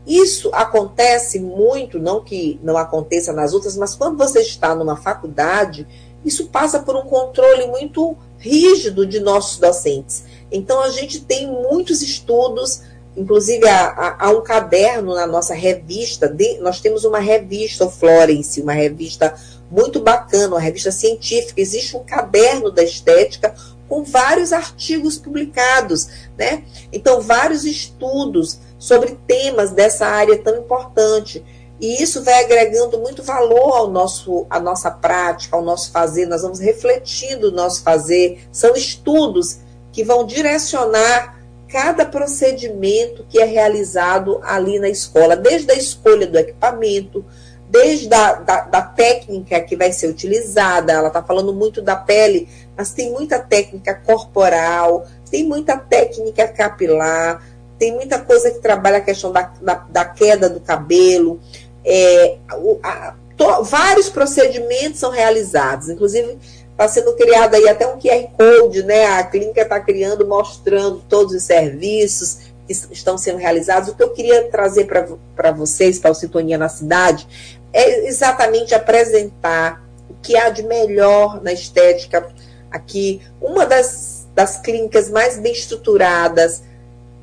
Isso 0.06 0.50
acontece 0.52 1.40
muito, 1.40 1.98
não 1.98 2.22
que 2.22 2.60
não 2.62 2.76
aconteça 2.76 3.32
nas 3.32 3.52
outras, 3.52 3.76
mas 3.76 3.94
quando 3.94 4.18
você 4.18 4.40
está 4.40 4.74
numa 4.74 4.96
faculdade, 4.96 5.86
isso 6.24 6.46
passa 6.46 6.78
por 6.78 6.94
um 6.96 7.02
controle 7.02 7.66
muito 7.66 8.16
rígido 8.38 9.06
de 9.06 9.20
nossos 9.20 9.58
docentes. 9.58 10.24
Então, 10.52 10.80
a 10.80 10.90
gente 10.90 11.20
tem 11.20 11.46
muitos 11.46 12.02
estudos, 12.02 12.82
inclusive 13.16 13.66
há, 13.68 14.16
há 14.18 14.30
um 14.30 14.42
caderno 14.42 15.14
na 15.14 15.26
nossa 15.26 15.54
revista, 15.54 16.28
de, 16.28 16.58
nós 16.58 16.80
temos 16.80 17.04
uma 17.04 17.18
revista, 17.18 17.84
o 17.84 17.90
Florence, 17.90 18.60
uma 18.60 18.72
revista 18.72 19.34
muito 19.70 20.00
bacana, 20.00 20.54
uma 20.54 20.60
revista 20.60 20.90
científica. 20.90 21.60
Existe 21.60 21.96
um 21.96 22.04
caderno 22.04 22.70
da 22.70 22.82
estética 22.82 23.54
com 23.88 24.02
vários 24.02 24.52
artigos 24.52 25.18
publicados, 25.18 26.08
né? 26.36 26.64
Então, 26.92 27.20
vários 27.20 27.64
estudos 27.64 28.58
sobre 28.78 29.18
temas 29.26 29.70
dessa 29.70 30.06
área 30.06 30.38
tão 30.38 30.56
importante. 30.56 31.44
E 31.80 32.02
isso 32.02 32.22
vai 32.22 32.44
agregando 32.44 32.98
muito 32.98 33.22
valor 33.22 33.76
ao 33.76 33.90
nosso, 33.90 34.46
à 34.48 34.60
nossa 34.60 34.90
prática, 34.90 35.56
ao 35.56 35.62
nosso 35.62 35.90
fazer. 35.90 36.26
Nós 36.26 36.42
vamos 36.42 36.58
refletindo 36.60 37.48
o 37.48 37.52
nosso 37.52 37.82
fazer. 37.82 38.46
São 38.52 38.74
estudos 38.74 39.58
que 39.92 40.04
vão 40.04 40.24
direcionar 40.24 41.43
cada 41.74 42.06
procedimento 42.06 43.26
que 43.28 43.40
é 43.40 43.44
realizado 43.44 44.40
ali 44.44 44.78
na 44.78 44.88
escola, 44.88 45.34
desde 45.34 45.72
a 45.72 45.74
escolha 45.74 46.24
do 46.24 46.38
equipamento, 46.38 47.24
desde 47.68 48.14
a 48.14 48.34
da, 48.34 48.60
da 48.60 48.80
técnica 48.80 49.60
que 49.60 49.74
vai 49.74 49.92
ser 49.92 50.06
utilizada. 50.06 50.92
Ela 50.92 51.08
está 51.08 51.20
falando 51.20 51.52
muito 51.52 51.82
da 51.82 51.96
pele, 51.96 52.48
mas 52.76 52.92
tem 52.92 53.10
muita 53.10 53.40
técnica 53.40 53.92
corporal, 53.92 55.04
tem 55.28 55.42
muita 55.42 55.76
técnica 55.76 56.46
capilar, 56.46 57.44
tem 57.76 57.92
muita 57.92 58.20
coisa 58.20 58.52
que 58.52 58.60
trabalha 58.60 58.98
a 58.98 59.00
questão 59.00 59.32
da, 59.32 59.52
da, 59.60 59.74
da 59.74 60.04
queda 60.04 60.48
do 60.48 60.60
cabelo 60.60 61.40
é, 61.84 62.38
a, 62.84 63.14
to, 63.36 63.64
vários 63.64 64.08
procedimentos 64.08 65.00
são 65.00 65.10
realizados, 65.10 65.88
inclusive 65.88 66.38
está 66.74 66.88
sendo 66.88 67.14
criado 67.14 67.54
aí 67.54 67.68
até 67.68 67.86
um 67.86 67.98
QR 67.98 68.28
Code, 68.36 68.82
né? 68.82 69.06
A 69.06 69.22
clínica 69.24 69.62
está 69.62 69.78
criando, 69.80 70.26
mostrando 70.26 71.02
todos 71.08 71.32
os 71.32 71.42
serviços 71.44 72.38
que 72.66 72.72
estão 72.92 73.16
sendo 73.16 73.38
realizados. 73.38 73.88
O 73.88 73.94
que 73.94 74.02
eu 74.02 74.10
queria 74.10 74.50
trazer 74.50 74.86
para 74.86 75.52
vocês, 75.52 75.98
para 75.98 76.10
o 76.10 76.14
Sintonia 76.14 76.58
na 76.58 76.68
Cidade, 76.68 77.26
é 77.72 78.06
exatamente 78.08 78.74
apresentar 78.74 79.84
o 80.10 80.14
que 80.20 80.36
há 80.36 80.48
de 80.48 80.64
melhor 80.64 81.40
na 81.42 81.52
estética 81.52 82.26
aqui. 82.70 83.20
Uma 83.40 83.64
das, 83.64 84.26
das 84.34 84.58
clínicas 84.58 85.08
mais 85.08 85.38
bem 85.38 85.52
estruturadas, 85.52 86.62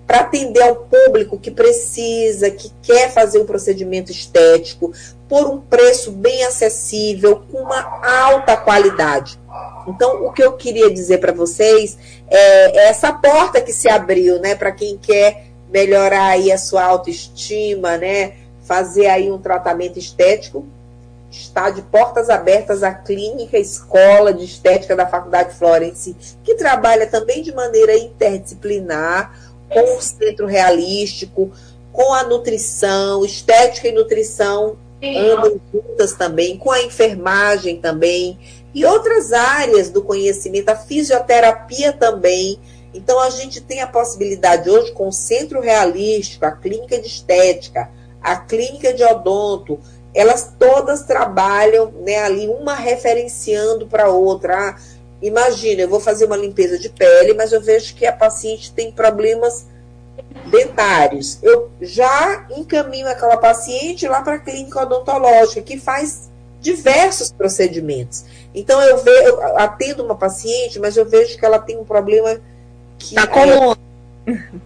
para 0.07 0.21
atender 0.21 0.61
ao 0.61 0.75
público 0.75 1.37
que 1.37 1.51
precisa, 1.51 2.51
que 2.51 2.69
quer 2.81 3.09
fazer 3.11 3.39
um 3.39 3.45
procedimento 3.45 4.11
estético 4.11 4.93
por 5.31 5.47
um 5.47 5.61
preço 5.61 6.11
bem 6.11 6.43
acessível, 6.43 7.41
com 7.49 7.59
uma 7.59 8.01
alta 8.05 8.57
qualidade. 8.57 9.39
Então, 9.87 10.25
o 10.25 10.33
que 10.33 10.43
eu 10.43 10.51
queria 10.57 10.91
dizer 10.91 11.19
para 11.19 11.31
vocês 11.31 11.97
é, 12.29 12.79
é 12.79 12.89
essa 12.89 13.13
porta 13.13 13.61
que 13.61 13.71
se 13.71 13.87
abriu, 13.87 14.41
né, 14.41 14.55
para 14.55 14.73
quem 14.73 14.97
quer 14.97 15.45
melhorar 15.71 16.31
aí 16.31 16.51
a 16.51 16.57
sua 16.57 16.83
autoestima, 16.83 17.95
né, 17.95 18.33
fazer 18.65 19.07
aí 19.07 19.31
um 19.31 19.37
tratamento 19.37 19.97
estético, 19.97 20.65
está 21.31 21.69
de 21.69 21.81
portas 21.81 22.29
abertas 22.29 22.83
a 22.83 22.93
clínica 22.93 23.57
escola 23.57 24.33
de 24.33 24.43
estética 24.43 24.97
da 24.97 25.07
Faculdade 25.07 25.55
Florence, 25.55 26.13
que 26.43 26.55
trabalha 26.55 27.07
também 27.07 27.41
de 27.41 27.55
maneira 27.55 27.95
interdisciplinar, 27.95 29.33
com 29.69 29.95
o 29.95 30.01
centro 30.01 30.45
realístico, 30.45 31.53
com 31.93 32.13
a 32.13 32.21
nutrição, 32.23 33.23
estética 33.23 33.87
e 33.87 33.93
nutrição 33.93 34.75
andam 35.03 35.59
juntas 35.73 36.13
também, 36.13 36.57
com 36.57 36.71
a 36.71 36.81
enfermagem 36.83 37.79
também, 37.79 38.37
e 38.73 38.85
outras 38.85 39.33
áreas 39.33 39.89
do 39.89 40.01
conhecimento, 40.01 40.69
a 40.69 40.75
fisioterapia 40.75 41.91
também. 41.91 42.59
Então, 42.93 43.19
a 43.19 43.29
gente 43.29 43.61
tem 43.61 43.81
a 43.81 43.87
possibilidade 43.87 44.69
hoje, 44.69 44.91
com 44.91 45.07
o 45.07 45.13
centro 45.13 45.61
realístico, 45.61 46.45
a 46.45 46.51
clínica 46.51 46.99
de 46.99 47.07
estética, 47.07 47.89
a 48.21 48.35
clínica 48.35 48.93
de 48.93 49.03
odonto, 49.03 49.79
elas 50.13 50.53
todas 50.59 51.03
trabalham 51.03 51.91
né, 52.05 52.17
ali, 52.17 52.47
uma 52.47 52.75
referenciando 52.75 53.87
para 53.87 54.05
a 54.05 54.09
outra. 54.09 54.55
Ah, 54.55 54.75
Imagina, 55.21 55.83
eu 55.83 55.87
vou 55.87 55.99
fazer 55.99 56.25
uma 56.25 56.35
limpeza 56.35 56.79
de 56.79 56.89
pele, 56.89 57.33
mas 57.35 57.51
eu 57.51 57.61
vejo 57.61 57.93
que 57.93 58.07
a 58.07 58.11
paciente 58.11 58.73
tem 58.73 58.91
problemas 58.91 59.67
dentários. 60.45 61.39
Eu 61.41 61.69
já 61.81 62.45
encaminho 62.55 63.07
aquela 63.07 63.37
paciente 63.37 64.07
lá 64.07 64.21
para 64.21 64.35
a 64.35 64.39
clínica 64.39 64.81
odontológica, 64.81 65.61
que 65.61 65.79
faz 65.79 66.29
diversos 66.59 67.31
procedimentos. 67.31 68.25
Então, 68.53 68.81
eu, 68.81 68.97
vejo, 68.97 69.27
eu 69.27 69.57
atendo 69.57 70.03
uma 70.03 70.15
paciente, 70.15 70.79
mas 70.79 70.95
eu 70.95 71.05
vejo 71.05 71.37
que 71.37 71.45
ela 71.45 71.59
tem 71.59 71.77
um 71.77 71.85
problema 71.85 72.39
que. 72.97 73.15
Tá 73.15 73.27
comum. 73.27 73.75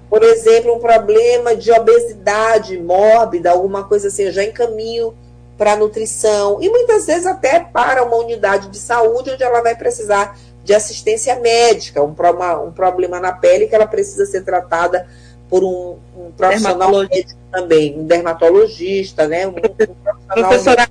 por 0.10 0.22
exemplo, 0.22 0.76
um 0.76 0.80
problema 0.80 1.56
de 1.56 1.72
obesidade 1.72 2.78
mórbida, 2.78 3.52
alguma 3.52 3.86
coisa 3.86 4.10
assim, 4.10 4.24
eu 4.24 4.32
já 4.32 4.44
encaminho 4.44 5.14
para 5.58 5.78
nutrição 5.78 6.62
e 6.62 6.70
muitas 6.70 7.06
vezes 7.06 7.26
até 7.26 7.62
para 7.62 8.04
uma 8.04 8.18
unidade 8.18 8.68
de 8.70 8.78
saúde 8.78 9.32
onde 9.32 9.44
ela 9.44 9.62
vai 9.62 9.74
precisar 9.74 10.38
de 10.64 10.74
assistência 10.74 11.40
médica, 11.40 12.04
um, 12.04 12.14
uma, 12.14 12.60
um 12.62 12.72
problema 12.72 13.20
na 13.20 13.32
pele 13.32 13.68
que 13.68 13.76
ela 13.76 13.88
precisa 13.88 14.26
ser 14.26 14.44
tratada 14.44 15.08
por 15.50 15.64
um, 15.64 15.98
um 16.18 16.32
profissional 16.32 16.92
médico 16.92 17.40
também, 17.52 17.98
um 17.98 18.06
dermatologista, 18.06 19.28
né? 19.28 19.48
Um, 19.48 19.52
um 19.52 20.34
Professora, 20.34 20.90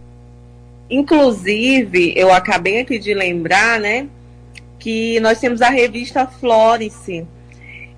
inclusive, 0.89 2.13
eu 2.17 2.33
acabei 2.33 2.81
aqui 2.81 2.99
de 2.99 3.13
lembrar, 3.13 3.81
né, 3.81 4.09
que 4.79 5.19
nós 5.21 5.41
temos 5.41 5.61
a 5.61 5.69
revista 5.69 6.27
Florence, 6.27 7.27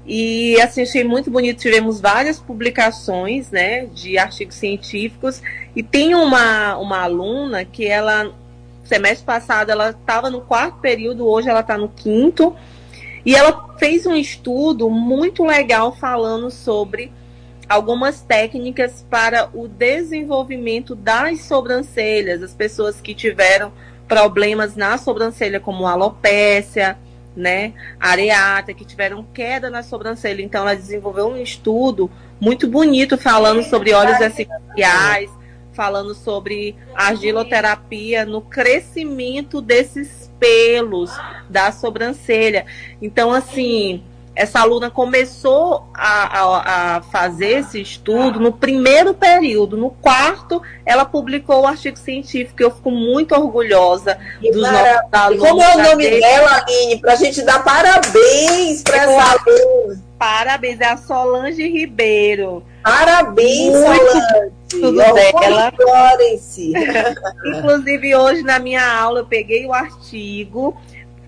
e 0.06 0.60
assim, 0.60 0.82
achei 0.82 1.02
muito 1.02 1.30
bonito. 1.30 1.58
Tivemos 1.58 2.00
várias 2.00 2.38
publicações 2.38 3.50
né, 3.50 3.86
de 3.86 4.16
artigos 4.16 4.54
científicos. 4.54 5.42
E 5.74 5.82
tem 5.82 6.14
uma, 6.14 6.76
uma 6.76 7.02
aluna 7.02 7.64
que 7.64 7.86
ela, 7.86 8.32
semestre 8.84 9.26
passado, 9.26 9.70
ela 9.70 9.90
estava 9.90 10.30
no 10.30 10.40
quarto 10.40 10.78
período, 10.78 11.26
hoje 11.26 11.48
ela 11.48 11.60
está 11.60 11.76
no 11.76 11.88
quinto. 11.88 12.54
E 13.26 13.34
ela 13.34 13.74
fez 13.76 14.06
um 14.06 14.14
estudo 14.14 14.88
muito 14.88 15.44
legal 15.44 15.92
falando 15.96 16.48
sobre 16.48 17.12
algumas 17.68 18.20
técnicas 18.22 19.04
para 19.10 19.50
o 19.52 19.66
desenvolvimento 19.66 20.94
das 20.94 21.40
sobrancelhas, 21.40 22.40
as 22.40 22.54
pessoas 22.54 23.00
que 23.00 23.12
tiveram 23.12 23.72
problemas 24.06 24.76
na 24.76 24.96
sobrancelha, 24.96 25.58
como 25.58 25.88
alopécia, 25.88 26.96
né, 27.34 27.72
areata, 27.98 28.72
que 28.72 28.84
tiveram 28.84 29.24
queda 29.34 29.68
na 29.68 29.82
sobrancelha. 29.82 30.40
Então, 30.40 30.62
ela 30.62 30.76
desenvolveu 30.76 31.26
um 31.26 31.36
estudo 31.36 32.08
muito 32.40 32.68
bonito 32.68 33.18
falando 33.18 33.64
sobre 33.64 33.92
óleos 33.92 34.20
essenciais, 34.20 35.30
falando 35.72 36.14
sobre 36.14 36.76
argiloterapia 36.94 38.24
no 38.24 38.40
crescimento 38.40 39.60
desses 39.60 40.25
pelos 40.38 41.10
da 41.48 41.72
sobrancelha. 41.72 42.66
Então, 43.00 43.32
assim, 43.32 44.02
essa 44.36 44.60
aluna 44.60 44.90
começou 44.90 45.88
a, 45.94 46.40
a, 46.40 46.96
a, 46.96 47.02
fazer 47.02 47.60
esse 47.60 47.80
estudo 47.80 48.38
no 48.38 48.52
primeiro 48.52 49.14
período. 49.14 49.78
No 49.78 49.88
quarto, 49.88 50.60
ela 50.84 51.06
publicou 51.06 51.62
o 51.62 51.66
artigo 51.66 51.96
científico. 51.96 52.62
Eu 52.62 52.70
fico 52.70 52.90
muito 52.90 53.34
orgulhosa 53.34 54.18
e 54.42 54.52
dos 54.52 54.60
para... 54.60 54.72
nossos 54.72 55.08
alunos. 55.10 55.42
E 55.42 55.48
como 55.48 55.62
é 55.62 55.74
o 55.74 55.82
nome 55.82 56.20
dela, 56.20 56.64
Aline? 56.66 57.00
Para 57.00 57.14
a 57.14 57.16
gente 57.16 57.40
dar 57.42 57.64
parabéns 57.64 58.82
para 58.82 58.96
essa 58.98 59.40
aluna. 59.40 60.04
Parabéns, 60.18 60.80
é 60.80 60.86
a 60.86 60.96
Solange 60.98 61.66
Ribeiro. 61.68 62.62
Parabéns, 62.82 63.72
muito 63.72 64.12
Solange. 64.12 64.52
Tudo 64.68 64.92
dela. 64.92 65.72
Florence. 65.74 66.72
Inclusive, 67.46 68.14
hoje 68.14 68.42
na 68.42 68.58
minha 68.58 68.84
aula, 68.84 69.20
eu 69.20 69.26
peguei 69.26 69.66
o 69.66 69.72
artigo 69.72 70.76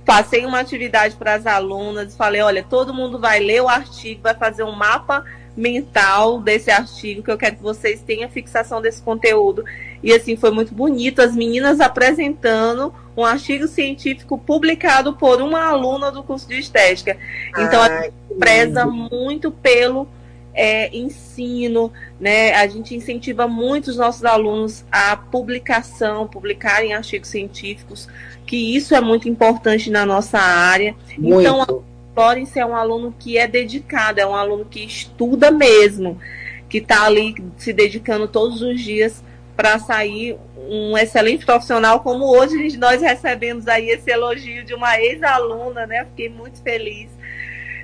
passei 0.08 0.46
uma 0.46 0.58
atividade 0.58 1.16
para 1.16 1.34
as 1.34 1.46
alunas, 1.46 2.16
falei, 2.16 2.40
olha, 2.40 2.64
todo 2.64 2.94
mundo 2.94 3.18
vai 3.18 3.40
ler 3.40 3.60
o 3.60 3.68
artigo, 3.68 4.22
vai 4.22 4.34
fazer 4.34 4.62
um 4.62 4.72
mapa 4.72 5.22
mental 5.54 6.40
desse 6.40 6.70
artigo, 6.70 7.22
que 7.22 7.30
eu 7.30 7.36
quero 7.36 7.56
que 7.56 7.62
vocês 7.62 8.00
tenham 8.00 8.30
fixação 8.30 8.80
desse 8.80 9.02
conteúdo. 9.02 9.66
E 10.02 10.10
assim, 10.10 10.34
foi 10.34 10.50
muito 10.50 10.72
bonito, 10.72 11.20
as 11.20 11.36
meninas 11.36 11.78
apresentando 11.78 12.90
um 13.14 13.22
artigo 13.22 13.68
científico 13.68 14.38
publicado 14.38 15.12
por 15.12 15.42
uma 15.42 15.62
aluna 15.66 16.10
do 16.10 16.22
curso 16.22 16.48
de 16.48 16.58
estética. 16.58 17.18
Então, 17.50 17.82
Ai, 17.82 17.98
a 17.98 18.02
gente 18.04 18.38
preza 18.38 18.86
muito 18.86 19.50
pelo 19.50 20.08
é, 20.54 20.88
ensino, 20.96 21.92
né? 22.18 22.54
A 22.54 22.66
gente 22.66 22.94
incentiva 22.94 23.46
muito 23.46 23.88
os 23.88 23.96
nossos 23.98 24.24
alunos 24.24 24.86
a 24.90 25.16
publicação, 25.16 26.26
publicarem 26.26 26.94
artigos 26.94 27.28
científicos, 27.28 28.08
que 28.48 28.74
isso 28.74 28.94
é 28.94 29.00
muito 29.00 29.28
importante 29.28 29.90
na 29.90 30.06
nossa 30.06 30.38
área. 30.38 30.96
Muito. 31.18 31.42
Então, 31.42 31.62
a 31.62 31.66
Florence 32.14 32.58
é 32.58 32.64
um 32.64 32.74
aluno 32.74 33.14
que 33.16 33.36
é 33.36 33.46
dedicado, 33.46 34.18
é 34.20 34.26
um 34.26 34.34
aluno 34.34 34.64
que 34.64 34.82
estuda 34.82 35.50
mesmo, 35.50 36.18
que 36.66 36.78
está 36.78 37.04
ali 37.04 37.34
se 37.58 37.74
dedicando 37.74 38.26
todos 38.26 38.62
os 38.62 38.80
dias 38.80 39.22
para 39.54 39.78
sair 39.78 40.38
um 40.56 40.96
excelente 40.96 41.44
profissional, 41.44 42.00
como 42.00 42.24
hoje 42.26 42.76
nós 42.78 43.02
recebemos 43.02 43.68
aí 43.68 43.90
esse 43.90 44.10
elogio 44.10 44.64
de 44.64 44.72
uma 44.72 44.98
ex-aluna, 44.98 45.86
né? 45.86 46.06
Fiquei 46.06 46.30
muito 46.30 46.62
feliz. 46.62 47.10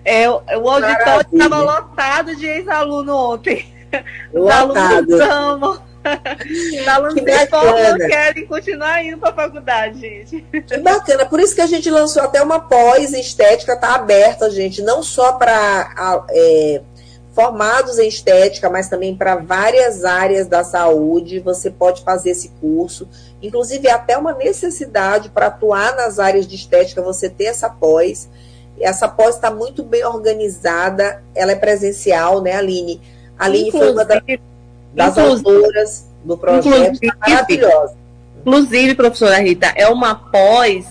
É, 0.03 0.29
o 0.31 0.69
auditório 0.69 1.27
estava 1.31 1.59
lotado 1.59 2.35
de 2.37 2.47
ex-aluno 2.47 3.15
ontem. 3.15 3.67
Os 4.33 4.51
alunos 4.51 5.21
amam 5.21 5.83
os 6.81 6.89
alunos 6.89 7.15
de 7.15 7.47
forma 7.47 7.99
querem 7.99 8.47
continuar 8.47 9.05
indo 9.05 9.19
para 9.19 9.31
a 9.31 9.35
faculdade, 9.35 10.01
gente. 10.01 10.45
Que 10.67 10.79
bacana. 10.79 11.27
Por 11.27 11.41
isso 11.41 11.55
que 11.55 11.61
a 11.61 11.67
gente 11.67 11.91
lançou 11.91 12.23
até 12.23 12.43
uma 12.43 12.61
pós 12.61 13.13
em 13.13 13.21
estética, 13.21 13.75
está 13.75 13.95
aberta, 13.95 14.51
gente, 14.51 14.83
não 14.83 15.03
só 15.03 15.33
para 15.33 16.25
é, 16.31 16.83
formados 17.35 17.99
em 17.99 18.09
estética, 18.09 18.71
mas 18.71 18.89
também 18.89 19.17
para 19.17 19.37
várias 19.37 20.05
áreas 20.05 20.47
da 20.47 20.63
saúde. 20.63 21.41
Você 21.41 21.71
pode 21.71 22.03
fazer 22.03 22.31
esse 22.31 22.51
curso. 22.61 23.09
Inclusive, 23.43 23.89
é 23.89 23.93
até 23.93 24.17
uma 24.17 24.33
necessidade 24.33 25.29
para 25.29 25.47
atuar 25.47 25.97
nas 25.97 26.19
áreas 26.19 26.47
de 26.47 26.55
estética, 26.55 27.03
você 27.03 27.29
ter 27.29 27.47
essa 27.47 27.69
pós. 27.69 28.29
Essa 28.81 29.09
pós 29.09 29.37
está 29.37 29.51
muito 29.51 29.83
bem 29.83 30.05
organizada, 30.05 31.23
ela 31.35 31.53
é 31.53 31.57
presencial, 31.57 32.41
né, 32.41 32.53
Aline? 32.53 33.01
A 33.39 33.45
Aline 33.45 33.69
Inclusive, 33.69 33.85
foi 33.85 33.93
uma 33.93 34.05
das 34.05 34.23
das 34.95 35.19
autoras 35.19 36.09
do 36.25 36.39
projeto 36.39 37.01
tá 37.01 37.17
maravilhosa. 37.21 37.97
Inclusive, 38.41 38.95
professora 38.95 39.39
Rita, 39.39 39.73
é 39.75 39.89
uma 39.89 40.15
pós 40.15 40.87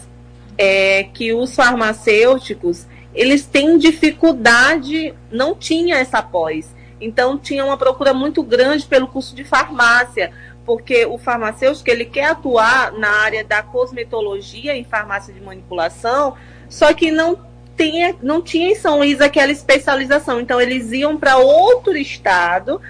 é, 0.58 1.04
que 1.14 1.34
os 1.34 1.56
farmacêuticos 1.56 2.86
eles 3.14 3.46
têm 3.46 3.78
dificuldade, 3.78 5.14
não 5.32 5.56
tinha 5.56 5.98
essa 5.98 6.22
pós. 6.22 6.74
Então 7.00 7.38
tinha 7.38 7.64
uma 7.64 7.78
procura 7.78 8.14
muito 8.14 8.42
grande 8.42 8.86
pelo 8.86 9.08
curso 9.08 9.36
de 9.36 9.44
farmácia, 9.44 10.32
porque 10.66 11.06
o 11.06 11.18
farmacêutico 11.18 11.90
ele 11.90 12.06
quer 12.06 12.26
atuar 12.26 12.92
na 12.94 13.10
área 13.10 13.44
da 13.44 13.62
cosmetologia 13.62 14.76
em 14.76 14.84
farmácia 14.84 15.34
de 15.34 15.42
manipulação, 15.42 16.36
só 16.70 16.94
que 16.94 17.12
não 17.12 17.38
tinha, 17.78 18.16
não 18.22 18.42
tinha 18.42 18.72
em 18.72 18.76
São 18.76 18.98
Luís 18.98 19.22
aquela 19.22 19.52
especialização. 19.52 20.40
Então 20.40 20.60
eles 20.60 20.92
iam 20.92 21.18
para 21.18 21.38
outro 21.38 21.96
estado 21.96 22.82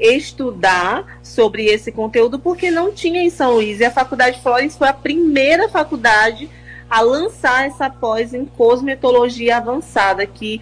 estudar 0.00 1.20
sobre 1.22 1.66
esse 1.66 1.92
conteúdo 1.92 2.38
porque 2.38 2.70
não 2.70 2.92
tinha 2.92 3.22
em 3.22 3.30
São 3.30 3.52
Luís. 3.52 3.80
E 3.80 3.84
a 3.84 3.90
Faculdade 3.90 4.40
Flores 4.40 4.76
foi 4.76 4.88
a 4.88 4.92
primeira 4.92 5.68
faculdade 5.68 6.48
a 6.88 7.00
lançar 7.00 7.66
essa 7.66 7.88
pós 7.88 8.34
em 8.34 8.44
cosmetologia 8.44 9.58
avançada, 9.58 10.26
que 10.26 10.60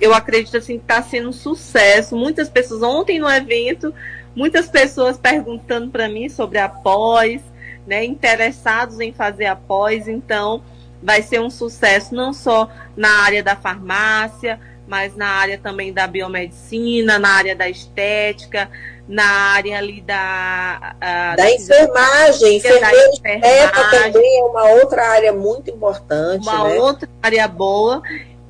eu 0.00 0.12
acredito 0.12 0.56
assim 0.56 0.76
está 0.76 1.02
sendo 1.02 1.28
um 1.28 1.32
sucesso. 1.32 2.16
Muitas 2.16 2.48
pessoas, 2.48 2.82
ontem 2.82 3.18
no 3.18 3.30
evento, 3.30 3.94
muitas 4.34 4.68
pessoas 4.68 5.16
perguntando 5.16 5.90
para 5.90 6.08
mim 6.08 6.28
sobre 6.28 6.58
a 6.58 6.68
pós, 6.68 7.40
né, 7.86 8.04
interessados 8.04 9.00
em 9.00 9.12
fazer 9.12 9.46
a 9.46 9.56
pós, 9.56 10.08
então 10.08 10.62
vai 11.02 11.22
ser 11.22 11.40
um 11.40 11.50
sucesso 11.50 12.14
não 12.14 12.32
só 12.32 12.68
na 12.96 13.22
área 13.22 13.42
da 13.42 13.54
farmácia, 13.56 14.60
mas 14.88 15.14
na 15.14 15.28
área 15.28 15.58
também 15.58 15.92
da 15.92 16.06
biomedicina, 16.06 17.18
na 17.18 17.28
área 17.28 17.54
da 17.54 17.68
estética, 17.68 18.70
na 19.06 19.24
área 19.24 19.78
ali 19.78 20.00
da. 20.00 20.94
da, 20.98 21.36
da 21.36 21.50
enfermagem. 21.50 22.56
Enfermeira 22.56 23.72
também 23.90 24.40
é 24.40 24.44
uma 24.44 24.64
outra 24.70 25.08
área 25.08 25.32
muito 25.32 25.70
importante. 25.70 26.42
Uma 26.48 26.68
né? 26.68 26.80
outra 26.80 27.08
área 27.22 27.46
boa. 27.46 28.02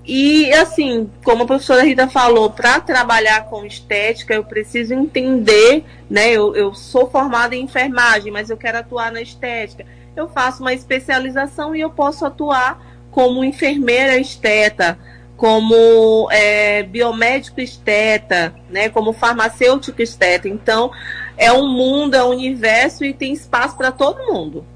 E, 0.04 0.50
assim, 0.54 1.10
como 1.22 1.42
a 1.42 1.46
professora 1.46 1.82
Rita 1.82 2.08
falou, 2.08 2.48
para 2.48 2.80
trabalhar 2.80 3.44
com 3.44 3.66
estética, 3.66 4.32
eu 4.32 4.42
preciso 4.42 4.94
entender, 4.94 5.84
né? 6.08 6.30
Eu, 6.30 6.56
eu 6.56 6.74
sou 6.74 7.10
formada 7.10 7.54
em 7.54 7.64
enfermagem, 7.64 8.32
mas 8.32 8.48
eu 8.48 8.56
quero 8.56 8.78
atuar 8.78 9.12
na 9.12 9.20
estética. 9.20 9.84
Eu 10.16 10.26
faço 10.26 10.62
uma 10.62 10.72
especialização 10.72 11.76
e 11.76 11.82
eu 11.82 11.90
posso 11.90 12.24
atuar 12.24 12.82
como 13.10 13.44
enfermeira 13.44 14.16
esteta 14.16 14.98
como 15.38 16.28
é, 16.32 16.82
biomédico 16.82 17.60
esteta, 17.60 18.52
né, 18.68 18.88
como 18.88 19.12
farmacêutico 19.12 20.02
esteta. 20.02 20.48
Então, 20.48 20.90
é 21.36 21.52
um 21.52 21.68
mundo, 21.68 22.16
é 22.16 22.24
um 22.24 22.30
universo 22.30 23.04
e 23.04 23.14
tem 23.14 23.32
espaço 23.32 23.76
para 23.76 23.92
todo 23.92 24.32
mundo. 24.32 24.66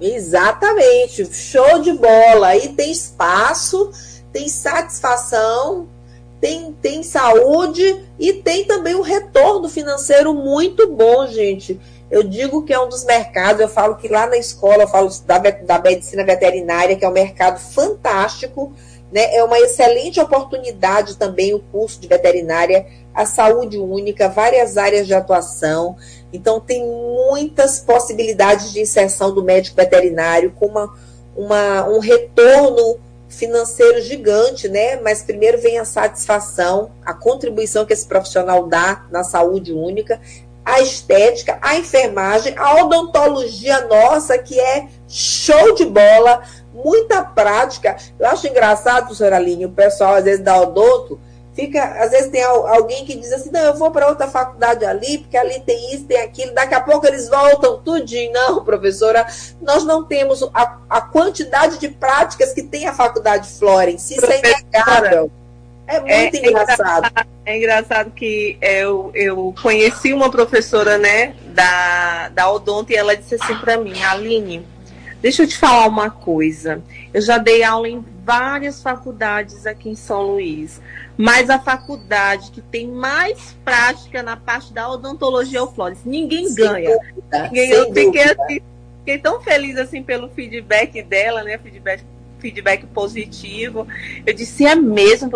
Exatamente, 0.00 1.24
show 1.32 1.78
de 1.78 1.92
bola. 1.92 2.48
Aí 2.48 2.70
tem 2.70 2.90
espaço, 2.90 3.92
tem 4.32 4.48
satisfação, 4.48 5.88
tem, 6.40 6.72
tem 6.72 7.04
saúde 7.04 8.04
e 8.18 8.32
tem 8.32 8.64
também 8.64 8.96
um 8.96 9.02
retorno 9.02 9.68
financeiro 9.68 10.34
muito 10.34 10.88
bom, 10.88 11.28
gente. 11.28 11.80
Eu 12.10 12.24
digo 12.24 12.64
que 12.64 12.72
é 12.72 12.80
um 12.80 12.88
dos 12.88 13.04
mercados, 13.04 13.60
eu 13.60 13.68
falo 13.68 13.94
que 13.94 14.08
lá 14.08 14.26
na 14.26 14.36
escola, 14.36 14.82
eu 14.82 14.88
falo 14.88 15.08
da, 15.24 15.38
da 15.38 15.78
medicina 15.78 16.24
veterinária, 16.24 16.96
que 16.96 17.04
é 17.04 17.08
um 17.08 17.12
mercado 17.12 17.60
fantástico 17.60 18.72
né? 19.12 19.34
É 19.34 19.42
uma 19.42 19.58
excelente 19.58 20.20
oportunidade 20.20 21.16
também 21.16 21.54
o 21.54 21.60
curso 21.60 22.00
de 22.00 22.06
veterinária, 22.06 22.86
a 23.14 23.26
saúde 23.26 23.78
única, 23.78 24.28
várias 24.28 24.76
áreas 24.76 25.06
de 25.06 25.14
atuação. 25.14 25.96
Então, 26.32 26.60
tem 26.60 26.86
muitas 26.86 27.80
possibilidades 27.80 28.72
de 28.72 28.80
inserção 28.80 29.34
do 29.34 29.42
médico 29.42 29.76
veterinário 29.76 30.52
com 30.52 30.66
uma, 30.66 30.94
uma, 31.36 31.88
um 31.88 31.98
retorno 31.98 32.98
financeiro 33.28 34.00
gigante, 34.00 34.68
né? 34.68 34.96
Mas 34.96 35.22
primeiro 35.22 35.58
vem 35.58 35.78
a 35.78 35.84
satisfação, 35.84 36.90
a 37.04 37.12
contribuição 37.12 37.84
que 37.84 37.92
esse 37.92 38.06
profissional 38.06 38.66
dá 38.66 39.06
na 39.10 39.22
saúde 39.22 39.72
única, 39.72 40.20
a 40.68 40.82
estética, 40.82 41.58
a 41.62 41.76
enfermagem, 41.76 42.54
a 42.58 42.84
odontologia 42.84 43.86
nossa, 43.86 44.36
que 44.36 44.60
é 44.60 44.86
show 45.08 45.74
de 45.74 45.86
bola 45.86 46.42
muita 46.74 47.22
prática. 47.22 47.96
Eu 48.18 48.28
acho 48.28 48.46
engraçado, 48.46 49.06
professora 49.06 49.36
Aline, 49.36 49.64
o 49.64 49.70
pessoal 49.70 50.16
às 50.16 50.24
vezes 50.24 50.44
dá 50.44 50.60
odonto, 50.60 51.18
fica, 51.54 51.82
às 51.82 52.10
vezes 52.10 52.30
tem 52.30 52.42
alguém 52.42 53.06
que 53.06 53.16
diz 53.16 53.32
assim, 53.32 53.50
não, 53.50 53.62
eu 53.62 53.74
vou 53.74 53.90
para 53.90 54.08
outra 54.08 54.28
faculdade 54.28 54.84
ali, 54.84 55.16
porque 55.16 55.38
ali 55.38 55.58
tem 55.60 55.94
isso, 55.94 56.04
tem 56.04 56.20
aquilo, 56.20 56.52
daqui 56.52 56.74
a 56.74 56.82
pouco 56.82 57.06
eles 57.06 57.30
voltam 57.30 57.78
tudinho. 57.78 58.30
Não, 58.34 58.62
professora, 58.62 59.26
nós 59.62 59.84
não 59.84 60.04
temos 60.04 60.42
a, 60.52 60.78
a 60.90 61.00
quantidade 61.00 61.78
de 61.78 61.88
práticas 61.88 62.52
que 62.52 62.62
tem 62.62 62.86
a 62.86 62.92
faculdade 62.92 63.48
Florence, 63.48 64.14
isso 64.14 64.26
é 64.26 64.38
inegável. 64.38 65.30
É 65.88 66.00
muito 66.00 66.12
é, 66.12 66.48
engraçado. 66.48 66.80
É 66.80 67.06
engraçado, 67.06 67.28
é 67.46 67.56
engraçado 67.56 68.10
que 68.10 68.58
eu, 68.60 69.10
eu 69.14 69.54
conheci 69.60 70.12
uma 70.12 70.30
professora, 70.30 70.98
né, 70.98 71.34
da, 71.46 72.28
da 72.28 72.50
Odonto, 72.50 72.92
e 72.92 72.96
ela 72.96 73.16
disse 73.16 73.34
assim 73.34 73.56
para 73.56 73.76
mim, 73.78 74.00
Aline, 74.02 74.64
Deixa 75.20 75.42
eu 75.42 75.48
te 75.48 75.58
falar 75.58 75.86
uma 75.86 76.10
coisa. 76.10 76.82
Eu 77.12 77.20
já 77.20 77.38
dei 77.38 77.62
aula 77.62 77.88
em 77.88 78.04
várias 78.24 78.82
faculdades 78.82 79.66
aqui 79.66 79.88
em 79.88 79.96
São 79.96 80.22
Luís, 80.22 80.80
mas 81.16 81.50
a 81.50 81.58
faculdade 81.58 82.50
que 82.52 82.60
tem 82.60 82.86
mais 82.86 83.56
prática 83.64 84.22
na 84.22 84.36
parte 84.36 84.72
da 84.72 84.88
odontologia 84.88 85.58
é 85.58 85.62
o 85.62 85.66
Flores. 85.66 85.98
Ninguém 86.04 86.46
sem 86.48 86.64
ganha. 86.64 86.96
Dúvida, 86.96 87.42
Ninguém, 87.44 87.70
eu 87.70 87.92
fiquei, 87.92 88.22
assim, 88.22 88.60
fiquei 88.98 89.18
tão 89.18 89.40
feliz 89.40 89.76
assim 89.76 90.02
pelo 90.02 90.28
feedback 90.28 91.02
dela, 91.02 91.42
né? 91.42 91.58
Feedback 91.58 92.04
feedback 92.38 92.86
positivo. 92.86 93.86
Eu 94.24 94.34
disse, 94.34 94.64
é 94.64 94.74
mesmo, 94.74 95.30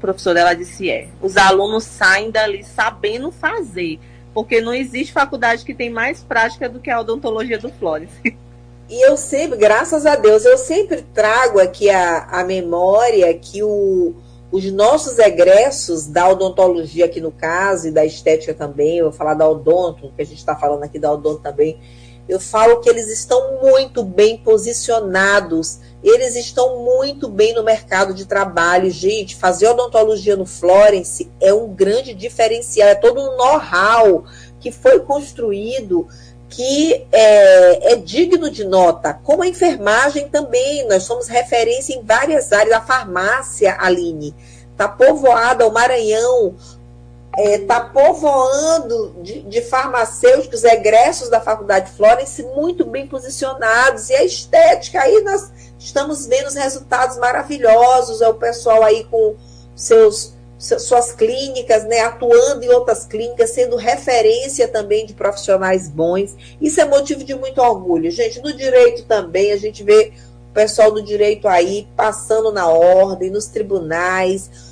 professora? 0.00 0.40
Ela 0.40 0.54
disse, 0.54 0.90
é. 0.90 1.08
Os 1.20 1.36
alunos 1.36 1.84
saem 1.84 2.30
dali 2.30 2.64
sabendo 2.64 3.30
fazer, 3.30 3.98
porque 4.34 4.60
não 4.60 4.74
existe 4.74 5.12
faculdade 5.12 5.64
que 5.64 5.74
tem 5.74 5.90
mais 5.90 6.22
prática 6.22 6.68
do 6.68 6.80
que 6.80 6.90
a 6.90 7.00
odontologia 7.00 7.58
do 7.58 7.70
Flores. 7.70 8.10
E 8.88 9.04
eu 9.04 9.16
sempre, 9.16 9.58
graças 9.58 10.06
a 10.06 10.14
Deus, 10.14 10.44
eu 10.44 10.56
sempre 10.56 11.02
trago 11.12 11.58
aqui 11.58 11.90
a, 11.90 12.24
a 12.26 12.44
memória 12.44 13.34
que 13.34 13.60
o, 13.60 14.14
os 14.50 14.64
nossos 14.72 15.18
egressos 15.18 16.06
da 16.06 16.28
odontologia 16.28 17.06
aqui 17.06 17.20
no 17.20 17.32
caso, 17.32 17.88
e 17.88 17.90
da 17.90 18.04
estética 18.04 18.54
também, 18.54 18.98
eu 18.98 19.06
vou 19.06 19.12
falar 19.12 19.34
da 19.34 19.48
odonto, 19.48 20.12
que 20.14 20.22
a 20.22 20.24
gente 20.24 20.38
está 20.38 20.54
falando 20.54 20.84
aqui 20.84 21.00
da 21.00 21.12
odonto 21.12 21.42
também, 21.42 21.80
eu 22.28 22.40
falo 22.40 22.80
que 22.80 22.88
eles 22.88 23.08
estão 23.08 23.60
muito 23.62 24.02
bem 24.02 24.36
posicionados, 24.36 25.78
eles 26.02 26.34
estão 26.34 26.84
muito 26.84 27.28
bem 27.28 27.54
no 27.54 27.62
mercado 27.62 28.12
de 28.12 28.26
trabalho. 28.26 28.90
Gente, 28.90 29.36
fazer 29.36 29.68
odontologia 29.68 30.36
no 30.36 30.46
Florence 30.46 31.30
é 31.40 31.52
um 31.54 31.68
grande 31.68 32.14
diferencial, 32.14 32.88
é 32.88 32.94
todo 32.94 33.20
um 33.20 33.36
know-how 33.36 34.24
que 34.60 34.70
foi 34.70 35.00
construído 35.00 36.08
que 36.48 37.06
é, 37.12 37.92
é, 37.92 37.96
digno 37.96 38.48
de 38.48 38.64
nota, 38.64 39.12
como 39.12 39.42
a 39.42 39.48
enfermagem 39.48 40.28
também, 40.28 40.86
nós 40.86 41.02
somos 41.02 41.26
referência 41.26 41.92
em 41.92 42.02
várias 42.02 42.52
áreas, 42.52 42.76
a 42.76 42.80
farmácia, 42.80 43.76
Aline, 43.78 44.34
está 44.70 44.88
povoada, 44.88 45.66
o 45.66 45.72
Maranhão 45.72 46.54
está 47.36 47.42
é, 47.42 47.58
tá 47.58 47.80
povoando 47.80 49.16
de, 49.22 49.42
de, 49.42 49.60
farmacêuticos, 49.60 50.64
egressos 50.64 51.28
da 51.28 51.40
Faculdade 51.40 51.92
Florence, 51.92 52.42
muito 52.42 52.84
bem 52.84 53.06
posicionados, 53.06 54.08
e 54.08 54.14
a 54.14 54.24
estética, 54.24 55.02
aí 55.02 55.22
nós 55.22 55.52
estamos 55.78 56.26
vendo 56.26 56.46
os 56.46 56.54
resultados 56.54 57.18
maravilhosos, 57.18 58.22
é 58.22 58.28
o 58.28 58.34
pessoal 58.34 58.82
aí 58.82 59.04
com 59.04 59.36
seus 59.74 60.34
suas 60.58 61.12
clínicas, 61.12 61.84
né, 61.84 62.00
atuando 62.00 62.64
em 62.64 62.68
outras 62.70 63.04
clínicas, 63.04 63.50
sendo 63.50 63.76
referência 63.76 64.66
também 64.66 65.04
de 65.04 65.12
profissionais 65.12 65.90
bons. 65.90 66.34
Isso 66.58 66.80
é 66.80 66.84
motivo 66.86 67.22
de 67.22 67.34
muito 67.34 67.60
orgulho. 67.60 68.10
Gente, 68.10 68.40
no 68.40 68.50
direito 68.54 69.04
também, 69.04 69.52
a 69.52 69.58
gente 69.58 69.84
vê 69.84 70.14
o 70.50 70.54
pessoal 70.54 70.90
do 70.90 71.02
direito 71.02 71.46
aí 71.46 71.86
passando 71.94 72.50
na 72.50 72.66
ordem, 72.68 73.30
nos 73.30 73.48
tribunais. 73.48 74.65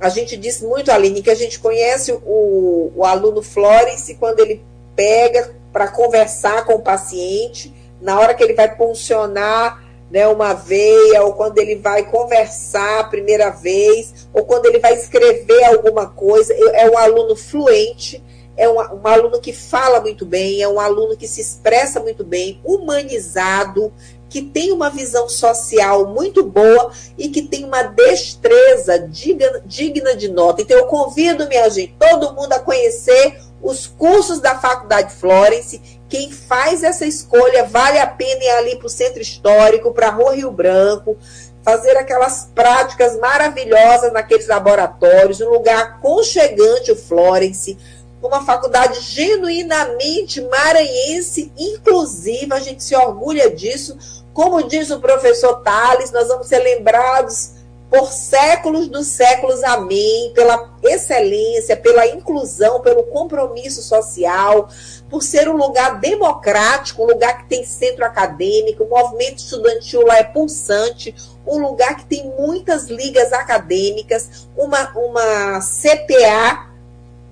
A 0.00 0.08
gente 0.08 0.36
disse 0.36 0.64
muito, 0.64 0.90
Aline, 0.90 1.22
que 1.22 1.30
a 1.30 1.34
gente 1.34 1.58
conhece 1.58 2.10
o, 2.12 2.90
o 2.96 3.04
aluno 3.04 3.42
Florence 3.42 4.14
quando 4.14 4.40
ele 4.40 4.64
pega 4.96 5.54
para 5.72 5.88
conversar 5.88 6.64
com 6.64 6.74
o 6.74 6.82
paciente, 6.82 7.74
na 8.00 8.18
hora 8.18 8.34
que 8.34 8.42
ele 8.42 8.54
vai 8.54 8.74
funcionar 8.74 9.84
né, 10.10 10.26
uma 10.26 10.54
veia, 10.54 11.22
ou 11.22 11.34
quando 11.34 11.58
ele 11.58 11.76
vai 11.76 12.02
conversar 12.04 13.00
a 13.00 13.04
primeira 13.04 13.50
vez, 13.50 14.28
ou 14.32 14.44
quando 14.44 14.66
ele 14.66 14.78
vai 14.78 14.94
escrever 14.94 15.64
alguma 15.64 16.06
coisa. 16.06 16.52
É 16.54 16.90
um 16.90 16.98
aluno 16.98 17.36
fluente, 17.36 18.22
é 18.56 18.68
um, 18.68 18.76
um 18.76 19.06
aluno 19.06 19.40
que 19.40 19.52
fala 19.52 20.00
muito 20.00 20.26
bem, 20.26 20.62
é 20.62 20.68
um 20.68 20.80
aluno 20.80 21.16
que 21.16 21.28
se 21.28 21.40
expressa 21.40 22.00
muito 22.00 22.24
bem, 22.24 22.60
humanizado, 22.64 23.92
que 24.30 24.40
tem 24.40 24.72
uma 24.72 24.88
visão 24.88 25.28
social 25.28 26.06
muito 26.06 26.42
boa 26.44 26.92
e 27.18 27.28
que 27.28 27.42
tem 27.42 27.64
uma 27.64 27.82
destreza 27.82 28.98
digna, 29.00 29.60
digna 29.66 30.16
de 30.16 30.28
nota. 30.28 30.62
Então, 30.62 30.78
eu 30.78 30.86
convido, 30.86 31.48
minha 31.48 31.68
gente, 31.68 31.96
todo 31.98 32.32
mundo 32.32 32.52
a 32.52 32.60
conhecer 32.60 33.38
os 33.60 33.86
cursos 33.86 34.40
da 34.40 34.58
Faculdade 34.58 35.12
Florence. 35.12 36.00
Quem 36.08 36.30
faz 36.30 36.82
essa 36.82 37.04
escolha 37.04 37.64
vale 37.64 37.98
a 37.98 38.06
pena 38.06 38.42
ir 38.42 38.50
ali 38.50 38.76
para 38.76 38.86
o 38.86 38.90
Centro 38.90 39.20
Histórico, 39.20 39.92
para 39.92 40.08
a 40.08 40.10
Rua 40.10 40.34
Rio 40.34 40.50
Branco, 40.50 41.16
fazer 41.62 41.96
aquelas 41.96 42.50
práticas 42.54 43.18
maravilhosas 43.18 44.12
naqueles 44.12 44.46
laboratórios, 44.46 45.40
um 45.40 45.50
lugar 45.50 45.78
aconchegante, 45.78 46.92
o 46.92 46.96
Florence, 46.96 47.76
uma 48.22 48.44
faculdade 48.44 49.00
genuinamente 49.00 50.40
maranhense, 50.42 51.52
inclusiva, 51.56 52.56
a 52.56 52.60
gente 52.60 52.84
se 52.84 52.94
orgulha 52.94 53.50
disso. 53.50 53.96
Como 54.32 54.62
diz 54.68 54.90
o 54.90 55.00
professor 55.00 55.60
Tales, 55.62 56.12
nós 56.12 56.28
vamos 56.28 56.46
ser 56.46 56.58
lembrados 56.58 57.60
por 57.90 58.12
séculos 58.12 58.86
dos 58.86 59.08
séculos, 59.08 59.64
amém, 59.64 60.32
pela 60.32 60.70
excelência, 60.80 61.76
pela 61.76 62.06
inclusão, 62.06 62.80
pelo 62.80 63.02
compromisso 63.04 63.82
social, 63.82 64.68
por 65.10 65.24
ser 65.24 65.48
um 65.48 65.56
lugar 65.56 65.98
democrático, 65.98 67.02
um 67.02 67.06
lugar 67.06 67.38
que 67.38 67.48
tem 67.48 67.64
centro 67.64 68.04
acadêmico, 68.04 68.84
o 68.84 68.88
movimento 68.88 69.38
estudantil 69.38 70.06
lá 70.06 70.18
é 70.18 70.22
pulsante, 70.22 71.12
um 71.44 71.58
lugar 71.58 71.96
que 71.96 72.06
tem 72.06 72.32
muitas 72.38 72.86
ligas 72.86 73.32
acadêmicas, 73.32 74.48
uma, 74.56 74.92
uma 74.96 75.58
CPA 75.58 76.69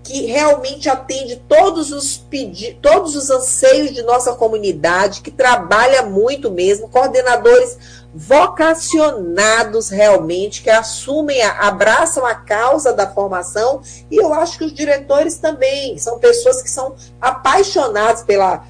que 0.09 0.25
realmente 0.25 0.89
atende 0.89 1.37
todos 1.47 1.93
os 1.93 2.17
pedidos, 2.17 2.79
todos 2.81 3.15
os 3.15 3.29
anseios 3.29 3.93
de 3.93 4.01
nossa 4.01 4.33
comunidade, 4.33 5.21
que 5.21 5.31
trabalha 5.31 6.03
muito 6.03 6.51
mesmo, 6.51 6.89
coordenadores 6.89 7.77
vocacionados 8.15 9.91
realmente, 9.91 10.63
que 10.63 10.71
assumem, 10.71 11.43
abraçam 11.43 12.25
a 12.25 12.35
causa 12.35 12.91
da 12.91 13.07
formação, 13.07 13.83
e 14.11 14.17
eu 14.17 14.33
acho 14.33 14.57
que 14.57 14.65
os 14.65 14.73
diretores 14.73 15.37
também 15.37 15.99
são 15.99 16.19
pessoas 16.19 16.63
que 16.63 16.71
são 16.71 16.95
apaixonados 17.21 18.23
pela, 18.23 18.65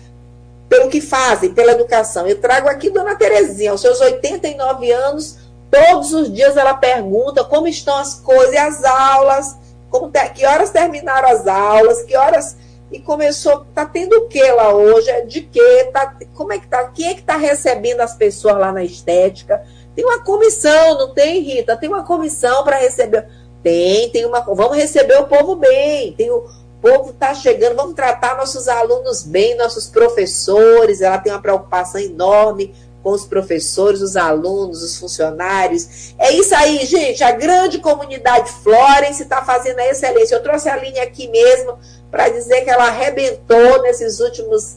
pelo 0.68 0.90
que 0.90 1.00
fazem, 1.00 1.54
pela 1.54 1.70
educação. 1.70 2.26
Eu 2.26 2.40
trago 2.40 2.68
aqui 2.68 2.90
Dona 2.90 3.14
Terezinha, 3.14 3.70
aos 3.70 3.80
seus 3.80 4.00
89 4.00 4.90
anos, 4.90 5.38
todos 5.70 6.12
os 6.12 6.32
dias 6.32 6.56
ela 6.56 6.74
pergunta 6.74 7.44
como 7.44 7.68
estão 7.68 7.96
as 7.96 8.14
coisas 8.16 8.54
e 8.54 8.58
as 8.58 8.82
aulas, 8.82 9.67
como 9.90 10.10
que 10.34 10.44
horas 10.46 10.70
terminaram 10.70 11.28
as 11.28 11.46
aulas, 11.46 12.02
que 12.02 12.16
horas 12.16 12.56
e 12.90 12.98
começou, 12.98 13.66
tá 13.74 13.84
tendo 13.84 14.14
o 14.14 14.28
que 14.28 14.42
lá 14.50 14.74
hoje? 14.74 15.10
É 15.10 15.20
de 15.20 15.42
quê? 15.42 15.90
Tá, 15.92 16.16
como 16.34 16.52
é 16.52 16.58
que 16.58 16.66
tá? 16.66 16.84
Quem 16.84 17.08
é 17.08 17.14
que 17.14 17.22
tá 17.22 17.36
recebendo 17.36 18.00
as 18.00 18.14
pessoas 18.14 18.56
lá 18.56 18.72
na 18.72 18.82
estética? 18.82 19.62
Tem 19.94 20.04
uma 20.04 20.20
comissão, 20.20 20.96
não 20.98 21.12
tem, 21.12 21.40
Rita? 21.40 21.76
Tem 21.76 21.88
uma 21.88 22.04
comissão 22.04 22.64
para 22.64 22.78
receber. 22.78 23.28
Tem, 23.62 24.08
tem 24.10 24.24
uma. 24.24 24.40
Vamos 24.40 24.76
receber 24.76 25.20
o 25.20 25.26
povo 25.26 25.56
bem. 25.56 26.12
Tem 26.12 26.30
o, 26.30 26.36
o 26.38 26.80
povo 26.80 27.10
está 27.10 27.34
chegando, 27.34 27.76
vamos 27.76 27.94
tratar 27.94 28.36
nossos 28.36 28.68
alunos 28.68 29.22
bem, 29.24 29.56
nossos 29.56 29.88
professores. 29.88 31.02
Ela 31.02 31.18
tem 31.18 31.32
uma 31.32 31.42
preocupação 31.42 32.00
enorme 32.00 32.74
com 33.02 33.10
os 33.10 33.24
professores, 33.24 34.00
os 34.00 34.16
alunos, 34.16 34.82
os 34.82 34.98
funcionários. 34.98 36.14
É 36.18 36.32
isso 36.32 36.54
aí, 36.54 36.84
gente. 36.84 37.22
A 37.22 37.32
grande 37.32 37.78
comunidade 37.78 38.50
Florence 38.62 39.22
está 39.22 39.44
fazendo 39.44 39.78
a 39.78 39.86
excelência. 39.86 40.34
Eu 40.34 40.42
trouxe 40.42 40.68
a 40.68 40.76
linha 40.76 41.02
aqui 41.02 41.28
mesmo 41.28 41.78
para 42.10 42.28
dizer 42.28 42.62
que 42.62 42.70
ela 42.70 42.86
arrebentou 42.86 43.82
nesses 43.82 44.20
últimos, 44.20 44.76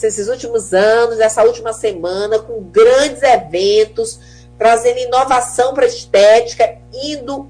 nesses 0.00 0.28
últimos 0.28 0.72
anos, 0.72 1.18
nessa 1.18 1.44
última 1.44 1.72
semana, 1.72 2.38
com 2.38 2.62
grandes 2.62 3.22
eventos, 3.22 4.18
trazendo 4.58 5.00
inovação 5.00 5.74
para 5.74 5.84
a 5.84 5.88
estética, 5.88 6.78
indo 6.92 7.48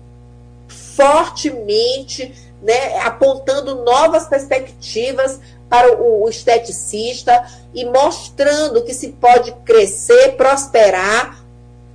fortemente, 0.97 2.35
né, 2.63 2.99
apontando 3.01 3.85
novas 3.85 4.27
perspectivas 4.27 5.39
para 5.69 6.01
o, 6.01 6.25
o 6.25 6.29
esteticista 6.29 7.45
e 7.75 7.85
mostrando 7.85 8.83
que 8.83 8.95
se 8.95 9.09
pode 9.09 9.53
crescer, 9.65 10.37
prosperar 10.37 11.45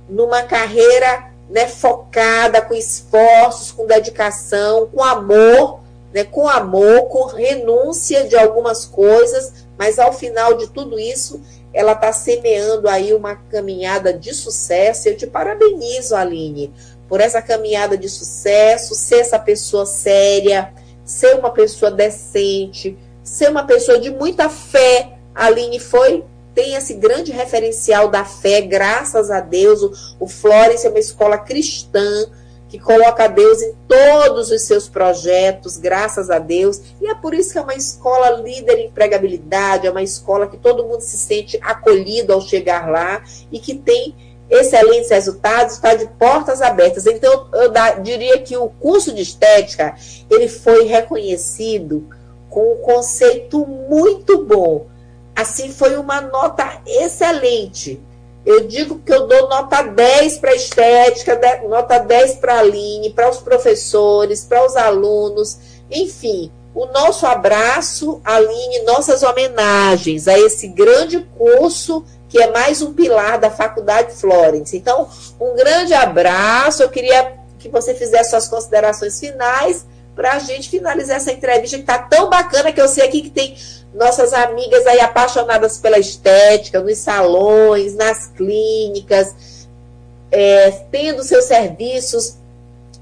numa 0.08 0.42
carreira 0.42 1.30
né, 1.48 1.66
focada, 1.66 2.60
com 2.60 2.74
esforços, 2.74 3.72
com 3.72 3.86
dedicação, 3.86 4.88
com 4.88 5.02
amor 5.02 5.80
né, 6.12 6.24
com 6.24 6.48
amor, 6.48 7.08
com 7.08 7.24
renúncia 7.26 8.24
de 8.24 8.36
algumas 8.36 8.84
coisas, 8.84 9.52
mas 9.78 9.98
ao 9.98 10.12
final 10.12 10.54
de 10.54 10.68
tudo 10.68 10.98
isso, 10.98 11.40
ela 11.72 11.92
está 11.92 12.12
semeando 12.12 12.88
aí 12.88 13.14
uma 13.14 13.36
caminhada 13.36 14.12
de 14.12 14.34
sucesso. 14.34 15.08
Eu 15.08 15.16
te 15.16 15.26
parabenizo, 15.26 16.16
Aline, 16.16 16.72
por 17.08 17.20
essa 17.20 17.40
caminhada 17.40 17.96
de 17.96 18.08
sucesso, 18.08 18.94
ser 18.94 19.20
essa 19.20 19.38
pessoa 19.38 19.86
séria, 19.86 20.72
ser 21.04 21.36
uma 21.36 21.50
pessoa 21.50 21.90
decente, 21.90 22.98
ser 23.22 23.50
uma 23.50 23.64
pessoa 23.64 23.98
de 23.98 24.10
muita 24.10 24.48
fé. 24.48 25.18
A 25.34 25.46
Aline 25.46 25.78
foi 25.78 26.24
tem 26.54 26.74
esse 26.74 26.94
grande 26.94 27.30
referencial 27.30 28.08
da 28.08 28.24
fé, 28.24 28.60
graças 28.60 29.30
a 29.30 29.40
Deus. 29.40 29.82
O, 29.82 29.92
o 30.24 30.28
Flores 30.28 30.84
é 30.84 30.88
uma 30.88 30.98
escola 30.98 31.38
cristã, 31.38 32.26
que 32.68 32.78
coloca 32.78 33.26
Deus 33.26 33.60
em 33.62 33.74
todos 33.88 34.50
os 34.50 34.62
seus 34.62 34.88
projetos, 34.88 35.76
graças 35.76 36.30
a 36.30 36.38
Deus. 36.38 36.80
E 37.00 37.08
é 37.08 37.14
por 37.14 37.34
isso 37.34 37.52
que 37.52 37.58
é 37.58 37.60
uma 37.60 37.74
escola 37.74 38.30
líder 38.30 38.78
em 38.78 38.86
empregabilidade, 38.86 39.86
é 39.86 39.90
uma 39.90 40.02
escola 40.02 40.46
que 40.46 40.56
todo 40.56 40.84
mundo 40.84 41.00
se 41.00 41.16
sente 41.16 41.58
acolhido 41.62 42.32
ao 42.32 42.40
chegar 42.40 42.88
lá 42.90 43.22
e 43.50 43.58
que 43.58 43.74
tem 43.74 44.14
excelentes 44.48 45.10
resultados, 45.10 45.74
está 45.74 45.94
de 45.94 46.06
portas 46.18 46.60
abertas. 46.60 47.06
Então, 47.06 47.48
eu 47.52 47.72
diria 48.02 48.38
que 48.38 48.56
o 48.56 48.68
curso 48.68 49.12
de 49.12 49.22
estética, 49.22 49.94
ele 50.28 50.48
foi 50.48 50.84
reconhecido 50.84 52.08
com 52.50 52.74
um 52.74 52.76
conceito 52.76 53.64
muito 53.66 54.44
bom. 54.44 54.86
Assim, 55.34 55.72
foi 55.72 55.96
uma 55.96 56.20
nota 56.20 56.82
excelente 56.84 58.02
eu 58.44 58.66
digo 58.66 58.98
que 59.00 59.12
eu 59.12 59.26
dou 59.26 59.48
nota 59.48 59.82
10 59.82 60.38
para 60.38 60.54
estética, 60.54 61.38
nota 61.68 61.98
10 61.98 62.36
para 62.36 62.54
a 62.54 62.58
Aline, 62.60 63.10
para 63.10 63.28
os 63.28 63.38
professores, 63.38 64.44
para 64.44 64.64
os 64.64 64.76
alunos, 64.76 65.58
enfim. 65.90 66.50
O 66.74 66.86
nosso 66.86 67.26
abraço, 67.26 68.20
Aline, 68.24 68.84
nossas 68.84 69.22
homenagens 69.22 70.26
a 70.26 70.38
esse 70.38 70.68
grande 70.68 71.20
curso 71.36 72.04
que 72.28 72.40
é 72.40 72.50
mais 72.50 72.80
um 72.80 72.94
pilar 72.94 73.38
da 73.38 73.50
Faculdade 73.50 74.14
Florence. 74.14 74.76
Então, 74.76 75.08
um 75.40 75.54
grande 75.56 75.92
abraço. 75.92 76.82
Eu 76.82 76.88
queria 76.88 77.38
que 77.58 77.68
você 77.68 77.92
fizesse 77.92 78.30
suas 78.30 78.46
considerações 78.46 79.18
finais 79.18 79.84
para 80.14 80.32
a 80.32 80.38
gente 80.38 80.68
finalizar 80.68 81.16
essa 81.16 81.32
entrevista 81.32 81.76
que 81.76 81.82
está 81.82 81.98
tão 81.98 82.28
bacana 82.28 82.72
que 82.72 82.80
eu 82.80 82.88
sei 82.88 83.04
aqui 83.04 83.22
que 83.22 83.30
tem 83.30 83.56
nossas 83.94 84.32
amigas 84.32 84.86
aí 84.86 85.00
apaixonadas 85.00 85.78
pela 85.78 85.98
estética, 85.98 86.80
nos 86.80 86.98
salões, 86.98 87.94
nas 87.94 88.26
clínicas, 88.26 89.68
é, 90.30 90.70
tendo 90.90 91.22
seus 91.24 91.44
serviços 91.44 92.36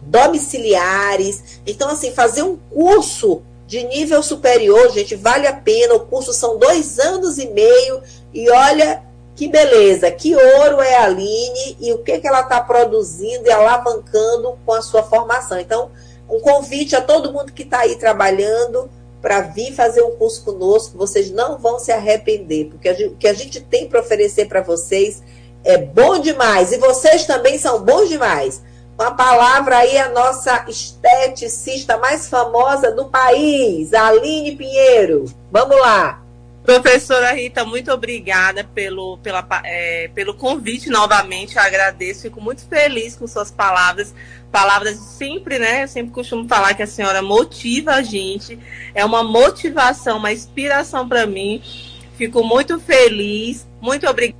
domiciliares. 0.02 1.60
Então, 1.66 1.90
assim, 1.90 2.12
fazer 2.12 2.42
um 2.42 2.56
curso 2.56 3.42
de 3.66 3.84
nível 3.84 4.22
superior, 4.22 4.90
gente, 4.90 5.14
vale 5.14 5.46
a 5.46 5.52
pena. 5.52 5.94
O 5.94 6.00
curso 6.00 6.32
são 6.32 6.58
dois 6.58 6.98
anos 6.98 7.38
e 7.38 7.46
meio 7.48 8.02
e 8.32 8.50
olha 8.50 9.02
que 9.36 9.46
beleza, 9.46 10.10
que 10.10 10.34
ouro 10.34 10.80
é 10.80 10.96
a 10.96 11.04
Aline 11.04 11.76
e 11.78 11.92
o 11.92 11.98
que, 11.98 12.18
que 12.18 12.26
ela 12.26 12.40
está 12.40 12.60
produzindo 12.60 13.46
e 13.46 13.52
alavancando 13.52 14.58
com 14.66 14.72
a 14.72 14.82
sua 14.82 15.02
formação. 15.04 15.60
Então, 15.60 15.90
um 16.28 16.40
convite 16.40 16.94
a 16.94 17.00
todo 17.00 17.32
mundo 17.32 17.52
que 17.52 17.62
está 17.62 17.80
aí 17.80 17.96
trabalhando 17.96 18.90
para 19.20 19.40
vir 19.40 19.72
fazer 19.74 20.02
um 20.02 20.16
curso 20.16 20.44
conosco, 20.44 20.96
vocês 20.96 21.30
não 21.30 21.58
vão 21.58 21.78
se 21.78 21.90
arrepender, 21.90 22.66
porque 22.66 22.90
o 23.04 23.16
que 23.16 23.26
a 23.26 23.34
gente 23.34 23.60
tem 23.60 23.88
para 23.88 24.00
oferecer 24.00 24.46
para 24.46 24.62
vocês 24.62 25.22
é 25.64 25.76
bom 25.76 26.18
demais, 26.20 26.72
e 26.72 26.78
vocês 26.78 27.26
também 27.26 27.58
são 27.58 27.82
bons 27.82 28.08
demais. 28.08 28.62
Uma 28.98 29.14
palavra 29.14 29.78
aí, 29.78 29.96
a 29.96 30.08
nossa 30.08 30.64
esteticista 30.68 31.96
mais 31.98 32.28
famosa 32.28 32.90
do 32.90 33.06
país, 33.06 33.94
Aline 33.94 34.56
Pinheiro. 34.56 35.24
Vamos 35.52 35.80
lá. 35.80 36.22
Professora 36.64 37.32
Rita, 37.32 37.64
muito 37.64 37.90
obrigada 37.92 38.62
pelo, 38.62 39.16
pela, 39.18 39.46
é, 39.64 40.10
pelo 40.14 40.34
convite 40.34 40.90
novamente. 40.90 41.56
Eu 41.56 41.62
agradeço, 41.62 42.22
fico 42.22 42.40
muito 42.40 42.66
feliz 42.66 43.16
com 43.16 43.26
suas 43.26 43.50
palavras 43.50 44.12
palavras 44.50 44.96
sempre, 44.96 45.58
né? 45.58 45.84
Eu 45.84 45.88
sempre 45.88 46.12
costumo 46.12 46.48
falar 46.48 46.74
que 46.74 46.82
a 46.82 46.86
senhora 46.86 47.22
motiva 47.22 47.92
a 47.92 48.02
gente, 48.02 48.58
é 48.94 49.04
uma 49.04 49.22
motivação, 49.22 50.18
uma 50.18 50.32
inspiração 50.32 51.08
para 51.08 51.26
mim. 51.26 51.62
Fico 52.16 52.42
muito 52.42 52.80
feliz, 52.80 53.66
muito 53.80 54.06
obrigada. 54.08 54.38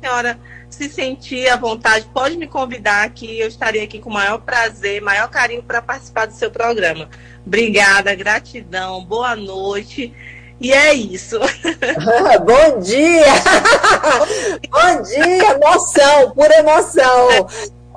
Senhora, 0.00 0.38
se 0.68 0.88
sentir 0.88 1.48
à 1.48 1.56
vontade, 1.56 2.08
pode 2.12 2.36
me 2.36 2.46
convidar 2.46 3.04
aqui, 3.04 3.38
eu 3.40 3.48
estarei 3.48 3.82
aqui 3.82 3.98
com 3.98 4.10
o 4.10 4.12
maior 4.12 4.38
prazer, 4.38 5.00
maior 5.00 5.28
carinho 5.28 5.62
para 5.62 5.80
participar 5.80 6.26
do 6.26 6.34
seu 6.34 6.50
programa. 6.50 7.08
Obrigada, 7.46 8.14
gratidão, 8.14 9.04
boa 9.04 9.34
noite. 9.36 10.12
E 10.60 10.72
é 10.72 10.92
isso. 10.94 11.38
Bom 12.44 12.80
dia! 12.80 13.24
Bom 14.70 15.02
dia, 15.02 15.50
emoção, 15.52 16.30
pura 16.32 16.58
emoção. 16.58 17.46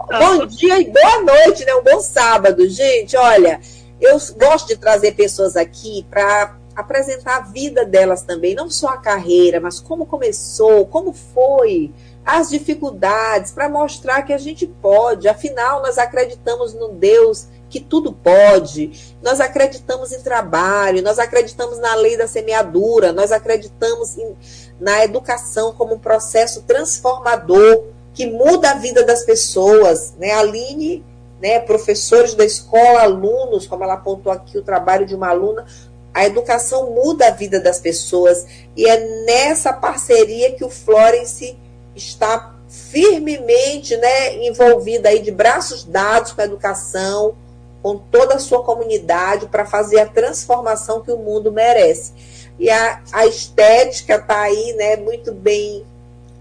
Bom 0.08 0.46
dia 0.46 0.80
e 0.80 0.86
boa 0.86 1.22
noite, 1.24 1.66
né? 1.66 1.76
Um 1.76 1.84
bom 1.84 2.00
sábado, 2.00 2.68
gente. 2.70 3.18
Olha, 3.18 3.60
eu 4.00 4.18
gosto 4.38 4.68
de 4.68 4.78
trazer 4.78 5.12
pessoas 5.12 5.58
aqui 5.58 6.06
para 6.10 6.56
apresentar 6.74 7.38
a 7.38 7.42
vida 7.42 7.86
delas 7.86 8.22
também, 8.22 8.56
não 8.56 8.70
só 8.70 8.88
a 8.90 8.98
carreira, 8.98 9.60
mas 9.60 9.82
como 9.82 10.06
começou, 10.06 10.86
como 10.86 11.12
foi, 11.12 11.94
as 12.26 12.50
dificuldades, 12.50 13.52
para 13.52 13.68
mostrar 13.68 14.22
que 14.22 14.32
a 14.32 14.38
gente 14.38 14.66
pode. 14.66 15.28
Afinal, 15.28 15.82
nós 15.82 15.98
acreditamos 15.98 16.74
no 16.74 16.90
Deus 16.90 17.48
que 17.70 17.82
tudo 17.82 18.14
pode. 18.14 19.16
Nós 19.22 19.42
acreditamos 19.42 20.14
em 20.14 20.22
trabalho, 20.22 21.04
nós 21.04 21.20
acreditamos 21.20 21.78
na 21.78 21.94
lei 21.96 22.16
da 22.18 22.28
semeadura, 22.28 23.12
nós 23.12 23.34
acreditamos 23.34 24.18
em, 24.18 24.36
na 24.80 25.04
educação 25.04 25.74
como 25.74 25.96
um 25.96 26.00
processo 26.00 26.64
transformador 26.64 27.99
que 28.20 28.28
muda 28.28 28.72
a 28.72 28.74
vida 28.74 29.02
das 29.06 29.24
pessoas. 29.24 30.14
Né? 30.20 30.32
A 30.32 30.40
Aline, 30.40 31.06
né, 31.42 31.58
professores 31.58 32.34
da 32.34 32.44
escola, 32.44 33.04
alunos, 33.04 33.66
como 33.66 33.86
ela 33.86 33.94
apontou 33.94 34.30
aqui, 34.30 34.58
o 34.58 34.62
trabalho 34.62 35.06
de 35.06 35.16
uma 35.16 35.30
aluna, 35.30 35.66
a 36.14 36.26
educação 36.26 36.92
muda 36.92 37.28
a 37.28 37.32
vida 37.32 37.62
das 37.62 37.80
pessoas. 37.80 38.46
E 38.76 38.86
é 38.86 39.24
nessa 39.24 39.72
parceria 39.72 40.52
que 40.52 40.66
o 40.66 40.70
Florence 40.70 41.58
está 41.96 42.56
firmemente 42.68 43.96
né, 43.96 44.46
envolvida 44.46 45.08
aí 45.08 45.22
de 45.22 45.32
braços 45.32 45.86
dados 45.86 46.34
com 46.34 46.42
a 46.42 46.44
educação, 46.44 47.38
com 47.82 47.98
toda 47.98 48.36
a 48.36 48.40
sua 48.40 48.62
comunidade, 48.66 49.46
para 49.46 49.66
fazer 49.66 50.02
a 50.02 50.06
transformação 50.06 51.00
que 51.00 51.12
o 51.12 51.18
mundo 51.18 51.54
merece. 51.54 52.12
E 52.60 52.70
a, 52.70 53.02
a 53.14 53.26
estética 53.26 54.16
está 54.16 54.42
aí 54.42 54.74
né, 54.74 54.98
muito 54.98 55.32
bem 55.32 55.86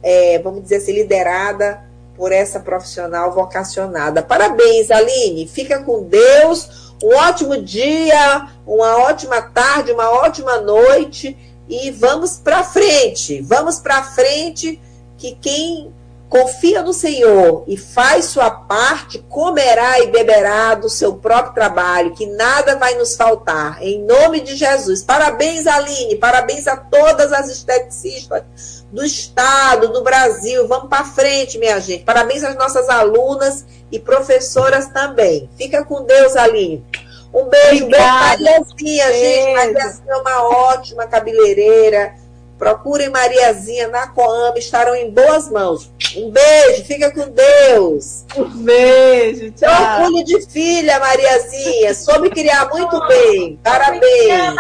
é, 0.02 0.38
vamos 0.38 0.62
dizer 0.62 0.76
assim, 0.76 0.92
liderada 0.92 1.82
por 2.16 2.32
essa 2.32 2.60
profissional 2.60 3.32
vocacionada. 3.32 4.22
Parabéns, 4.22 4.90
Aline. 4.90 5.46
Fica 5.46 5.82
com 5.82 6.02
Deus. 6.02 6.92
Um 7.02 7.14
ótimo 7.14 7.56
dia, 7.62 8.48
uma 8.66 8.98
ótima 8.98 9.40
tarde, 9.40 9.92
uma 9.92 10.10
ótima 10.10 10.60
noite 10.60 11.36
e 11.68 11.90
vamos 11.92 12.38
para 12.38 12.64
frente. 12.64 13.40
Vamos 13.42 13.78
para 13.78 14.02
frente 14.02 14.80
que 15.16 15.36
quem 15.40 15.92
confia 16.28 16.82
no 16.82 16.92
Senhor 16.92 17.64
e 17.66 17.76
faz 17.76 18.26
sua 18.26 18.50
parte, 18.50 19.18
comerá 19.28 20.00
e 20.00 20.08
beberá 20.08 20.74
do 20.74 20.88
seu 20.88 21.14
próprio 21.14 21.54
trabalho, 21.54 22.12
que 22.14 22.26
nada 22.26 22.76
vai 22.76 22.94
nos 22.94 23.16
faltar. 23.16 23.82
Em 23.82 24.02
nome 24.04 24.40
de 24.40 24.54
Jesus. 24.54 25.02
Parabéns, 25.02 25.66
Aline. 25.66 26.16
Parabéns 26.16 26.66
a 26.66 26.76
todas 26.76 27.32
as 27.32 27.48
esteticistas 27.48 28.84
do 28.92 29.04
Estado, 29.04 29.88
do 29.88 30.02
Brasil. 30.02 30.68
Vamos 30.68 30.88
para 30.88 31.04
frente, 31.04 31.58
minha 31.58 31.80
gente. 31.80 32.04
Parabéns 32.04 32.44
às 32.44 32.56
nossas 32.56 32.88
alunas 32.88 33.64
e 33.90 33.98
professoras 33.98 34.88
também. 34.88 35.48
Fica 35.56 35.84
com 35.84 36.04
Deus, 36.04 36.36
Aline. 36.36 36.84
Um 37.32 37.44
beijo, 37.44 37.84
Obrigada. 37.84 38.36
beijo, 38.36 38.44
Mariazinha, 38.44 39.12
gente. 39.12 39.54
Mariazinha 39.54 40.12
é 40.12 40.16
uma 40.16 40.42
ótima 40.72 41.06
cabeleireira. 41.06 42.14
Procurem 42.58 43.08
Mariazinha 43.08 43.88
na 43.88 44.08
Coama, 44.08 44.58
estarão 44.58 44.94
em 44.96 45.10
boas 45.10 45.48
mãos. 45.50 45.92
Um 46.16 46.30
beijo, 46.30 46.84
fica 46.84 47.10
com 47.12 47.28
Deus. 47.30 48.24
Um 48.36 48.48
beijo, 48.64 49.50
tchau. 49.52 50.02
Orgulho 50.04 50.24
de 50.24 50.40
filha, 50.50 50.98
Mariazinha. 50.98 51.94
Soube 51.94 52.30
criar 52.30 52.68
muito 52.70 53.00
bem. 53.06 53.58
Parabéns. 53.62 54.54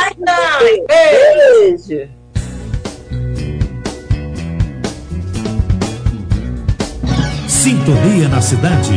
Beijo. 0.86 2.08
Sintonia 7.46 8.28
na 8.28 8.40
cidade. 8.40 8.94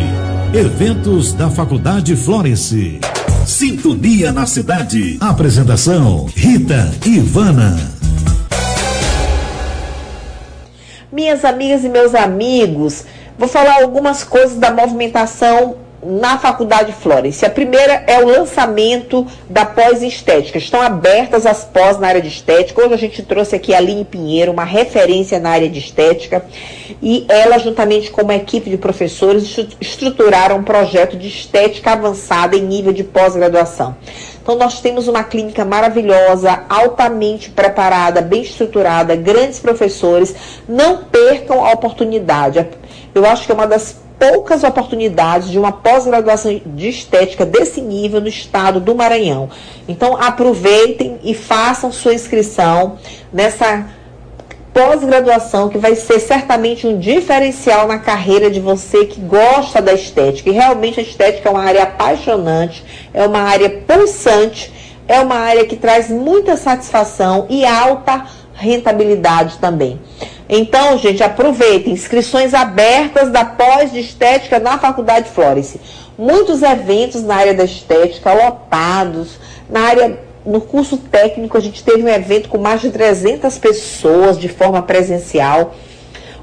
Eventos 0.54 1.34
da 1.34 1.49
Faculdade 1.49 2.16
Florence. 2.16 2.99
Sintonia 3.45 4.32
na 4.32 4.45
cidade. 4.45 5.18
Apresentação: 5.20 6.26
Rita 6.36 6.91
Ivana. 7.06 8.01
Minhas 11.22 11.46
amigas 11.46 11.84
e 11.84 11.90
meus 11.90 12.16
amigos, 12.16 13.06
vou 13.38 13.48
falar 13.48 13.84
algumas 13.84 14.24
coisas 14.24 14.58
da 14.58 14.72
movimentação 14.72 15.76
na 16.04 16.40
Faculdade 16.40 16.94
Florence. 16.94 17.46
A 17.46 17.50
primeira 17.50 18.04
é 18.08 18.18
o 18.18 18.26
lançamento 18.26 19.28
da 19.48 19.64
pós-estética. 19.64 20.58
Estão 20.58 20.82
abertas 20.82 21.46
as 21.46 21.64
pós 21.64 22.00
na 22.00 22.08
área 22.08 22.24
de 22.24 22.28
estética. 22.28 22.82
Hoje 22.82 22.96
a 22.96 22.98
gente 22.98 23.22
trouxe 23.22 23.56
aqui 23.56 23.72
a 23.72 23.78
Aline 23.78 24.04
Pinheiro, 24.04 24.52
uma 24.52 24.64
referência 24.64 25.40
na 25.40 25.52
área 25.52 25.70
de 25.70 25.78
estética, 25.78 26.44
e 27.04 27.24
ela, 27.30 27.60
juntamente 27.60 28.10
com 28.10 28.24
uma 28.24 28.34
equipe 28.34 28.72
de 28.72 28.78
professores, 28.78 29.56
estruturaram 29.80 30.58
um 30.58 30.64
projeto 30.64 31.16
de 31.16 31.28
estética 31.28 31.92
avançada 31.92 32.56
em 32.56 32.64
nível 32.64 32.92
de 32.92 33.04
pós-graduação. 33.04 33.96
Então, 34.42 34.56
nós 34.56 34.82
temos 34.82 35.08
uma 35.08 35.24
clínica 35.24 35.64
maravilhosa, 35.64 36.64
altamente 36.68 37.50
preparada, 37.52 38.22
bem 38.22 38.42
estruturada, 38.42 39.16
grandes 39.16 39.60
professores. 39.60 40.34
Não 40.68 41.04
percam 41.04 41.64
a 41.64 41.72
oportunidade. 41.72 42.68
Eu 43.14 43.26
acho 43.26 43.46
que 43.46 43.52
é 43.52 43.56
uma 43.56 43.68
das 43.68 44.02
poucas 44.18 44.64
oportunidades 44.64 45.50
de 45.50 45.58
uma 45.58 45.72
pós-graduação 45.72 46.62
de 46.64 46.89
estética 46.89 47.46
desse 47.46 47.82
nível 47.82 48.22
no 48.22 48.28
estado 48.28 48.80
do 48.80 48.94
Maranhão. 48.94 49.50
Então, 49.88 50.16
aproveitem 50.16 51.20
e 51.24 51.34
façam 51.34 51.92
sua 51.92 52.14
inscrição 52.14 52.98
nessa 53.34 53.86
pós-graduação 54.74 55.70
que 55.70 55.78
vai 55.78 55.96
ser 55.96 56.20
certamente 56.20 56.88
um 56.88 56.98
diferencial 56.98 57.88
na 57.88 58.00
carreira 58.00 58.50
de 58.50 58.60
você 58.60 59.06
que 59.06 59.20
gosta 59.20 59.82
da 59.82 59.94
estética. 59.94 60.50
E 60.50 60.54
realmente 60.54 61.00
a 61.00 61.04
estética 61.04 61.50
é 61.50 61.52
uma 61.52 61.64
área 61.64 61.84
apaixonante, 61.84 62.84
é 63.14 63.26
uma 63.26 63.42
área 63.42 63.70
pulsante, 63.70 64.74
é 65.08 65.20
uma 65.20 65.36
área 65.36 65.66
que 65.66 65.76
traz 65.76 66.10
muita 66.10 66.56
satisfação 66.56 67.46
e 67.50 67.66
alta 67.66 68.26
rentabilidade 68.54 69.58
também. 69.58 70.00
Então, 70.48 70.98
gente, 70.98 71.24
aproveitem. 71.24 71.94
Inscrições 71.94 72.54
abertas 72.54 73.30
da 73.32 73.44
pós 73.44 73.92
de 73.92 74.00
estética 74.00 74.60
na 74.60 74.78
Faculdade 74.78 75.30
Florence. 75.30 75.80
Muitos 76.18 76.62
eventos 76.62 77.24
na 77.24 77.36
área 77.36 77.54
da 77.54 77.64
estética, 77.64 78.34
lotados. 78.34 79.40
Na 79.70 79.82
área, 79.82 80.20
no 80.46 80.62
curso 80.62 80.98
técnico, 80.98 81.58
a 81.58 81.62
gente 81.62 81.84
teve 81.84 82.04
um 82.04 82.08
evento 82.08 82.50
com 82.50 82.58
mais 82.58 82.82
de 82.82 82.89
300 82.89 83.58
pessoas 83.58 84.39
de 84.39 84.48
forma 84.48 84.82
presencial. 84.82 85.76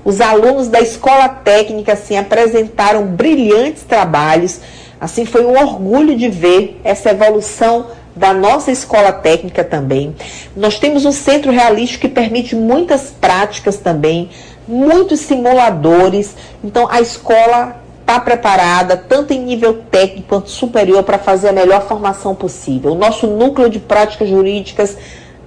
Os 0.05 0.21
alunos 0.21 0.69
da 0.69 0.81
escola 0.81 1.29
técnica, 1.29 1.95
assim, 1.95 2.17
apresentaram 2.17 3.07
brilhantes 3.07 3.83
trabalhos. 3.83 4.61
Assim, 5.01 5.25
foi 5.25 5.45
um 5.45 5.59
orgulho 5.59 6.17
de 6.17 6.29
ver 6.29 6.81
essa 6.85 7.11
evolução 7.11 7.87
da 8.15 8.33
nossa 8.33 8.71
escola 8.71 9.13
técnica 9.13 9.65
também. 9.65 10.15
Nós 10.57 10.79
temos 10.79 11.05
um 11.05 11.13
centro 11.13 11.53
realístico 11.53 12.03
que 12.03 12.09
permite 12.09 12.57
muitas 12.57 13.11
práticas 13.21 13.77
também, 13.79 14.31
muitos 14.67 15.21
simuladores. 15.21 16.35
Então 16.63 16.89
a 16.91 17.01
escola 17.01 17.81
está 18.09 18.19
preparada, 18.19 18.97
tanto 18.97 19.35
em 19.35 19.39
nível 19.39 19.83
técnico 19.91 20.29
quanto 20.29 20.49
superior, 20.49 21.03
para 21.03 21.19
fazer 21.19 21.49
a 21.51 21.53
melhor 21.53 21.87
formação 21.87 22.35
possível. 22.35 22.93
O 22.93 22.95
nosso 22.95 23.27
núcleo 23.27 23.69
de 23.69 23.79
práticas 23.79 24.31
jurídicas 24.31 24.97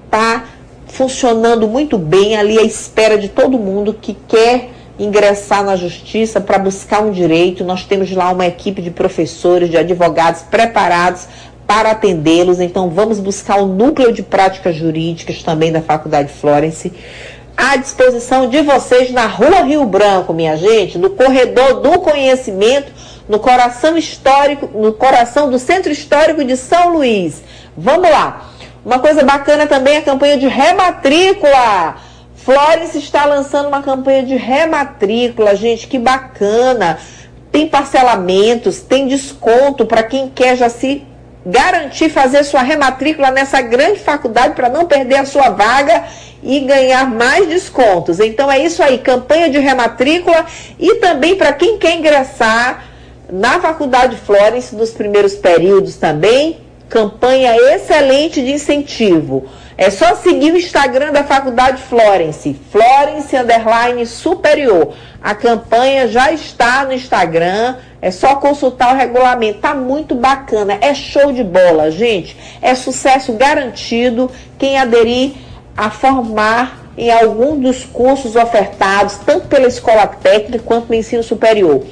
está 0.05 0.45
funcionando 0.86 1.68
muito 1.68 1.97
bem 1.97 2.38
ali 2.38 2.59
à 2.59 2.62
espera 2.62 3.18
de 3.18 3.30
todo 3.30 3.57
mundo 3.57 3.97
que 3.99 4.16
quer 4.28 4.70
ingressar 4.99 5.64
na 5.64 5.76
justiça 5.76 6.39
para 6.39 6.59
buscar 6.59 7.01
um 7.01 7.09
direito. 7.09 7.64
Nós 7.64 7.84
temos 7.84 8.12
lá 8.12 8.30
uma 8.30 8.45
equipe 8.45 8.80
de 8.80 8.91
professores, 8.91 9.68
de 9.68 9.78
advogados 9.78 10.43
preparados 10.43 11.28
para 11.66 11.91
atendê-los. 11.91 12.59
Então, 12.59 12.91
vamos 12.91 13.20
buscar 13.20 13.59
o 13.59 13.66
núcleo 13.66 14.14
de 14.14 14.22
práticas 14.22 14.76
jurídicas 14.76 15.41
também 15.41 15.72
da 15.72 15.82
Faculdade 15.82 16.32
Florence 16.32 16.91
à 17.62 17.76
disposição 17.76 18.49
de 18.49 18.59
vocês 18.64 19.12
na 19.12 19.28
Rua 19.28 19.62
Rio 19.62 19.86
Branco, 19.86 20.34
minha 20.34 20.57
gente, 20.57 20.97
no 20.97 21.12
corredor 21.12 21.80
do 21.80 21.99
conhecimento, 21.99 22.91
no 23.30 23.38
coração 23.38 23.95
histórico, 23.95 24.68
no 24.74 24.91
coração 24.93 25.47
do 25.47 25.59
Centro 25.59 25.91
Histórico 25.91 26.43
de 26.43 26.57
São 26.57 26.93
Luís. 26.93 27.43
Vamos 27.78 28.09
lá. 28.09 28.49
Uma 28.84 28.97
coisa 28.97 29.24
bacana 29.24 29.68
também 29.68 29.93
é 29.93 29.97
a 29.99 30.01
campanha 30.01 30.38
de 30.38 30.47
rematrícula. 30.47 31.97
Florence 32.36 32.97
está 32.97 33.26
lançando 33.26 33.68
uma 33.68 33.84
campanha 33.84 34.24
de 34.24 34.36
rematrícula, 34.36 35.55
gente, 35.55 35.88
que 35.88 35.99
bacana. 35.99 36.97
Tem 37.51 37.68
parcelamentos, 37.68 38.80
tem 38.80 39.07
desconto 39.07 39.86
para 39.86 40.01
quem 40.01 40.30
quer 40.30 40.57
já 40.57 40.68
se 40.68 41.05
garantir 41.46 42.10
fazer 42.10 42.44
sua 42.44 42.62
rematrícula 42.62 43.32
nessa 43.32 43.62
grande 43.62 44.00
faculdade 44.00 44.56
para 44.56 44.70
não 44.70 44.86
perder 44.86 45.16
a 45.16 45.26
sua 45.26 45.50
vaga 45.50 46.04
e 46.44 46.60
ganhar 46.62 47.10
mais 47.10 47.48
descontos. 47.48 48.20
Então 48.20 48.52
é 48.52 48.60
isso 48.60 48.82
aí, 48.82 48.98
campanha 48.98 49.50
de 49.50 49.58
rematrícula 49.58 50.46
e 50.80 50.96
também 50.96 51.36
para 51.36 51.54
quem 51.54 51.78
quer 51.78 51.96
ingressar 51.96 52.86
na 53.32 53.60
Faculdade 53.60 54.18
Florence 54.18 54.76
nos 54.76 54.92
primeiros 54.92 55.36
períodos 55.36 55.96
também, 55.96 56.60
campanha 56.89 57.56
excelente 57.74 58.42
de 58.42 58.52
incentivo. 58.52 59.46
É 59.82 59.90
só 59.90 60.14
seguir 60.14 60.54
o 60.54 60.58
Instagram 60.58 61.12
da 61.12 61.24
Faculdade 61.24 61.82
Florence, 61.82 62.56
Florence 62.72 63.36
Underline 63.36 64.06
Superior. 64.06 64.94
A 65.20 65.34
campanha 65.34 66.08
já 66.08 66.32
está 66.32 66.86
no 66.86 66.94
Instagram, 66.94 67.78
é 68.00 68.12
só 68.12 68.36
consultar 68.36 68.94
o 68.94 68.96
regulamento. 68.96 69.58
Tá 69.58 69.74
muito 69.74 70.14
bacana, 70.14 70.78
é 70.82 70.94
show 70.94 71.32
de 71.32 71.44
bola, 71.44 71.90
gente. 71.90 72.38
É 72.62 72.76
sucesso 72.76 73.34
garantido 73.34 74.30
quem 74.60 74.78
aderir 74.78 75.32
a 75.76 75.90
formar 75.90 76.92
em 76.96 77.10
algum 77.10 77.60
dos 77.60 77.84
cursos 77.84 78.36
ofertados, 78.36 79.16
tanto 79.26 79.48
pela 79.48 79.68
escola 79.68 80.06
técnica 80.06 80.64
quanto 80.64 80.90
no 80.90 80.94
ensino 80.94 81.24
superior. 81.24 81.84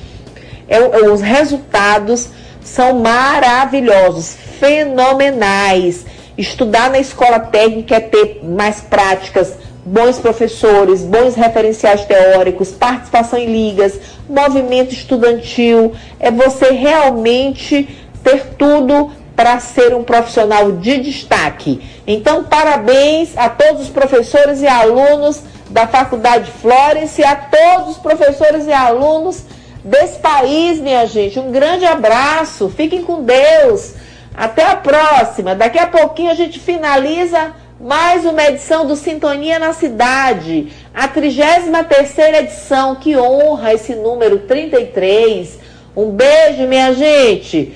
É, 0.68 0.78
é 0.78 1.10
os 1.10 1.22
resultados 1.22 2.30
são 2.62 3.00
maravilhosos, 3.00 4.38
fenomenais. 4.60 6.06
Estudar 6.40 6.90
na 6.90 7.00
escola 7.00 7.38
técnica 7.38 7.98
é 7.98 8.00
ter 8.00 8.40
mais 8.46 8.80
práticas, 8.80 9.58
bons 9.86 10.20
professores, 10.20 11.02
bons 11.02 11.36
referenciais 11.36 12.06
teóricos, 12.06 12.72
participação 12.72 13.38
em 13.38 13.46
ligas, 13.46 14.00
movimento 14.30 14.94
estudantil, 14.94 15.92
é 16.18 16.32
você 16.32 16.72
realmente 16.72 17.90
ter 18.24 18.56
tudo 18.58 19.12
para 19.36 19.60
ser 19.60 19.94
um 19.94 20.02
profissional 20.02 20.72
de 20.72 21.00
destaque. 21.00 21.82
Então, 22.08 22.46
parabéns 22.46 23.38
a 23.38 23.50
todos 23.50 23.82
os 23.82 23.90
professores 23.90 24.62
e 24.62 24.68
alunos 24.68 25.42
da 25.70 25.88
Faculdade 25.88 26.50
Florence, 26.62 27.22
a 27.22 27.36
todos 27.36 27.98
os 27.98 27.98
professores 27.98 28.66
e 28.66 28.72
alunos 28.72 29.44
desse 29.84 30.20
país, 30.20 30.80
minha 30.80 31.06
gente. 31.06 31.38
Um 31.38 31.52
grande 31.52 31.84
abraço, 31.84 32.70
fiquem 32.70 33.04
com 33.04 33.24
Deus. 33.24 33.99
Até 34.40 34.66
a 34.66 34.78
próxima. 34.78 35.54
Daqui 35.54 35.78
a 35.78 35.86
pouquinho 35.86 36.32
a 36.32 36.34
gente 36.34 36.62
finaliza 36.62 37.52
mais 37.78 38.24
uma 38.24 38.42
edição 38.44 38.88
do 38.88 38.96
Sintonia 38.96 39.60
na 39.60 39.74
Cidade. 39.74 40.72
A 40.94 41.10
33 41.10 42.46
edição. 42.46 42.96
Que 42.96 43.18
honra 43.18 43.74
esse 43.74 43.94
número 43.96 44.40
33. 44.40 45.60
Um 45.94 46.12
beijo, 46.12 46.66
minha 46.70 46.94
gente. 46.94 47.74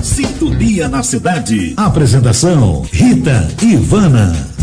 Sintonia 0.00 0.88
na 0.88 1.02
Cidade. 1.02 1.74
Apresentação: 1.76 2.82
Rita 2.92 3.48
Ivana. 3.60 4.53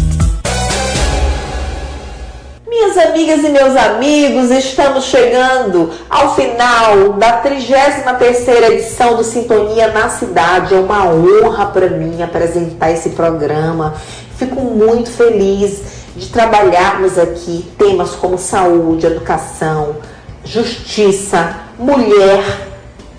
Amigas 3.01 3.43
e 3.43 3.49
meus 3.49 3.75
amigos, 3.75 4.51
estamos 4.51 5.05
chegando 5.05 5.89
ao 6.09 6.35
final 6.35 7.13
da 7.13 7.41
33ª 7.41 8.71
edição 8.71 9.15
do 9.15 9.23
Sintonia 9.23 9.87
na 9.87 10.09
Cidade. 10.09 10.75
É 10.75 10.79
uma 10.79 11.05
honra 11.07 11.65
para 11.67 11.89
mim 11.89 12.21
apresentar 12.21 12.91
esse 12.91 13.09
programa. 13.11 13.95
Fico 14.37 14.61
muito 14.61 15.09
feliz 15.09 15.81
de 16.15 16.27
trabalharmos 16.29 17.17
aqui 17.17 17.65
temas 17.77 18.11
como 18.11 18.37
saúde, 18.37 19.07
educação, 19.07 19.95
justiça, 20.43 21.55
mulher, 21.79 22.43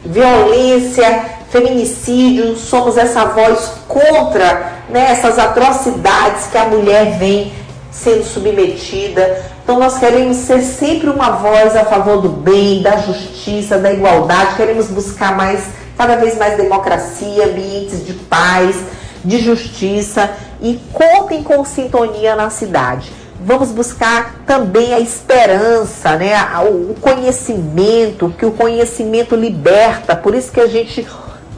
violência, 0.05 1.25
feminicídio. 1.51 2.57
Somos 2.57 2.97
essa 2.97 3.25
voz 3.25 3.73
contra 3.89 4.75
né, 4.89 5.11
essas 5.11 5.39
atrocidades 5.39 6.47
que 6.47 6.59
a 6.59 6.67
mulher 6.67 7.19
vem 7.19 7.53
sendo 7.91 8.25
submetida. 8.25 9.52
Então 9.63 9.79
nós 9.79 9.99
queremos 9.99 10.39
ser 10.39 10.61
sempre 10.63 11.09
uma 11.09 11.31
voz 11.31 11.77
a 11.77 11.85
favor 11.85 12.21
do 12.21 12.29
bem, 12.29 12.83
da 12.83 12.97
justiça, 12.97 13.79
da 13.79 13.93
igualdade. 13.93 14.57
Queremos 14.57 14.89
buscar 14.89 15.37
mais, 15.37 15.65
cada 15.97 16.17
vez 16.17 16.37
mais 16.37 16.57
democracia, 16.57 17.47
ambientes 17.47 18.05
de 18.05 18.13
paz, 18.13 18.77
de 19.25 19.39
justiça 19.39 20.31
e 20.61 20.81
contem 20.93 21.43
com 21.43 21.65
sintonia 21.65 22.35
na 22.35 22.51
cidade. 22.51 23.13
Vamos 23.45 23.71
buscar 23.71 24.37
também 24.47 24.95
a 24.95 25.01
esperança, 25.01 26.17
né? 26.17 26.35
o 26.69 26.95
conhecimento, 27.01 28.33
que 28.37 28.47
o 28.47 28.53
conhecimento 28.53 29.35
liberta. 29.35 30.15
Por 30.15 30.35
isso 30.35 30.51
que 30.53 30.61
a 30.61 30.69
gente 30.69 31.07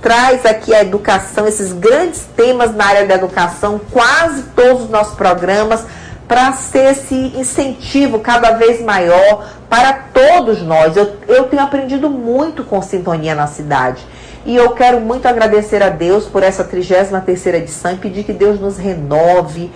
traz 0.01 0.45
aqui 0.45 0.75
a 0.75 0.83
educação, 0.83 1.47
esses 1.47 1.73
grandes 1.73 2.27
temas 2.37 2.75
na 2.75 2.85
área 2.85 3.07
da 3.07 3.15
educação, 3.15 3.81
quase 3.91 4.43
todos 4.55 4.85
os 4.85 4.91
nossos 4.91 5.15
programas 5.15 5.85
para 6.27 6.53
ser 6.53 6.93
esse 6.93 7.15
incentivo 7.15 8.19
cada 8.19 8.53
vez 8.53 8.83
maior 8.83 9.47
para 9.69 9.93
todos 9.93 10.63
nós. 10.63 10.97
Eu, 10.97 11.17
eu 11.29 11.45
tenho 11.45 11.63
aprendido 11.63 12.09
muito 12.09 12.65
com 12.65 12.81
Sintonia 12.81 13.35
na 13.35 13.47
cidade. 13.47 14.05
E 14.47 14.55
eu 14.55 14.71
quero 14.71 15.01
muito 15.01 15.27
agradecer 15.27 15.83
a 15.83 15.89
Deus 15.89 16.27
por 16.27 16.43
essa 16.43 16.63
33 16.63 17.47
edição 17.55 17.93
e 17.93 17.97
pedir 17.97 18.25
que 18.25 18.33
Deus 18.33 18.61
nos 18.61 18.77
renove, 18.77 19.71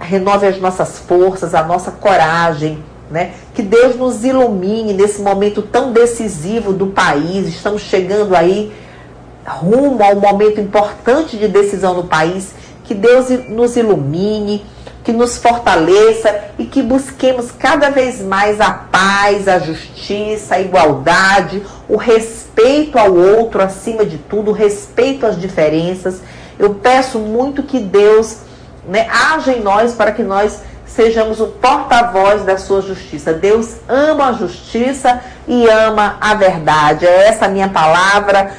renove 0.00 0.46
as 0.46 0.60
nossas 0.60 0.98
forças, 0.98 1.54
a 1.54 1.62
nossa 1.62 1.92
coragem, 1.92 2.82
né? 3.10 3.32
Que 3.54 3.62
Deus 3.62 3.94
nos 3.94 4.24
ilumine 4.24 4.92
nesse 4.92 5.22
momento 5.22 5.62
tão 5.62 5.92
decisivo 5.92 6.72
do 6.72 6.88
país. 6.88 7.46
Estamos 7.46 7.82
chegando 7.82 8.34
aí 8.34 8.72
rumo 9.46 10.02
a 10.02 10.08
um 10.08 10.20
momento 10.20 10.60
importante 10.60 11.36
de 11.36 11.46
decisão 11.46 11.94
no 11.94 12.04
país. 12.04 12.54
Que 12.82 12.94
Deus 12.94 13.28
nos 13.48 13.76
ilumine, 13.76 14.64
que 15.06 15.12
nos 15.12 15.38
fortaleça 15.38 16.36
e 16.58 16.64
que 16.64 16.82
busquemos 16.82 17.52
cada 17.52 17.90
vez 17.90 18.20
mais 18.20 18.60
a 18.60 18.72
paz, 18.72 19.46
a 19.46 19.60
justiça, 19.60 20.56
a 20.56 20.60
igualdade, 20.60 21.62
o 21.88 21.96
respeito 21.96 22.98
ao 22.98 23.14
outro 23.14 23.62
acima 23.62 24.04
de 24.04 24.18
tudo, 24.18 24.50
o 24.50 24.52
respeito 24.52 25.24
às 25.24 25.40
diferenças. 25.40 26.22
Eu 26.58 26.74
peço 26.74 27.20
muito 27.20 27.62
que 27.62 27.78
Deus 27.78 28.38
né, 28.88 29.06
haja 29.08 29.52
em 29.52 29.62
nós 29.62 29.94
para 29.94 30.10
que 30.10 30.24
nós 30.24 30.62
sejamos 30.84 31.40
o 31.40 31.46
porta-voz 31.46 32.42
da 32.42 32.58
sua 32.58 32.82
justiça. 32.82 33.32
Deus 33.32 33.76
ama 33.88 34.30
a 34.30 34.32
justiça 34.32 35.20
e 35.46 35.68
ama 35.68 36.16
a 36.20 36.34
verdade. 36.34 37.06
É 37.06 37.28
essa 37.28 37.44
a 37.44 37.48
minha 37.48 37.68
palavra 37.68 38.50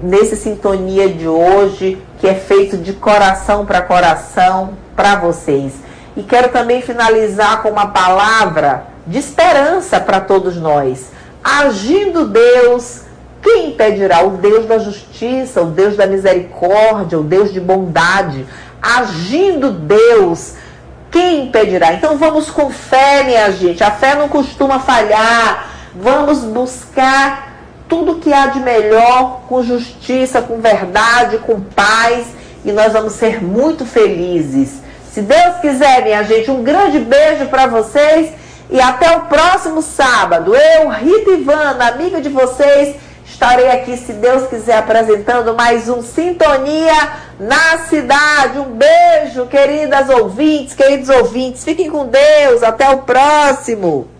nesse 0.00 0.34
sintonia 0.34 1.10
de 1.10 1.28
hoje, 1.28 2.02
que 2.18 2.26
é 2.26 2.34
feito 2.34 2.78
de 2.78 2.94
coração 2.94 3.66
para 3.66 3.82
coração 3.82 4.70
para 4.96 5.16
vocês. 5.16 5.89
E 6.20 6.22
quero 6.22 6.50
também 6.50 6.82
finalizar 6.82 7.62
com 7.62 7.70
uma 7.70 7.86
palavra 7.86 8.84
de 9.06 9.18
esperança 9.18 9.98
para 9.98 10.20
todos 10.20 10.54
nós. 10.54 11.12
Agindo 11.42 12.26
Deus, 12.26 13.04
quem 13.40 13.70
impedirá? 13.70 14.22
O 14.22 14.32
Deus 14.32 14.66
da 14.66 14.78
justiça, 14.78 15.62
o 15.62 15.70
Deus 15.70 15.96
da 15.96 16.06
misericórdia, 16.06 17.18
o 17.18 17.22
Deus 17.22 17.54
de 17.54 17.58
bondade. 17.58 18.46
Agindo 18.82 19.72
Deus, 19.72 20.56
quem 21.10 21.46
impedirá? 21.46 21.94
Então 21.94 22.18
vamos 22.18 22.50
com 22.50 22.68
fé, 22.68 23.22
minha 23.22 23.50
gente. 23.50 23.82
A 23.82 23.90
fé 23.90 24.14
não 24.14 24.28
costuma 24.28 24.78
falhar. 24.78 25.70
Vamos 25.94 26.40
buscar 26.40 27.62
tudo 27.88 28.16
que 28.16 28.30
há 28.30 28.48
de 28.48 28.60
melhor 28.60 29.40
com 29.48 29.62
justiça, 29.62 30.42
com 30.42 30.60
verdade, 30.60 31.38
com 31.38 31.62
paz 31.62 32.26
e 32.62 32.72
nós 32.72 32.92
vamos 32.92 33.14
ser 33.14 33.42
muito 33.42 33.86
felizes. 33.86 34.89
Se 35.12 35.22
Deus 35.22 35.56
quiser, 35.60 36.04
minha 36.04 36.22
gente, 36.22 36.50
um 36.52 36.62
grande 36.62 37.00
beijo 37.00 37.46
para 37.46 37.66
vocês 37.66 38.32
e 38.70 38.80
até 38.80 39.16
o 39.16 39.22
próximo 39.22 39.82
sábado. 39.82 40.54
Eu, 40.54 40.88
Rita 40.88 41.32
Ivana, 41.32 41.88
amiga 41.88 42.20
de 42.20 42.28
vocês, 42.28 42.94
estarei 43.24 43.68
aqui, 43.70 43.96
se 43.96 44.12
Deus 44.12 44.46
quiser, 44.46 44.78
apresentando 44.78 45.52
mais 45.52 45.88
um 45.88 46.00
Sintonia 46.00 46.94
na 47.40 47.78
Cidade. 47.88 48.60
Um 48.60 48.76
beijo, 48.76 49.46
queridas 49.46 50.08
ouvintes, 50.08 50.74
queridos 50.74 51.08
ouvintes. 51.08 51.64
Fiquem 51.64 51.90
com 51.90 52.06
Deus. 52.06 52.62
Até 52.62 52.88
o 52.90 52.98
próximo. 52.98 54.19